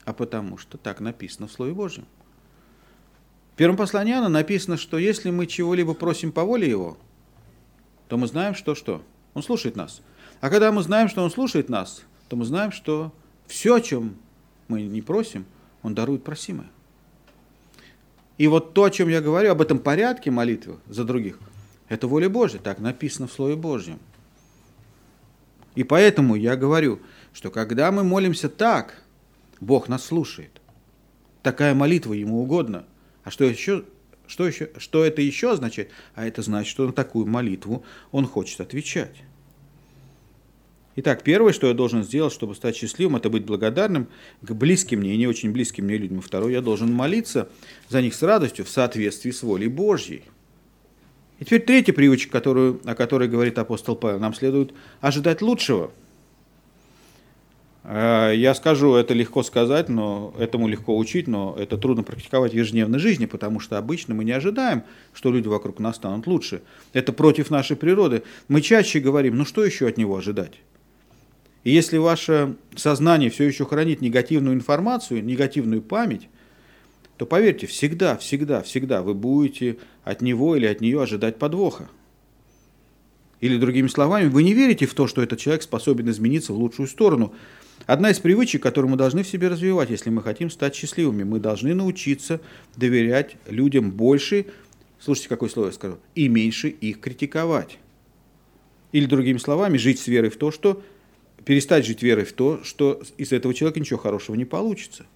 А 0.04 0.12
потому 0.12 0.58
что 0.58 0.78
так 0.78 1.00
написано 1.00 1.48
в 1.48 1.52
Слове 1.52 1.74
Божьем. 1.74 2.06
Первом 3.58 3.76
послании 3.76 4.12
Иоанна 4.12 4.28
написано, 4.28 4.76
что 4.76 4.98
если 4.98 5.30
мы 5.30 5.48
чего-либо 5.48 5.92
просим 5.92 6.30
по 6.30 6.44
воле 6.44 6.70
Его, 6.70 6.96
то 8.06 8.16
мы 8.16 8.28
знаем, 8.28 8.54
что 8.54 8.76
что? 8.76 9.02
Он 9.34 9.42
слушает 9.42 9.74
нас. 9.74 10.00
А 10.40 10.48
когда 10.48 10.70
мы 10.70 10.80
знаем, 10.80 11.08
что 11.08 11.24
Он 11.24 11.30
слушает 11.32 11.68
нас, 11.68 12.04
то 12.28 12.36
мы 12.36 12.44
знаем, 12.44 12.70
что 12.70 13.12
все, 13.48 13.74
о 13.74 13.80
чем 13.80 14.14
мы 14.68 14.82
не 14.82 15.02
просим, 15.02 15.44
Он 15.82 15.92
дарует 15.92 16.22
просимое. 16.22 16.68
И 18.36 18.46
вот 18.46 18.74
то, 18.74 18.84
о 18.84 18.90
чем 18.90 19.08
я 19.08 19.20
говорю, 19.20 19.50
об 19.50 19.60
этом 19.60 19.80
порядке 19.80 20.30
молитвы 20.30 20.76
за 20.86 21.02
других, 21.02 21.40
это 21.88 22.06
воля 22.06 22.28
Божья, 22.28 22.60
так 22.60 22.78
написано 22.78 23.26
в 23.26 23.32
Слове 23.32 23.56
Божьем. 23.56 23.98
И 25.74 25.82
поэтому 25.82 26.36
я 26.36 26.54
говорю, 26.54 27.00
что 27.32 27.50
когда 27.50 27.90
мы 27.90 28.04
молимся 28.04 28.48
так, 28.48 29.02
Бог 29.60 29.88
нас 29.88 30.04
слушает. 30.04 30.60
Такая 31.42 31.74
молитва 31.74 32.12
Ему 32.12 32.40
угодна. 32.40 32.84
А 33.28 33.30
что 33.30 33.44
еще, 33.44 33.84
что, 34.26 34.46
еще, 34.46 34.70
что 34.78 35.04
это 35.04 35.20
еще 35.20 35.52
означает? 35.52 35.90
А 36.14 36.26
это 36.26 36.40
значит, 36.40 36.70
что 36.70 36.86
на 36.86 36.94
такую 36.94 37.26
молитву 37.26 37.84
Он 38.10 38.24
хочет 38.26 38.62
отвечать. 38.62 39.16
Итак, 40.96 41.22
первое, 41.22 41.52
что 41.52 41.66
я 41.66 41.74
должен 41.74 42.02
сделать, 42.04 42.32
чтобы 42.32 42.54
стать 42.54 42.74
счастливым, 42.74 43.16
это 43.16 43.28
быть 43.28 43.44
благодарным 43.44 44.08
к 44.40 44.52
близким 44.52 45.00
мне 45.00 45.12
и 45.12 45.18
не 45.18 45.26
очень 45.26 45.52
близким 45.52 45.84
мне 45.84 45.98
людям. 45.98 46.22
Второе, 46.22 46.54
я 46.54 46.62
должен 46.62 46.90
молиться 46.90 47.50
за 47.90 48.00
них 48.00 48.14
с 48.14 48.22
радостью 48.22 48.64
в 48.64 48.70
соответствии 48.70 49.30
с 49.30 49.42
волей 49.42 49.68
Божьей. 49.68 50.22
И 51.38 51.44
теперь 51.44 51.60
третья 51.60 51.92
привычка, 51.92 52.32
которую, 52.32 52.80
о 52.86 52.94
которой 52.94 53.28
говорит 53.28 53.58
апостол 53.58 53.94
Павел. 53.94 54.20
Нам 54.20 54.32
следует 54.32 54.72
ожидать 55.02 55.42
лучшего. 55.42 55.90
Э, 57.90 58.32
я 58.36 58.54
скажу, 58.54 58.94
это 58.96 59.14
легко 59.14 59.42
сказать, 59.42 59.88
но 59.88 60.34
этому 60.38 60.68
легко 60.68 60.96
учить, 60.96 61.26
но 61.26 61.56
это 61.58 61.78
трудно 61.78 62.02
практиковать 62.02 62.52
в 62.52 62.54
ежедневной 62.54 62.98
жизни, 62.98 63.24
потому 63.24 63.60
что 63.60 63.78
обычно 63.78 64.14
мы 64.14 64.24
не 64.24 64.32
ожидаем, 64.32 64.82
что 65.14 65.32
люди 65.32 65.48
вокруг 65.48 65.78
нас 65.78 65.96
станут 65.96 66.26
лучше. 66.26 66.60
Это 66.92 67.14
против 67.14 67.50
нашей 67.50 67.76
природы. 67.76 68.24
Мы 68.46 68.60
чаще 68.60 69.00
говорим, 69.00 69.36
ну 69.36 69.46
что 69.46 69.64
еще 69.64 69.88
от 69.88 69.96
него 69.96 70.18
ожидать? 70.18 70.52
И 71.64 71.70
если 71.70 71.96
ваше 71.96 72.56
сознание 72.76 73.30
все 73.30 73.44
еще 73.44 73.64
хранит 73.64 74.02
негативную 74.02 74.54
информацию, 74.54 75.24
негативную 75.24 75.80
память, 75.80 76.28
то 77.16 77.24
поверьте, 77.24 77.66
всегда, 77.66 78.18
всегда, 78.18 78.62
всегда 78.62 79.00
вы 79.00 79.14
будете 79.14 79.78
от 80.04 80.20
него 80.20 80.56
или 80.56 80.66
от 80.66 80.82
нее 80.82 81.02
ожидать 81.02 81.38
подвоха. 81.38 81.88
Или 83.40 83.56
другими 83.56 83.88
словами, 83.88 84.28
вы 84.28 84.42
не 84.42 84.52
верите 84.52 84.84
в 84.84 84.92
то, 84.92 85.06
что 85.06 85.22
этот 85.22 85.38
человек 85.38 85.62
способен 85.62 86.10
измениться 86.10 86.52
в 86.52 86.58
лучшую 86.58 86.86
сторону. 86.86 87.32
Одна 87.86 88.10
из 88.10 88.18
привычек, 88.18 88.62
которую 88.62 88.90
мы 88.90 88.96
должны 88.96 89.22
в 89.22 89.28
себе 89.28 89.48
развивать, 89.48 89.90
если 89.90 90.10
мы 90.10 90.22
хотим 90.22 90.50
стать 90.50 90.74
счастливыми, 90.74 91.22
мы 91.22 91.40
должны 91.40 91.74
научиться 91.74 92.40
доверять 92.76 93.36
людям 93.46 93.90
больше, 93.90 94.46
слушайте, 95.00 95.28
какое 95.28 95.48
слово 95.48 95.68
я 95.68 95.72
скажу, 95.72 95.98
и 96.14 96.28
меньше 96.28 96.68
их 96.68 97.00
критиковать. 97.00 97.78
Или 98.92 99.06
другими 99.06 99.38
словами, 99.38 99.78
жить 99.78 100.00
с 100.00 100.06
верой 100.06 100.30
в 100.30 100.36
то, 100.36 100.50
что 100.50 100.82
перестать 101.44 101.86
жить 101.86 102.02
верой 102.02 102.24
в 102.24 102.32
то, 102.32 102.62
что 102.62 103.00
из 103.16 103.32
этого 103.32 103.54
человека 103.54 103.80
ничего 103.80 103.98
хорошего 103.98 104.36
не 104.36 104.44
получится. 104.44 105.06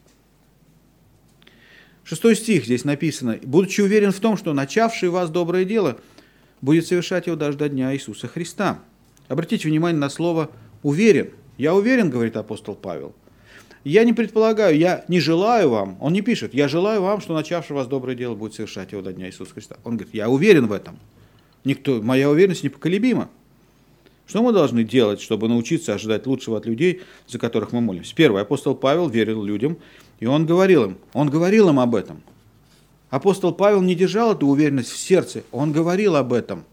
Шестой 2.04 2.34
стих 2.36 2.64
здесь 2.64 2.84
написано. 2.84 3.38
«Будучи 3.42 3.80
уверен 3.80 4.12
в 4.12 4.20
том, 4.20 4.36
что 4.36 4.52
начавший 4.54 5.08
вас 5.08 5.30
доброе 5.30 5.64
дело 5.64 5.98
будет 6.60 6.86
совершать 6.86 7.26
его 7.26 7.36
даже 7.36 7.58
до 7.58 7.68
дня 7.68 7.94
Иисуса 7.94 8.28
Христа». 8.28 8.80
Обратите 9.28 9.68
внимание 9.68 10.00
на 10.00 10.08
слово 10.08 10.50
«уверен». 10.82 11.30
Я 11.58 11.74
уверен, 11.74 12.10
говорит 12.10 12.36
апостол 12.36 12.74
Павел. 12.74 13.14
Я 13.84 14.04
не 14.04 14.12
предполагаю, 14.12 14.76
я 14.78 15.04
не 15.08 15.18
желаю 15.18 15.70
вам, 15.70 15.96
он 16.00 16.12
не 16.12 16.22
пишет, 16.22 16.54
я 16.54 16.68
желаю 16.68 17.02
вам, 17.02 17.20
что 17.20 17.34
начавший 17.34 17.74
вас 17.74 17.88
доброе 17.88 18.14
дело 18.14 18.36
будет 18.36 18.54
совершать 18.54 18.92
его 18.92 19.02
до 19.02 19.12
дня 19.12 19.26
Иисуса 19.26 19.52
Христа. 19.52 19.76
Он 19.82 19.96
говорит, 19.96 20.14
я 20.14 20.28
уверен 20.28 20.68
в 20.68 20.72
этом. 20.72 20.98
Никто, 21.64 22.00
моя 22.00 22.30
уверенность 22.30 22.62
непоколебима. 22.62 23.28
Что 24.26 24.42
мы 24.42 24.52
должны 24.52 24.84
делать, 24.84 25.20
чтобы 25.20 25.48
научиться 25.48 25.94
ожидать 25.94 26.26
лучшего 26.26 26.58
от 26.58 26.66
людей, 26.66 27.02
за 27.26 27.38
которых 27.38 27.72
мы 27.72 27.80
молимся? 27.80 28.14
Первое. 28.14 28.42
Апостол 28.42 28.76
Павел 28.76 29.08
верил 29.08 29.42
людям, 29.42 29.76
и 30.20 30.26
он 30.26 30.46
говорил 30.46 30.84
им, 30.84 30.98
он 31.12 31.28
говорил 31.28 31.68
им 31.68 31.80
об 31.80 31.96
этом. 31.96 32.22
Апостол 33.10 33.52
Павел 33.52 33.82
не 33.82 33.94
держал 33.94 34.32
эту 34.32 34.46
уверенность 34.46 34.90
в 34.90 34.96
сердце, 34.96 35.42
он 35.50 35.72
говорил 35.72 36.16
об 36.16 36.32
этом. 36.32 36.64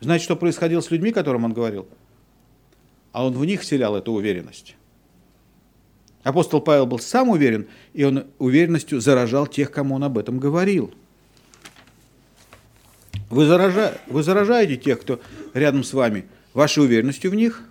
Знаете, 0.00 0.24
что 0.24 0.36
происходило 0.36 0.80
с 0.80 0.90
людьми, 0.90 1.12
которым 1.12 1.44
он 1.44 1.52
говорил? 1.52 1.86
А 3.12 3.24
он 3.24 3.34
в 3.34 3.44
них 3.44 3.60
вселял 3.60 3.94
эту 3.94 4.12
уверенность. 4.12 4.74
Апостол 6.22 6.60
Павел 6.60 6.86
был 6.86 6.98
сам 6.98 7.28
уверен, 7.28 7.66
и 7.92 8.04
он 8.04 8.26
уверенностью 8.38 9.00
заражал 9.00 9.46
тех, 9.46 9.70
кому 9.70 9.96
он 9.96 10.04
об 10.04 10.18
этом 10.18 10.38
говорил– 10.38 10.92
вы, 13.32 13.46
заража... 13.46 13.98
вы 14.08 14.22
заражаете 14.22 14.76
тех, 14.76 15.00
кто 15.00 15.18
рядом 15.54 15.84
с 15.84 15.94
вами, 15.94 16.26
вашей 16.52 16.84
уверенностью 16.84 17.30
в 17.30 17.34
них 17.34 17.62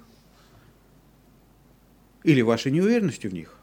или 2.23 2.41
вашей 2.41 2.71
неуверенностью 2.71 3.29
в 3.29 3.35
них. 3.35 3.55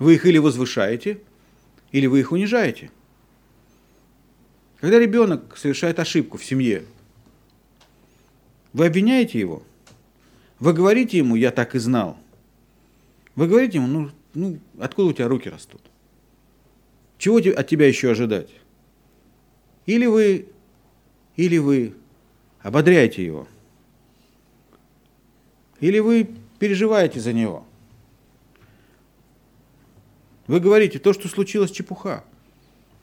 Вы 0.00 0.16
их 0.16 0.26
или 0.26 0.38
возвышаете, 0.38 1.20
или 1.92 2.08
вы 2.08 2.18
их 2.18 2.32
унижаете. 2.32 2.90
Когда 4.80 4.98
ребенок 4.98 5.56
совершает 5.56 6.00
ошибку 6.00 6.36
в 6.36 6.44
семье, 6.44 6.84
вы 8.76 8.88
обвиняете 8.88 9.40
его. 9.40 9.62
Вы 10.58 10.74
говорите 10.74 11.16
ему, 11.16 11.34
я 11.34 11.50
так 11.50 11.74
и 11.74 11.78
знал. 11.78 12.18
Вы 13.34 13.48
говорите 13.48 13.78
ему, 13.78 13.86
ну, 13.86 14.10
ну 14.34 14.58
откуда 14.78 15.08
у 15.08 15.12
тебя 15.14 15.28
руки 15.28 15.48
растут? 15.48 15.80
Чего 17.16 17.38
от 17.38 17.66
тебя 17.66 17.88
еще 17.88 18.10
ожидать? 18.10 18.50
Или 19.86 20.04
вы, 20.04 20.48
или 21.36 21.56
вы 21.56 21.94
ободряете 22.60 23.24
его, 23.24 23.48
или 25.80 25.98
вы 25.98 26.28
переживаете 26.58 27.18
за 27.18 27.32
него. 27.32 27.64
Вы 30.48 30.60
говорите, 30.60 30.98
то, 30.98 31.14
что 31.14 31.28
случилось, 31.28 31.70
чепуха. 31.70 32.24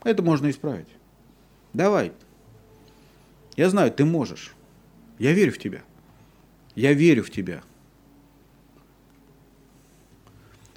Это 0.04 0.22
можно 0.22 0.48
исправить. 0.50 0.86
Давай. 1.72 2.12
Я 3.56 3.70
знаю, 3.70 3.90
ты 3.90 4.04
можешь. 4.04 4.54
Я 5.18 5.32
верю 5.32 5.52
в 5.52 5.58
тебя. 5.58 5.82
Я 6.74 6.92
верю 6.92 7.22
в 7.22 7.30
тебя. 7.30 7.62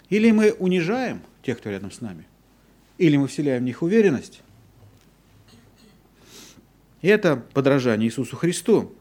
Или 0.09 0.31
мы 0.31 0.51
унижаем 0.51 1.21
тех, 1.41 1.57
кто 1.57 1.69
рядом 1.69 1.91
с 1.91 2.01
нами, 2.01 2.25
или 2.97 3.17
мы 3.17 3.27
вселяем 3.27 3.63
в 3.63 3.65
них 3.65 3.81
уверенность, 3.81 4.41
это 7.01 7.43
подражание 7.53 8.07
Иисусу 8.07 8.35
Христу. 8.35 8.93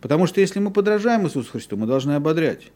Потому 0.00 0.26
что 0.26 0.40
если 0.40 0.58
мы 0.60 0.70
подражаем 0.70 1.26
Иисусу 1.26 1.50
Христу, 1.50 1.76
мы 1.76 1.86
должны 1.86 2.12
ободрять. 2.12 2.70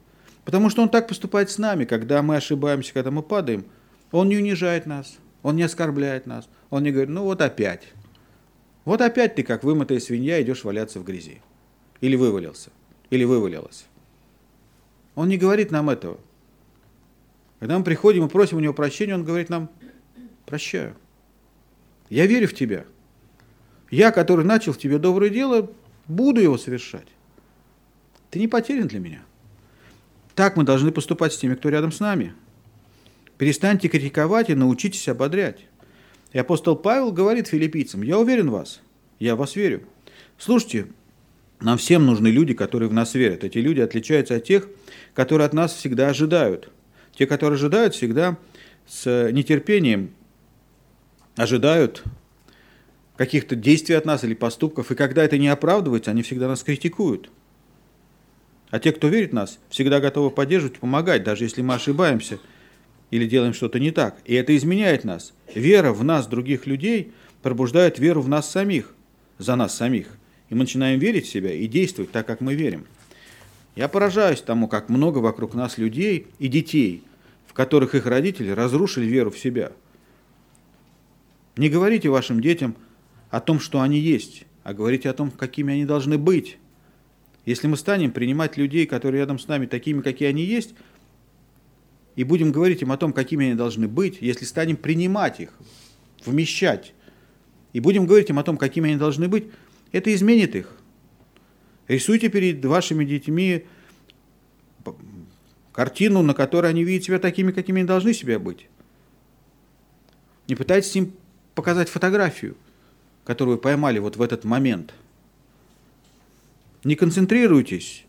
Потому 0.44 0.70
что 0.70 0.82
Он 0.82 0.88
так 0.88 1.06
поступает 1.06 1.50
с 1.50 1.58
нами, 1.58 1.84
когда 1.84 2.22
мы 2.22 2.36
ошибаемся, 2.36 2.92
когда 2.92 3.10
мы 3.10 3.22
падаем. 3.22 3.64
Он 4.10 4.28
не 4.28 4.36
унижает 4.36 4.86
нас, 4.86 5.18
Он 5.42 5.56
не 5.56 5.62
оскорбляет 5.62 6.26
нас. 6.26 6.48
Он 6.70 6.82
не 6.82 6.90
говорит, 6.90 7.10
ну 7.10 7.24
вот 7.24 7.40
опять. 7.42 7.82
Вот 8.84 9.00
опять 9.00 9.34
ты, 9.34 9.42
как 9.42 9.64
вымытая 9.64 10.00
свинья, 10.00 10.40
идешь 10.42 10.64
валяться 10.64 11.00
в 11.00 11.04
грязи. 11.04 11.40
Или 12.00 12.16
вывалился, 12.16 12.70
или 13.10 13.24
вывалилась. 13.24 13.86
Он 15.14 15.28
не 15.28 15.36
говорит 15.36 15.70
нам 15.70 15.90
этого. 15.90 16.18
Когда 17.58 17.78
мы 17.78 17.84
приходим 17.84 18.24
и 18.24 18.28
просим 18.28 18.56
у 18.56 18.60
него 18.60 18.72
прощения, 18.72 19.14
он 19.14 19.24
говорит 19.24 19.50
нам, 19.50 19.68
прощаю. 20.46 20.96
Я 22.08 22.26
верю 22.26 22.48
в 22.48 22.54
тебя. 22.54 22.86
Я, 23.90 24.12
который 24.12 24.44
начал 24.44 24.72
в 24.72 24.78
тебе 24.78 24.98
доброе 24.98 25.30
дело, 25.30 25.70
буду 26.06 26.40
его 26.40 26.56
совершать. 26.56 27.06
Ты 28.30 28.38
не 28.38 28.48
потерян 28.48 28.88
для 28.88 29.00
меня. 29.00 29.22
Так 30.34 30.56
мы 30.56 30.64
должны 30.64 30.92
поступать 30.92 31.32
с 31.34 31.38
теми, 31.38 31.54
кто 31.54 31.68
рядом 31.68 31.92
с 31.92 32.00
нами. 32.00 32.34
Перестаньте 33.36 33.88
критиковать 33.88 34.48
и 34.48 34.54
научитесь 34.54 35.08
ободрять. 35.08 35.66
И 36.32 36.38
апостол 36.38 36.76
Павел 36.76 37.12
говорит 37.12 37.48
филиппийцам, 37.48 38.02
я 38.02 38.18
уверен 38.18 38.50
в 38.50 38.52
вас, 38.52 38.80
я 39.18 39.34
в 39.34 39.38
вас 39.38 39.56
верю. 39.56 39.82
Слушайте, 40.38 40.86
нам 41.60 41.78
всем 41.78 42.06
нужны 42.06 42.28
люди, 42.28 42.54
которые 42.54 42.88
в 42.88 42.92
нас 42.92 43.14
верят. 43.14 43.44
Эти 43.44 43.58
люди 43.58 43.80
отличаются 43.80 44.36
от 44.36 44.44
тех, 44.44 44.68
которые 45.14 45.46
от 45.46 45.52
нас 45.52 45.74
всегда 45.74 46.08
ожидают. 46.08 46.70
Те, 47.14 47.26
которые 47.26 47.56
ожидают, 47.56 47.94
всегда 47.94 48.38
с 48.86 49.30
нетерпением 49.30 50.14
ожидают 51.36 52.02
каких-то 53.16 53.54
действий 53.54 53.94
от 53.94 54.06
нас 54.06 54.24
или 54.24 54.32
поступков, 54.32 54.90
и 54.90 54.94
когда 54.94 55.22
это 55.22 55.36
не 55.36 55.48
оправдывается, 55.48 56.10
они 56.10 56.22
всегда 56.22 56.48
нас 56.48 56.62
критикуют. 56.62 57.30
А 58.70 58.78
те, 58.78 58.92
кто 58.92 59.08
верит 59.08 59.32
в 59.32 59.34
нас, 59.34 59.58
всегда 59.68 60.00
готовы 60.00 60.30
поддерживать, 60.30 60.78
помогать, 60.78 61.24
даже 61.24 61.44
если 61.44 61.60
мы 61.60 61.74
ошибаемся 61.74 62.38
или 63.10 63.26
делаем 63.26 63.52
что-то 63.52 63.78
не 63.78 63.90
так. 63.90 64.16
И 64.24 64.34
это 64.34 64.56
изменяет 64.56 65.04
нас. 65.04 65.34
Вера 65.54 65.92
в 65.92 66.04
нас, 66.04 66.28
других 66.28 66.66
людей, 66.66 67.12
пробуждает 67.42 67.98
веру 67.98 68.22
в 68.22 68.28
нас 68.28 68.50
самих, 68.50 68.94
за 69.38 69.56
нас 69.56 69.76
самих. 69.76 70.06
И 70.50 70.54
мы 70.54 70.60
начинаем 70.60 70.98
верить 71.00 71.26
в 71.26 71.30
себя 71.30 71.52
и 71.52 71.66
действовать 71.66 72.12
так, 72.12 72.26
как 72.26 72.40
мы 72.40 72.54
верим. 72.54 72.86
Я 73.76 73.88
поражаюсь 73.88 74.42
тому, 74.42 74.68
как 74.68 74.88
много 74.88 75.18
вокруг 75.18 75.54
нас 75.54 75.78
людей 75.78 76.26
и 76.38 76.48
детей, 76.48 77.02
в 77.46 77.54
которых 77.54 77.94
их 77.94 78.04
родители 78.06 78.50
разрушили 78.50 79.06
веру 79.06 79.30
в 79.30 79.38
себя. 79.38 79.72
Не 81.56 81.68
говорите 81.68 82.08
вашим 82.08 82.40
детям– 82.40 82.76
о 83.30 83.40
том, 83.40 83.60
что 83.60 83.80
они 83.80 83.98
есть, 83.98 84.44
а 84.64 84.74
говорите 84.74 85.08
о 85.08 85.14
том, 85.14 85.30
какими 85.30 85.72
они 85.72 85.84
должны 85.84 86.18
быть. 86.18 86.58
Если 87.46 87.68
мы 87.68 87.76
станем 87.76 88.12
принимать 88.12 88.56
людей, 88.56 88.86
которые 88.86 89.20
рядом 89.20 89.38
с 89.38 89.48
нами, 89.48 89.66
такими, 89.66 90.02
какие 90.02 90.28
они 90.28 90.42
есть, 90.42 90.74
и 92.16 92.24
будем 92.24 92.52
говорить 92.52 92.82
им 92.82 92.92
о 92.92 92.96
том, 92.96 93.12
какими 93.12 93.46
они 93.46 93.54
должны 93.54 93.88
быть, 93.88 94.18
если 94.20 94.44
станем 94.44 94.76
принимать 94.76 95.40
их, 95.40 95.54
вмещать, 96.26 96.92
и 97.72 97.80
будем 97.80 98.04
говорить 98.04 98.30
им 98.30 98.38
о 98.38 98.42
том, 98.42 98.56
какими 98.56 98.90
они 98.90 98.98
должны 98.98 99.28
быть, 99.28 99.44
это 99.92 100.14
изменит 100.14 100.54
их. 100.54 100.76
Рисуйте 101.88 102.28
перед 102.28 102.64
вашими 102.64 103.04
детьми 103.04 103.64
картину, 105.72 106.22
на 106.22 106.34
которой 106.34 106.70
они 106.70 106.84
видят 106.84 107.04
себя 107.04 107.18
такими, 107.18 107.52
какими 107.52 107.80
они 107.80 107.88
должны 107.88 108.14
себя 108.14 108.38
быть. 108.38 108.68
Не 110.48 110.54
пытайтесь 110.54 110.94
им 110.96 111.12
показать 111.54 111.88
фотографию, 111.88 112.56
которую 113.24 113.56
вы 113.56 113.60
поймали 113.60 113.98
вот 113.98 114.16
в 114.16 114.22
этот 114.22 114.44
момент. 114.44 114.94
Не 116.84 116.96
концентрируйтесь 116.96 118.04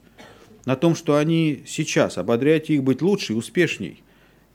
на 0.66 0.76
том, 0.76 0.96
что 0.96 1.18
они 1.18 1.64
сейчас, 1.66 2.18
ободряйте 2.18 2.76
их 2.76 2.84
быть 2.84 3.02
лучше 3.02 3.34
и 3.34 3.36
успешней. 3.36 4.04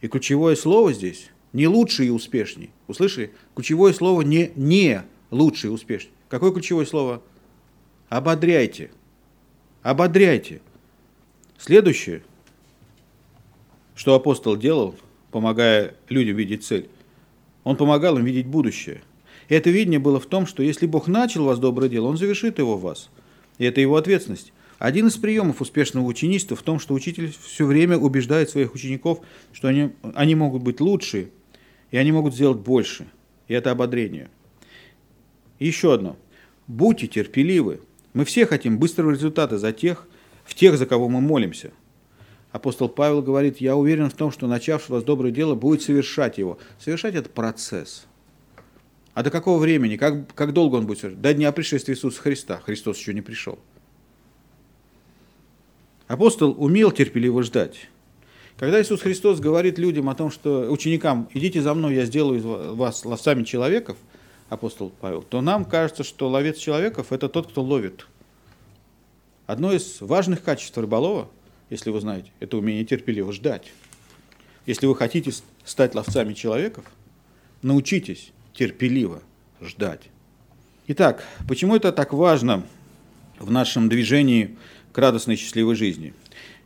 И 0.00 0.08
ключевое 0.08 0.56
слово 0.56 0.92
здесь 0.92 1.30
не 1.52 1.66
лучше 1.66 2.06
и 2.06 2.10
успешней. 2.10 2.70
Услышали? 2.86 3.32
Ключевое 3.54 3.92
слово 3.92 4.22
не 4.22 4.52
не 4.56 5.02
лучше 5.30 5.68
и 5.68 5.70
успешней. 5.70 6.12
Какое 6.28 6.52
ключевое 6.52 6.86
слово? 6.86 7.22
Ободряйте. 8.08 8.90
Ободряйте. 9.82 10.60
Следующее, 11.58 12.22
что 13.94 14.14
апостол 14.14 14.56
делал, 14.56 14.94
помогая 15.30 15.94
людям 16.08 16.36
видеть 16.36 16.64
цель, 16.64 16.88
он 17.64 17.76
помогал 17.76 18.18
им 18.18 18.24
видеть 18.24 18.46
будущее. 18.46 19.02
И 19.48 19.54
это 19.54 19.70
видение 19.70 19.98
было 19.98 20.20
в 20.20 20.26
том, 20.26 20.46
что 20.46 20.62
если 20.62 20.86
Бог 20.86 21.08
начал 21.08 21.42
у 21.42 21.46
вас 21.46 21.58
доброе 21.58 21.88
дело, 21.88 22.06
Он 22.06 22.16
завершит 22.16 22.58
его 22.58 22.76
в 22.76 22.82
вас. 22.82 23.10
И 23.58 23.64
это 23.64 23.80
его 23.80 23.96
ответственность. 23.96 24.52
Один 24.78 25.06
из 25.06 25.16
приемов 25.16 25.60
успешного 25.60 26.04
ученичества 26.04 26.56
в 26.56 26.62
том, 26.62 26.78
что 26.78 26.94
учитель 26.94 27.32
все 27.42 27.64
время 27.64 27.96
убеждает 27.96 28.50
своих 28.50 28.74
учеников, 28.74 29.20
что 29.52 29.68
они, 29.68 29.92
они 30.14 30.34
могут 30.34 30.62
быть 30.62 30.80
лучше, 30.80 31.30
и 31.90 31.96
они 31.96 32.12
могут 32.12 32.34
сделать 32.34 32.58
больше. 32.58 33.06
И 33.48 33.54
это 33.54 33.70
ободрение. 33.70 34.28
Еще 35.58 35.94
одно. 35.94 36.16
Будьте 36.66 37.06
терпеливы. 37.06 37.80
Мы 38.12 38.24
все 38.24 38.46
хотим 38.46 38.78
быстрого 38.78 39.12
результата 39.12 39.58
за 39.58 39.72
тех, 39.72 40.06
в 40.44 40.54
тех, 40.54 40.76
за 40.78 40.86
кого 40.86 41.08
мы 41.08 41.20
молимся. 41.20 41.72
Апостол 42.52 42.88
Павел 42.88 43.22
говорит, 43.22 43.58
я 43.60 43.76
уверен 43.76 44.08
в 44.08 44.14
том, 44.14 44.30
что 44.32 44.46
начавший 44.46 44.92
вас 44.92 45.04
доброе 45.04 45.30
дело 45.30 45.54
будет 45.54 45.82
совершать 45.82 46.38
его. 46.38 46.58
Совершать 46.78 47.14
это 47.14 47.28
процесс. 47.28 48.06
А 49.12 49.22
до 49.22 49.30
какого 49.30 49.58
времени? 49.58 49.96
Как, 49.96 50.32
как 50.34 50.52
долго 50.52 50.76
он 50.76 50.86
будет 50.86 51.00
совершать? 51.00 51.20
До 51.20 51.34
дня 51.34 51.52
пришествия 51.52 51.94
Иисуса 51.94 52.20
Христа. 52.20 52.60
Христос 52.64 52.98
еще 52.98 53.14
не 53.14 53.22
пришел. 53.22 53.58
Апостол 56.06 56.54
умел 56.56 56.92
терпеливо 56.92 57.42
ждать. 57.42 57.88
Когда 58.58 58.80
Иисус 58.80 59.02
Христос 59.02 59.40
говорит 59.40 59.78
людям 59.78 60.08
о 60.08 60.14
том, 60.14 60.30
что 60.30 60.70
ученикам, 60.70 61.28
идите 61.34 61.60
за 61.60 61.74
мной, 61.74 61.94
я 61.94 62.06
сделаю 62.06 62.38
из 62.38 62.44
вас 62.44 63.04
ловцами 63.04 63.44
человеков, 63.44 63.98
апостол 64.48 64.90
Павел, 65.00 65.22
то 65.22 65.40
нам 65.40 65.64
кажется, 65.64 66.04
что 66.04 66.28
ловец 66.28 66.58
человеков– 66.58 67.08
это 67.12 67.28
тот, 67.28 67.48
кто 67.48 67.62
ловит. 67.62 68.06
Одно 69.46 69.72
из 69.72 70.00
важных 70.00 70.42
качеств 70.42 70.76
рыболова, 70.76 71.28
если 71.70 71.90
вы 71.90 72.00
знаете, 72.00 72.30
это 72.40 72.56
умение 72.56 72.84
терпеливо 72.84 73.32
ждать. 73.32 73.72
Если 74.66 74.86
вы 74.86 74.96
хотите 74.96 75.32
стать 75.64 75.94
ловцами 75.94 76.34
человеков, 76.34 76.84
научитесь 77.62 78.32
терпеливо 78.52 79.22
ждать. 79.60 80.02
Итак, 80.88 81.24
почему 81.48 81.76
это 81.76 81.92
так 81.92 82.12
важно 82.12 82.64
в 83.38 83.50
нашем 83.50 83.88
движении 83.88 84.56
к 84.92 84.98
радостной 84.98 85.36
счастливой 85.36 85.74
жизни. 85.74 86.14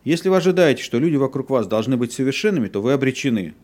Если 0.05 0.28
вы 0.28 0.37
ожидаете, 0.37 0.83
что 0.83 0.99
люди 0.99 1.16
вокруг 1.16 1.51
вас 1.51 1.66
должны 1.66 1.97
быть 1.97 2.12
совершенными, 2.12 2.68
то 2.68 2.81
вы 2.81 2.93
обречены. 2.93 3.55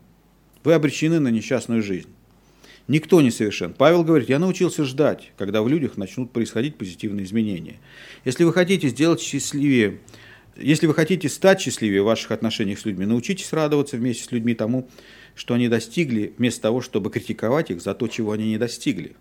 Вы 0.65 0.75
обречены 0.75 1.21
на 1.21 1.29
несчастную 1.29 1.83
жизнь. 1.83 2.09
Никто 2.89 3.21
не 3.21 3.31
совершен. 3.31 3.75
Павел 3.77 4.05
говорит, 4.05 4.29
я 4.29 4.39
научился 4.39 4.85
ждать, 4.85 5.33
когда 5.37 5.63
в 5.63 5.69
людях 5.69 5.97
начнут 5.97 6.31
происходить 6.31 6.77
позитивные 6.77 7.25
изменения. 7.25 7.77
Если 8.25 8.45
вы 8.45 8.53
хотите 8.53 8.89
сделать 8.89 9.21
счастливее, 9.21 9.99
если 10.57 10.87
вы 10.87 10.95
хотите 10.95 11.29
стать 11.29 11.61
счастливее 11.61 12.03
в 12.03 12.07
ваших 12.07 12.31
отношениях 12.31 12.79
с 12.79 12.85
людьми, 12.85 13.05
научитесь 13.05 13.53
радоваться 13.53 13.97
вместе 13.97 14.25
с 14.25 14.33
людьми 14.33 14.55
тому, 14.55 14.89
что 15.35 15.55
они 15.55 15.69
достигли, 15.69 16.33
вместо 16.39 16.63
того, 16.63 16.81
чтобы 16.81 17.11
критиковать 17.11 17.71
их 17.71 17.83
за 17.83 17.93
то, 17.95 18.07
чего 18.07 18.33
они 18.33 18.49
не 18.49 18.59
достигли. 18.59 19.17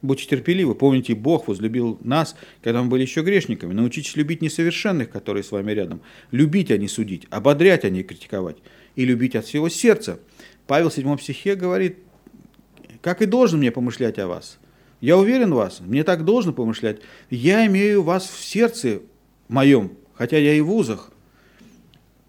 Будьте 0.00 0.26
терпеливы, 0.26 0.74
помните, 0.74 1.14
Бог 1.14 1.48
возлюбил 1.48 1.98
нас, 2.02 2.36
когда 2.62 2.82
мы 2.82 2.88
были 2.88 3.02
еще 3.02 3.22
грешниками. 3.22 3.72
Научитесь 3.72 4.14
любить 4.14 4.42
несовершенных, 4.42 5.10
которые 5.10 5.42
с 5.42 5.50
вами 5.50 5.72
рядом. 5.72 6.02
Любить, 6.30 6.70
а 6.70 6.76
не 6.76 6.86
судить, 6.86 7.26
ободрять, 7.30 7.84
а 7.84 7.90
не 7.90 8.02
критиковать. 8.02 8.58
И 8.94 9.04
любить 9.04 9.34
от 9.34 9.46
всего 9.46 9.68
сердца. 9.68 10.20
Павел 10.66 10.90
в 10.90 10.94
7 10.94 11.18
стихе 11.18 11.54
говорит, 11.54 11.98
как 13.02 13.22
и 13.22 13.26
должен 13.26 13.58
мне 13.58 13.70
помышлять 13.70 14.18
о 14.18 14.28
вас. 14.28 14.58
Я 15.00 15.18
уверен 15.18 15.52
в 15.52 15.56
вас, 15.56 15.80
мне 15.80 16.04
так 16.04 16.24
должно 16.24 16.52
помышлять. 16.52 17.00
Я 17.30 17.66
имею 17.66 18.02
вас 18.02 18.26
в 18.26 18.42
сердце 18.42 19.02
моем, 19.48 19.92
хотя 20.14 20.38
я 20.38 20.54
и 20.54 20.60
в 20.60 20.72
узах. 20.72 21.10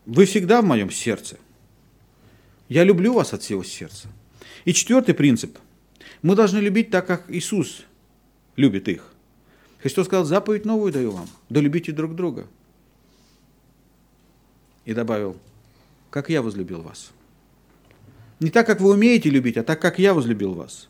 Вы 0.05 0.25
всегда 0.25 0.61
в 0.61 0.65
моем 0.65 0.89
сердце. 0.89 1.37
Я 2.69 2.83
люблю 2.83 3.13
вас 3.13 3.33
от 3.33 3.41
всего 3.41 3.63
сердца. 3.63 4.09
И 4.65 4.73
четвертый 4.73 5.13
принцип– 5.13 5.57
мы 6.21 6.35
должны 6.35 6.59
любить 6.59 6.89
так, 6.89 7.05
как 7.05 7.25
Иисус 7.29 7.83
любит 8.55 8.87
их. 8.87 9.13
Христос 9.79 10.07
сказал, 10.07 10.25
заповедь 10.25 10.65
новую 10.65 10.91
даю 10.91 11.11
вам, 11.11 11.27
да 11.49 11.61
любите 11.61 11.91
друг 11.91 12.15
друга. 12.15 12.47
И 14.85 14.93
добавил, 14.93 15.37
как 16.09 16.29
я 16.29 16.41
возлюбил 16.41 16.81
вас. 16.81 17.11
Не 18.39 18.49
так, 18.49 18.67
как 18.67 18.81
вы 18.81 18.91
умеете 18.91 19.29
любить, 19.29 19.57
а 19.57 19.63
так, 19.63 19.81
как 19.81 19.99
я 19.99 20.13
возлюбил 20.13 20.53
вас. 20.53 20.89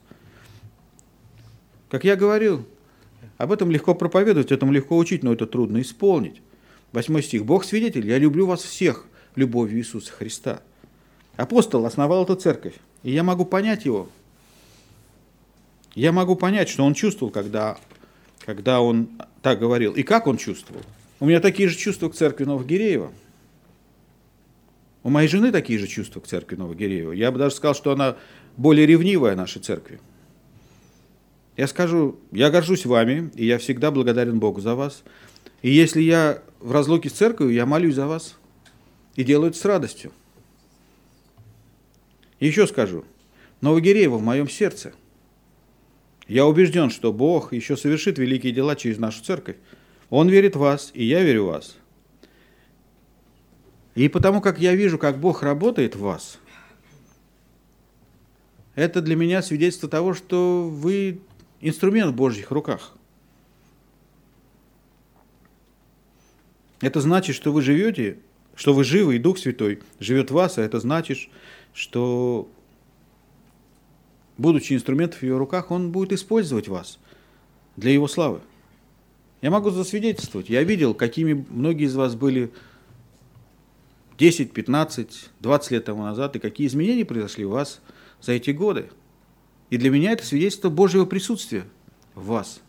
Как 1.89 2.03
я 2.03 2.15
говорил, 2.15 2.67
об 3.37 3.51
этом 3.51 3.71
легко 3.71 3.95
проповедовать, 3.95 4.51
этому 4.51 4.71
легко 4.71 4.97
учить, 4.97 5.23
но 5.23 5.33
это 5.33 5.47
трудно 5.47 5.81
исполнить. 5.81 6.41
Восьмой 6.91 7.23
стих. 7.23 7.45
Бог 7.45 7.63
свидетель, 7.63 8.07
я 8.07 8.17
люблю 8.17 8.45
вас 8.45 8.63
всех 8.63 9.05
любовью 9.35 9.79
Иисуса 9.79 10.11
Христа. 10.11 10.61
Апостол 11.35 11.85
основал 11.85 12.23
эту 12.23 12.35
церковь, 12.35 12.75
и 13.03 13.11
я 13.11 13.23
могу 13.23 13.45
понять 13.45 13.85
его, 13.85 14.09
я 15.97 16.11
могу 16.11 16.35
понять, 16.35 16.69
что 16.69 16.83
он 16.83 16.93
чувствовал, 16.93 17.31
когда, 17.31 17.75
когда 18.45 18.81
он 18.81 19.09
так 19.41 19.57
говорил, 19.59 19.93
и 19.93 20.03
как 20.03 20.27
он 20.27 20.37
чувствовал. 20.37 20.83
У 21.19 21.25
меня 21.25 21.39
такие 21.39 21.67
же 21.69 21.75
чувства 21.75 22.09
к 22.09 22.13
церкви 22.13 22.43
Новогиреева. 22.43 23.11
У 25.03 25.09
моей 25.09 25.27
жены 25.27 25.51
такие 25.51 25.79
же 25.79 25.87
чувства 25.87 26.19
к 26.19 26.27
церкви 26.27 26.55
Новогиреева. 26.55 27.11
Я 27.11 27.31
бы 27.31 27.39
даже 27.39 27.55
сказал, 27.55 27.75
что 27.75 27.91
она 27.91 28.17
более 28.57 28.85
ревнивая 28.85 29.35
нашей 29.35 29.61
церкви. 29.61 29.99
Я 31.55 31.67
скажу, 31.67 32.19
я 32.31 32.49
горжусь 32.49 32.85
вами, 32.85 33.31
и 33.35 33.45
я 33.45 33.57
всегда 33.57 33.91
благодарен 33.91 34.39
Богу 34.39 34.61
за 34.61 34.75
вас. 34.75 35.03
И 35.61 35.71
если 35.71 36.01
я 36.01 36.41
в 36.59 36.71
разлуке 36.71 37.09
с 37.09 37.13
церковью, 37.13 37.53
я 37.53 37.65
молюсь 37.65 37.95
за 37.95 38.07
вас 38.07 38.35
и 39.15 39.23
делаю 39.23 39.49
это 39.49 39.59
с 39.59 39.65
радостью. 39.65 40.11
Еще 42.39 42.67
скажу, 42.67 43.05
Новогиреева 43.61 44.17
в 44.17 44.21
моем 44.21 44.49
сердце– 44.49 44.93
я 46.27 46.45
убежден, 46.45 46.89
что 46.89 47.13
Бог 47.13 47.53
еще 47.53 47.77
совершит 47.77 48.17
великие 48.17 48.51
дела 48.51 48.75
через 48.75 48.97
нашу 48.97 49.23
церковь. 49.23 49.55
Он 50.09 50.27
верит 50.27 50.55
в 50.55 50.59
вас, 50.59 50.91
и 50.93 51.05
я 51.05 51.23
верю 51.23 51.45
в 51.45 51.47
вас. 51.47 51.77
И 53.97 54.09
потому 54.09 54.41
как 54.41 54.59
я 54.59 54.75
вижу, 54.75 54.99
как 54.99 55.17
Бог 55.17 55.41
работает 55.41 55.95
в 55.95 56.01
вас, 56.01 56.37
это 58.75 59.01
для 59.01 59.15
меня 59.15 59.41
свидетельство 59.41 59.89
того, 59.89 60.13
что 60.13 60.69
вы 60.69 61.19
инструмент 61.61 62.11
в 62.11 62.15
Божьих 62.15 62.51
руках. 62.51 62.93
Это 66.79 67.01
значит, 67.01 67.35
что 67.35 67.51
вы 67.51 67.63
живете, 67.63 68.19
что 68.53 68.75
вы 68.75 68.83
живы, 68.83 69.15
и 69.15 69.19
Дух 69.19 69.39
Святой 69.39 69.79
живет 69.99 70.29
в 70.29 70.35
вас, 70.35 70.59
а 70.59 70.61
это 70.61 70.79
значит, 70.79 71.17
что 71.73 72.47
будучи 74.37 74.73
инструментом 74.73 75.21
в 75.21 75.23
его 75.23 75.39
руках, 75.39 75.71
он 75.71 75.91
будет 75.91 76.13
использовать 76.13 76.67
вас 76.67 76.99
для 77.77 77.91
его 77.93 78.07
славы. 78.07 78.41
Я 79.41 79.49
могу 79.49 79.71
засвидетельствовать. 79.71 80.49
Я 80.49 80.61
видел, 80.61 80.93
какими 80.93 81.47
многие 81.49 81.85
из 81.85 81.95
вас 81.95 82.13
были 82.13 82.51
10, 84.17 84.53
15, 84.53 85.29
20 85.39 85.71
лет 85.71 85.85
тому 85.85 86.03
назад, 86.03 86.35
и 86.35 86.39
какие 86.39 86.67
изменения 86.67 87.05
произошли 87.05 87.45
у 87.45 87.51
вас 87.51 87.81
за 88.21 88.33
эти 88.33 88.51
годы. 88.51 88.89
И 89.69 89.77
для 89.77 89.89
меня 89.89 90.11
это 90.11 90.25
свидетельство 90.25 90.69
Божьего 90.69 91.05
присутствия 91.05 91.65
в 92.15 92.27
вас. 92.27 92.61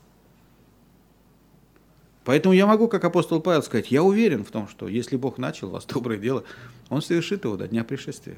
Поэтому 2.23 2.53
я 2.53 2.67
могу, 2.67 2.87
как 2.87 3.03
апостол 3.05 3.41
Павел, 3.41 3.63
сказать, 3.63 3.89
я 3.89 4.03
уверен 4.03 4.43
в 4.43 4.51
том, 4.51 4.67
что 4.67 4.87
если 4.87 5.15
Бог 5.15 5.37
начал 5.37 5.69
у 5.69 5.71
вас 5.71 5.85
доброе 5.87 6.19
дело, 6.19 6.43
Он 6.89 7.01
совершит 7.01 7.45
его 7.45 7.57
до 7.57 7.67
дня 7.67 7.83
пришествия. 7.83 8.37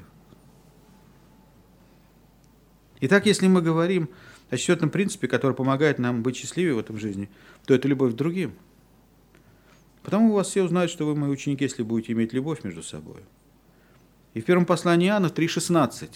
Итак, 3.00 3.26
если 3.26 3.48
мы 3.48 3.60
говорим 3.60 4.08
о 4.48 4.56
четвертом 4.56 4.88
принципе, 4.88 5.26
который 5.26 5.54
помогает 5.54 5.98
нам 5.98 6.22
быть 6.22 6.36
счастливее 6.36 6.74
в 6.74 6.78
этом 6.78 6.98
жизни, 6.98 7.28
то 7.66 7.74
это 7.74 7.88
любовь 7.88 8.12
к 8.12 8.16
другим. 8.16 8.54
Потому 10.02 10.32
вас 10.32 10.48
все 10.48 10.62
узнают, 10.62 10.90
что 10.90 11.06
вы 11.06 11.14
мои 11.14 11.30
ученики, 11.30 11.64
если 11.64 11.82
будете 11.82 12.12
иметь 12.12 12.32
любовь 12.32 12.64
между 12.64 12.82
собой. 12.82 13.22
И 14.34 14.40
в 14.40 14.44
первом 14.44 14.66
послании 14.66 15.08
Иоанна 15.08 15.26
3,16 15.26 16.08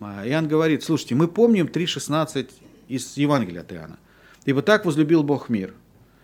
а, 0.00 0.26
Иоанн 0.26 0.48
говорит, 0.48 0.82
слушайте, 0.82 1.14
мы 1.14 1.28
помним 1.28 1.66
3,16 1.66 2.50
из 2.88 3.16
Евангелия 3.16 3.62
от 3.62 3.72
Иоанна. 3.72 3.98
«Ибо 4.44 4.62
так 4.62 4.84
возлюбил 4.84 5.22
Бог 5.22 5.48
мир, 5.48 5.74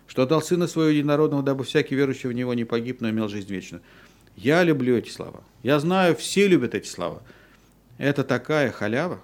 что 0.07 0.23
отдал 0.23 0.43
Сына 0.43 0.67
Своего 0.67 0.91
Единородного, 0.91 1.43
дабы 1.43 1.65
всякий 1.65 1.95
верующий 1.95 2.29
в 2.29 2.33
Него 2.33 2.55
не 2.55 2.65
погиб, 2.65 3.01
но 3.01 3.11
имел 3.11 3.29
жизнь 3.29 3.51
вечную». 3.51 3.83
Я 4.37 4.63
люблю 4.63 4.97
эти 4.97 5.11
слова. 5.11 5.43
Я 5.63 5.79
знаю, 5.79 6.17
все 6.17 6.49
любят 6.49 6.75
эти 6.75 6.87
слова. 6.87 7.23
Это 7.99 8.25
такая 8.25 8.71
халява. 8.71 9.21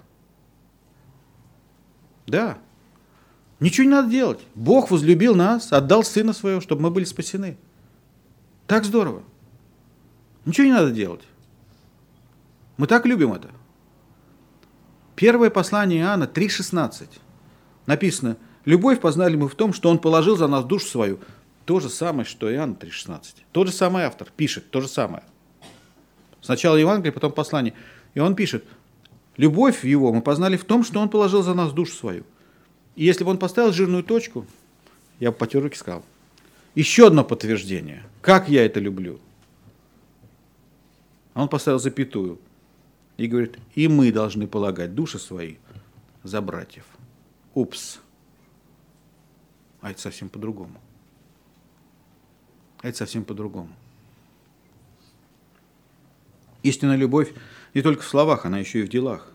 Да. 2.27 2.59
Ничего 3.59 3.85
не 3.85 3.91
надо 3.91 4.09
делать. 4.09 4.39
Бог 4.55 4.89
возлюбил 4.91 5.35
нас, 5.35 5.73
отдал 5.73 6.03
Сына 6.03 6.33
Своего, 6.33 6.61
чтобы 6.61 6.83
мы 6.83 6.91
были 6.91 7.03
спасены. 7.03 7.57
Так 8.67 8.85
здорово. 8.85 9.23
Ничего 10.45 10.67
не 10.67 10.73
надо 10.73 10.91
делать. 10.91 11.21
Мы 12.77 12.87
так 12.87 13.05
любим 13.05 13.33
это. 13.33 13.49
Первое 15.15 15.49
послание 15.49 16.01
Иоанна 16.01 16.23
3,16. 16.23 17.07
Написано, 17.85 18.37
любовь 18.63 19.01
познали 19.01 19.35
мы 19.35 19.49
в 19.49 19.55
том, 19.55 19.73
что 19.73 19.89
Он 19.89 19.99
положил 19.99 20.37
за 20.37 20.47
нас 20.47 20.63
душу 20.63 20.87
свою. 20.87 21.19
То 21.65 21.81
же 21.81 21.89
самое, 21.89 22.25
что 22.25 22.51
Иоанн 22.51 22.77
3,16. 22.79 23.21
Тот 23.51 23.67
же 23.67 23.73
самый 23.73 24.03
автор 24.03 24.29
пишет 24.35 24.71
то 24.71 24.79
же 24.79 24.87
самое. 24.87 25.23
Сначала 26.41 26.77
Евангелие, 26.77 27.11
потом 27.11 27.33
послание. 27.33 27.73
И 28.13 28.19
он 28.19 28.35
пишет, 28.35 28.63
любовь 29.35 29.83
его 29.83 30.13
мы 30.13 30.21
познали 30.21 30.55
в 30.55 30.63
том, 30.63 30.83
что 30.83 30.99
Он 30.99 31.09
положил 31.09 31.43
за 31.43 31.53
нас 31.53 31.73
душу 31.73 31.93
свою. 31.93 32.23
И 32.99 33.05
если 33.05 33.23
бы 33.23 33.31
он 33.31 33.37
поставил 33.37 33.71
жирную 33.71 34.03
точку, 34.03 34.45
я 35.21 35.31
бы 35.31 35.37
потер 35.37 35.63
руки 35.63 35.77
сказал, 35.77 36.03
еще 36.75 37.07
одно 37.07 37.23
подтверждение, 37.23 38.03
как 38.19 38.49
я 38.49 38.65
это 38.65 38.81
люблю. 38.81 39.21
А 41.33 41.43
он 41.43 41.47
поставил 41.47 41.79
запятую 41.79 42.41
и 43.15 43.27
говорит, 43.27 43.57
и 43.73 43.87
мы 43.87 44.11
должны 44.11 44.47
полагать 44.47 44.95
души 44.95 45.17
свои 45.17 45.55
за 46.23 46.41
братьев. 46.41 46.83
Упс. 47.53 48.01
А 49.79 49.91
это 49.91 50.01
совсем 50.01 50.27
по-другому. 50.27 50.75
Это 52.81 52.97
совсем 52.97 53.23
по-другому. 53.23 53.73
Истинная 56.63 56.97
любовь 56.97 57.33
не 57.73 57.81
только 57.81 58.01
в 58.01 58.09
словах, 58.09 58.45
она 58.45 58.59
еще 58.59 58.81
и 58.81 58.83
в 58.83 58.89
делах. 58.89 59.31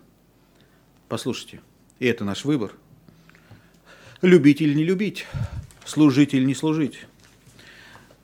Послушайте, 1.09 1.63
и 1.99 2.05
это 2.05 2.27
наш 2.27 2.45
выбор. 2.45 2.75
Любить 4.23 4.61
или 4.61 4.75
не 4.75 4.85
любить, 4.85 5.27
служить 5.85 6.35
или 6.35 6.45
не 6.45 6.55
служить. 6.55 7.07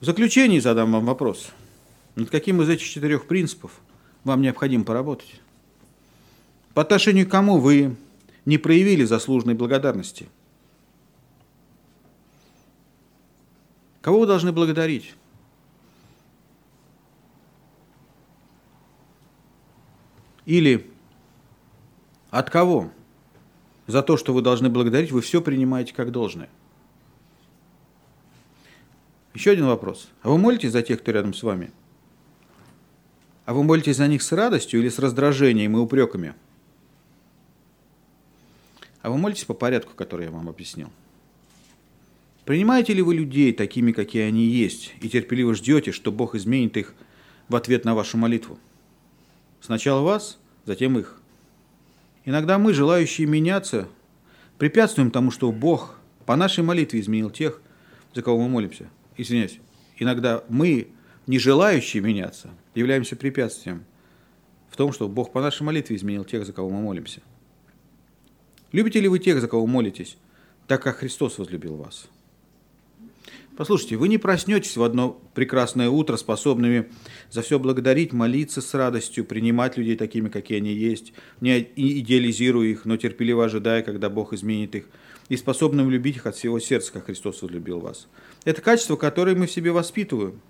В 0.00 0.04
заключении 0.04 0.58
задам 0.58 0.92
вам 0.92 1.04
вопрос. 1.04 1.50
Над 2.14 2.30
каким 2.30 2.62
из 2.62 2.68
этих 2.68 2.86
четырех 2.86 3.26
принципов 3.26 3.80
вам 4.24 4.40
необходимо 4.40 4.84
поработать? 4.84 5.40
По 6.74 6.82
отношению 6.82 7.26
к 7.26 7.30
кому 7.30 7.58
вы 7.58 7.96
не 8.44 8.56
проявили 8.58 9.04
заслуженной 9.04 9.54
благодарности? 9.54 10.28
Кого 14.00 14.20
вы 14.20 14.26
должны 14.26 14.52
благодарить? 14.52 15.14
Или 20.46 20.90
от 22.30 22.48
кого? 22.48 22.90
За 23.90 24.02
то, 24.02 24.16
что 24.16 24.32
вы 24.32 24.40
должны 24.40 24.68
благодарить, 24.68 25.10
вы 25.10 25.20
все 25.20 25.42
принимаете 25.42 25.92
как 25.92 26.12
должное. 26.12 26.48
Еще 29.34 29.50
один 29.50 29.66
вопрос. 29.66 30.08
А 30.22 30.28
вы 30.28 30.38
молитесь 30.38 30.70
за 30.70 30.82
тех, 30.82 31.00
кто 31.00 31.10
рядом 31.10 31.34
с 31.34 31.42
вами? 31.42 31.72
А 33.46 33.52
вы 33.52 33.64
молитесь 33.64 33.96
за 33.96 34.06
них 34.06 34.22
с 34.22 34.30
радостью 34.30 34.78
или 34.78 34.88
с 34.88 35.00
раздражением 35.00 35.76
и 35.76 35.80
упреками? 35.80 36.34
А 39.02 39.10
вы 39.10 39.18
молитесь 39.18 39.44
по 39.44 39.54
порядку, 39.54 39.94
который 39.96 40.26
я 40.26 40.30
вам 40.30 40.48
объяснил? 40.48 40.90
Принимаете 42.44 42.94
ли 42.94 43.02
вы 43.02 43.16
людей 43.16 43.52
такими, 43.52 43.90
какие 43.90 44.22
они 44.22 44.44
есть, 44.44 44.94
и 45.00 45.08
терпеливо 45.08 45.52
ждете, 45.52 45.90
что 45.90 46.12
Бог 46.12 46.36
изменит 46.36 46.76
их 46.76 46.94
в 47.48 47.56
ответ 47.56 47.84
на 47.84 47.96
вашу 47.96 48.18
молитву? 48.18 48.56
Сначала 49.60 50.00
вас, 50.02 50.38
затем 50.64 50.96
их. 50.96 51.19
Иногда 52.24 52.58
мы, 52.58 52.74
желающие 52.74 53.26
меняться, 53.26 53.88
препятствуем 54.58 55.10
тому, 55.10 55.30
что 55.30 55.50
Бог 55.52 55.98
по 56.26 56.36
нашей 56.36 56.62
молитве 56.62 57.00
изменил 57.00 57.30
тех, 57.30 57.60
за 58.14 58.22
кого 58.22 58.40
мы 58.40 58.48
молимся. 58.48 58.88
Извиняюсь, 59.16 59.58
иногда 59.98 60.44
мы, 60.48 60.88
не 61.26 61.38
желающие 61.38 62.02
меняться, 62.02 62.50
являемся 62.74 63.16
препятствием 63.16 63.84
в 64.70 64.76
том, 64.76 64.92
что 64.92 65.08
Бог 65.08 65.32
по 65.32 65.40
нашей 65.40 65.62
молитве 65.62 65.96
изменил 65.96 66.24
тех, 66.24 66.44
за 66.46 66.52
кого 66.52 66.70
мы 66.70 66.80
молимся. 66.80 67.20
Любите 68.72 69.00
ли 69.00 69.08
вы 69.08 69.18
тех, 69.18 69.40
за 69.40 69.48
кого 69.48 69.66
молитесь, 69.66 70.16
так 70.66 70.82
как 70.82 70.98
Христос 70.98 71.38
возлюбил 71.38 71.76
вас? 71.76 72.08
Послушайте, 73.60 73.96
вы 73.96 74.08
не 74.08 74.16
проснетесь 74.16 74.78
в 74.78 74.82
одно 74.82 75.20
прекрасное 75.34 75.90
утро, 75.90 76.16
способными 76.16 76.88
за 77.30 77.42
все 77.42 77.58
благодарить, 77.58 78.14
молиться 78.14 78.62
с 78.62 78.72
радостью, 78.72 79.26
принимать 79.26 79.76
людей 79.76 79.96
такими, 79.96 80.30
какие 80.30 80.56
они 80.56 80.72
есть, 80.72 81.12
не 81.42 81.60
идеализируя 81.76 82.68
их, 82.68 82.86
но 82.86 82.96
терпеливо 82.96 83.44
ожидая, 83.44 83.82
когда 83.82 84.08
Бог 84.08 84.32
изменит 84.32 84.74
их, 84.76 84.88
и 85.28 85.36
способным 85.36 85.90
любить 85.90 86.16
их 86.16 86.24
от 86.24 86.36
всего 86.36 86.58
сердца, 86.58 86.90
как 86.94 87.04
Христос 87.04 87.42
возлюбил 87.42 87.80
вас. 87.80 88.08
Это 88.46 88.62
качество, 88.62 88.96
которое 88.96 89.36
мы 89.36 89.46
в 89.46 89.52
себе 89.52 89.72
воспитываем, 89.72 90.40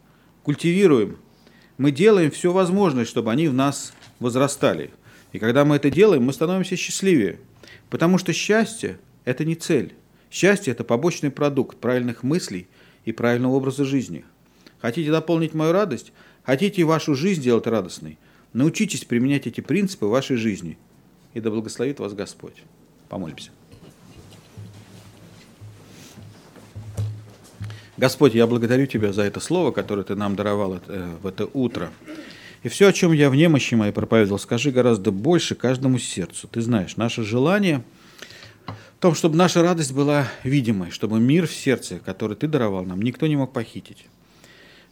культивируем. 0.44 1.18
Мы 1.78 1.90
делаем 1.90 2.30
все 2.30 2.52
возможное, 2.52 3.06
чтобы 3.06 3.32
они 3.32 3.48
в 3.48 3.54
нас 3.54 3.92
возрастали. 4.20 4.92
И 5.32 5.40
когда 5.40 5.64
мы 5.64 5.74
это 5.74 5.90
делаем, 5.90 6.22
мы 6.22 6.32
становимся 6.32 6.76
счастливее– 6.76 7.40
Потому 7.90 8.18
что 8.18 8.32
счастье– 8.32 9.00
это 9.24 9.44
не 9.44 9.56
цель. 9.56 9.94
Счастье– 10.30 10.72
это 10.74 10.84
побочный 10.84 11.32
продукт 11.32 11.78
правильных 11.78 12.22
мыслей 12.22 12.68
и 13.04 13.12
правильного 13.12 13.54
образа 13.54 13.84
жизни. 13.84 14.24
Хотите 14.80 15.10
дополнить 15.10 15.54
мою 15.54 15.72
радость? 15.72 16.12
Хотите 16.42 16.84
вашу 16.84 17.14
жизнь 17.14 17.42
сделать 17.42 17.66
радостной? 17.66 18.18
Научитесь 18.52 19.04
применять 19.04 19.46
эти 19.46 19.60
принципы 19.60 20.06
в 20.06 20.10
вашей 20.10 20.36
жизни. 20.36 20.78
И 21.34 21.40
да 21.40 21.50
благословит 21.50 22.00
вас 22.00 22.14
Господь. 22.14 22.62
Помолимся. 23.08 23.50
Господь, 27.96 28.34
я 28.34 28.46
благодарю 28.46 28.86
Тебя 28.86 29.12
за 29.12 29.22
это 29.22 29.40
слово, 29.40 29.72
которое 29.72 30.04
Ты 30.04 30.14
нам 30.14 30.34
даровал 30.34 30.80
э, 30.86 31.16
в 31.22 31.26
это 31.26 31.46
утро. 31.52 31.90
И 32.62 32.68
все, 32.68 32.88
о 32.88 32.92
чем 32.92 33.12
я 33.12 33.28
в 33.28 33.36
немощи 33.36 33.74
моей 33.74 33.92
проповедовал, 33.92 34.38
скажи 34.38 34.70
гораздо 34.70 35.12
больше 35.12 35.54
каждому 35.54 35.98
сердцу. 35.98 36.48
Ты 36.48 36.62
знаешь, 36.62 36.96
наше 36.96 37.22
желание 37.22 37.82
в 39.00 39.02
том, 39.02 39.14
чтобы 39.14 39.36
наша 39.36 39.62
радость 39.62 39.92
была 39.92 40.28
видимой, 40.44 40.90
чтобы 40.90 41.18
мир 41.18 41.46
в 41.46 41.52
сердце, 41.52 41.98
который 41.98 42.36
ты 42.36 42.46
даровал 42.46 42.84
нам, 42.84 43.00
никто 43.00 43.26
не 43.26 43.34
мог 43.34 43.52
похитить. 43.52 44.04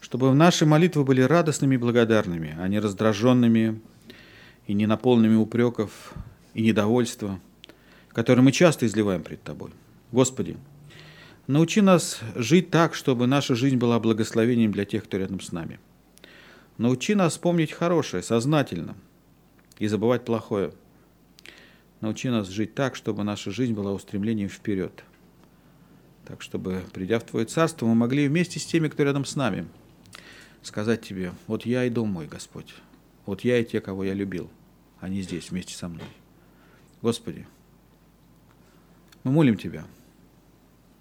Чтобы 0.01 0.33
наши 0.33 0.65
молитвы 0.65 1.05
были 1.05 1.21
радостными 1.21 1.75
и 1.75 1.79
благодарными, 1.79 2.57
а 2.59 2.67
не 2.69 2.79
раздраженными 2.81 3.81
и 4.67 4.73
не 4.73 4.87
наполненными 4.87 5.37
упреков 5.37 6.15
и 6.55 6.63
недовольства, 6.63 7.39
которые 8.09 8.43
мы 8.43 8.53
часто 8.53 8.87
изливаем 8.87 9.23
пред 9.23 9.43
Тобой. 9.43 9.73
Господи, 10.11 10.57
научи 11.47 11.83
нас 11.83 12.21
жить 12.35 12.71
так, 12.71 12.95
чтобы 12.95 13.27
наша 13.27 13.55
жизнь 13.55 13.77
была 13.77 14.01
благословением 14.01 14.73
для 14.73 14.87
тех, 14.87 15.05
кто 15.05 15.19
рядом 15.19 15.41
с 15.41 15.53
нами– 15.53 15.79
Научи 16.79 17.17
нас 17.17 17.37
помнить 17.39 17.73
хорошее, 17.73 18.23
сознательно, 18.23 18.95
и 19.81 19.89
забывать 19.89 20.25
плохое. 20.25 20.73
Научи 22.01 22.29
нас 22.29 22.49
жить 22.49 22.75
так, 22.75 22.95
чтобы 22.95 23.25
наша 23.25 23.51
жизнь 23.51 23.75
была 23.75 23.93
устремлением 23.93 24.49
вперед. 24.49 25.05
Так, 26.25 26.43
чтобы, 26.43 26.85
придя 26.93 27.19
в 27.19 27.25
Твое 27.25 27.47
Царство, 27.47 27.87
мы 27.87 27.95
могли 27.95 28.29
вместе 28.29 28.61
с 28.61 28.67
теми, 28.67 28.89
кто 28.89 29.03
рядом 29.03 29.25
с 29.25 29.35
нами, 29.35 29.67
сказать 30.63 31.03
Тебе, 31.03 31.33
вот 31.47 31.67
я 31.67 31.85
и 31.85 31.91
дом 31.91 32.11
мой, 32.11 32.27
Господь, 32.27 32.75
вот 33.27 33.43
я 33.43 33.59
и 33.59 33.65
те, 33.65 33.81
кого 33.81 34.05
я 34.05 34.15
любил, 34.15 34.51
они 35.01 35.23
здесь 35.23 35.51
вместе 35.51 35.75
со 35.75 35.89
мной. 35.89 36.07
Господи, 37.03 37.47
мы 39.25 39.33
молим 39.33 39.57
Тебя 39.57 39.87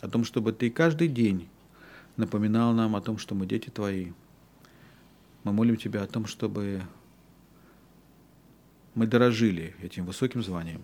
о 0.02 0.08
том, 0.08 0.24
чтобы 0.24 0.54
Ты 0.54 0.72
каждый 0.72 1.10
день 1.10 1.48
напоминал 2.16 2.74
нам 2.74 2.95
о 2.95 3.02
том, 3.02 3.18
что 3.18 3.36
мы 3.36 3.45
дети 3.45 3.70
Твои, 3.70 4.14
мы 5.43 5.54
молим 5.54 5.76
Тебя 5.76 6.02
о 6.02 6.08
том, 6.08 6.26
чтобы 6.26 6.82
мы 8.98 9.06
дорожили 9.06 9.76
этим 9.84 10.08
высоким 10.08 10.41
званием. 10.41 10.84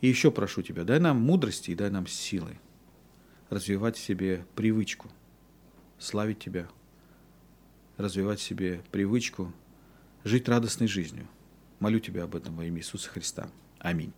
И 0.00 0.08
еще 0.08 0.30
прошу 0.30 0.62
Тебя, 0.62 0.84
дай 0.84 0.98
нам 0.98 1.20
мудрости 1.20 1.70
и 1.70 1.74
дай 1.74 1.90
нам 1.90 2.06
силы 2.06 2.58
развивать 3.50 3.98
в 3.98 4.02
себе 4.02 4.46
привычку 4.56 5.10
славить 5.98 6.38
Тебя, 6.38 6.66
развивать 7.98 8.40
в 8.40 8.42
себе 8.42 8.82
привычку 8.90 9.52
жить 10.24 10.48
радостной 10.48 10.88
жизнью. 10.88 11.28
Молю 11.80 12.00
Тебя 12.00 12.22
об 12.22 12.34
этом 12.34 12.56
во 12.56 12.64
имя 12.64 12.78
Иисуса 12.78 13.10
Христа. 13.10 13.50
Аминь. 13.78 14.14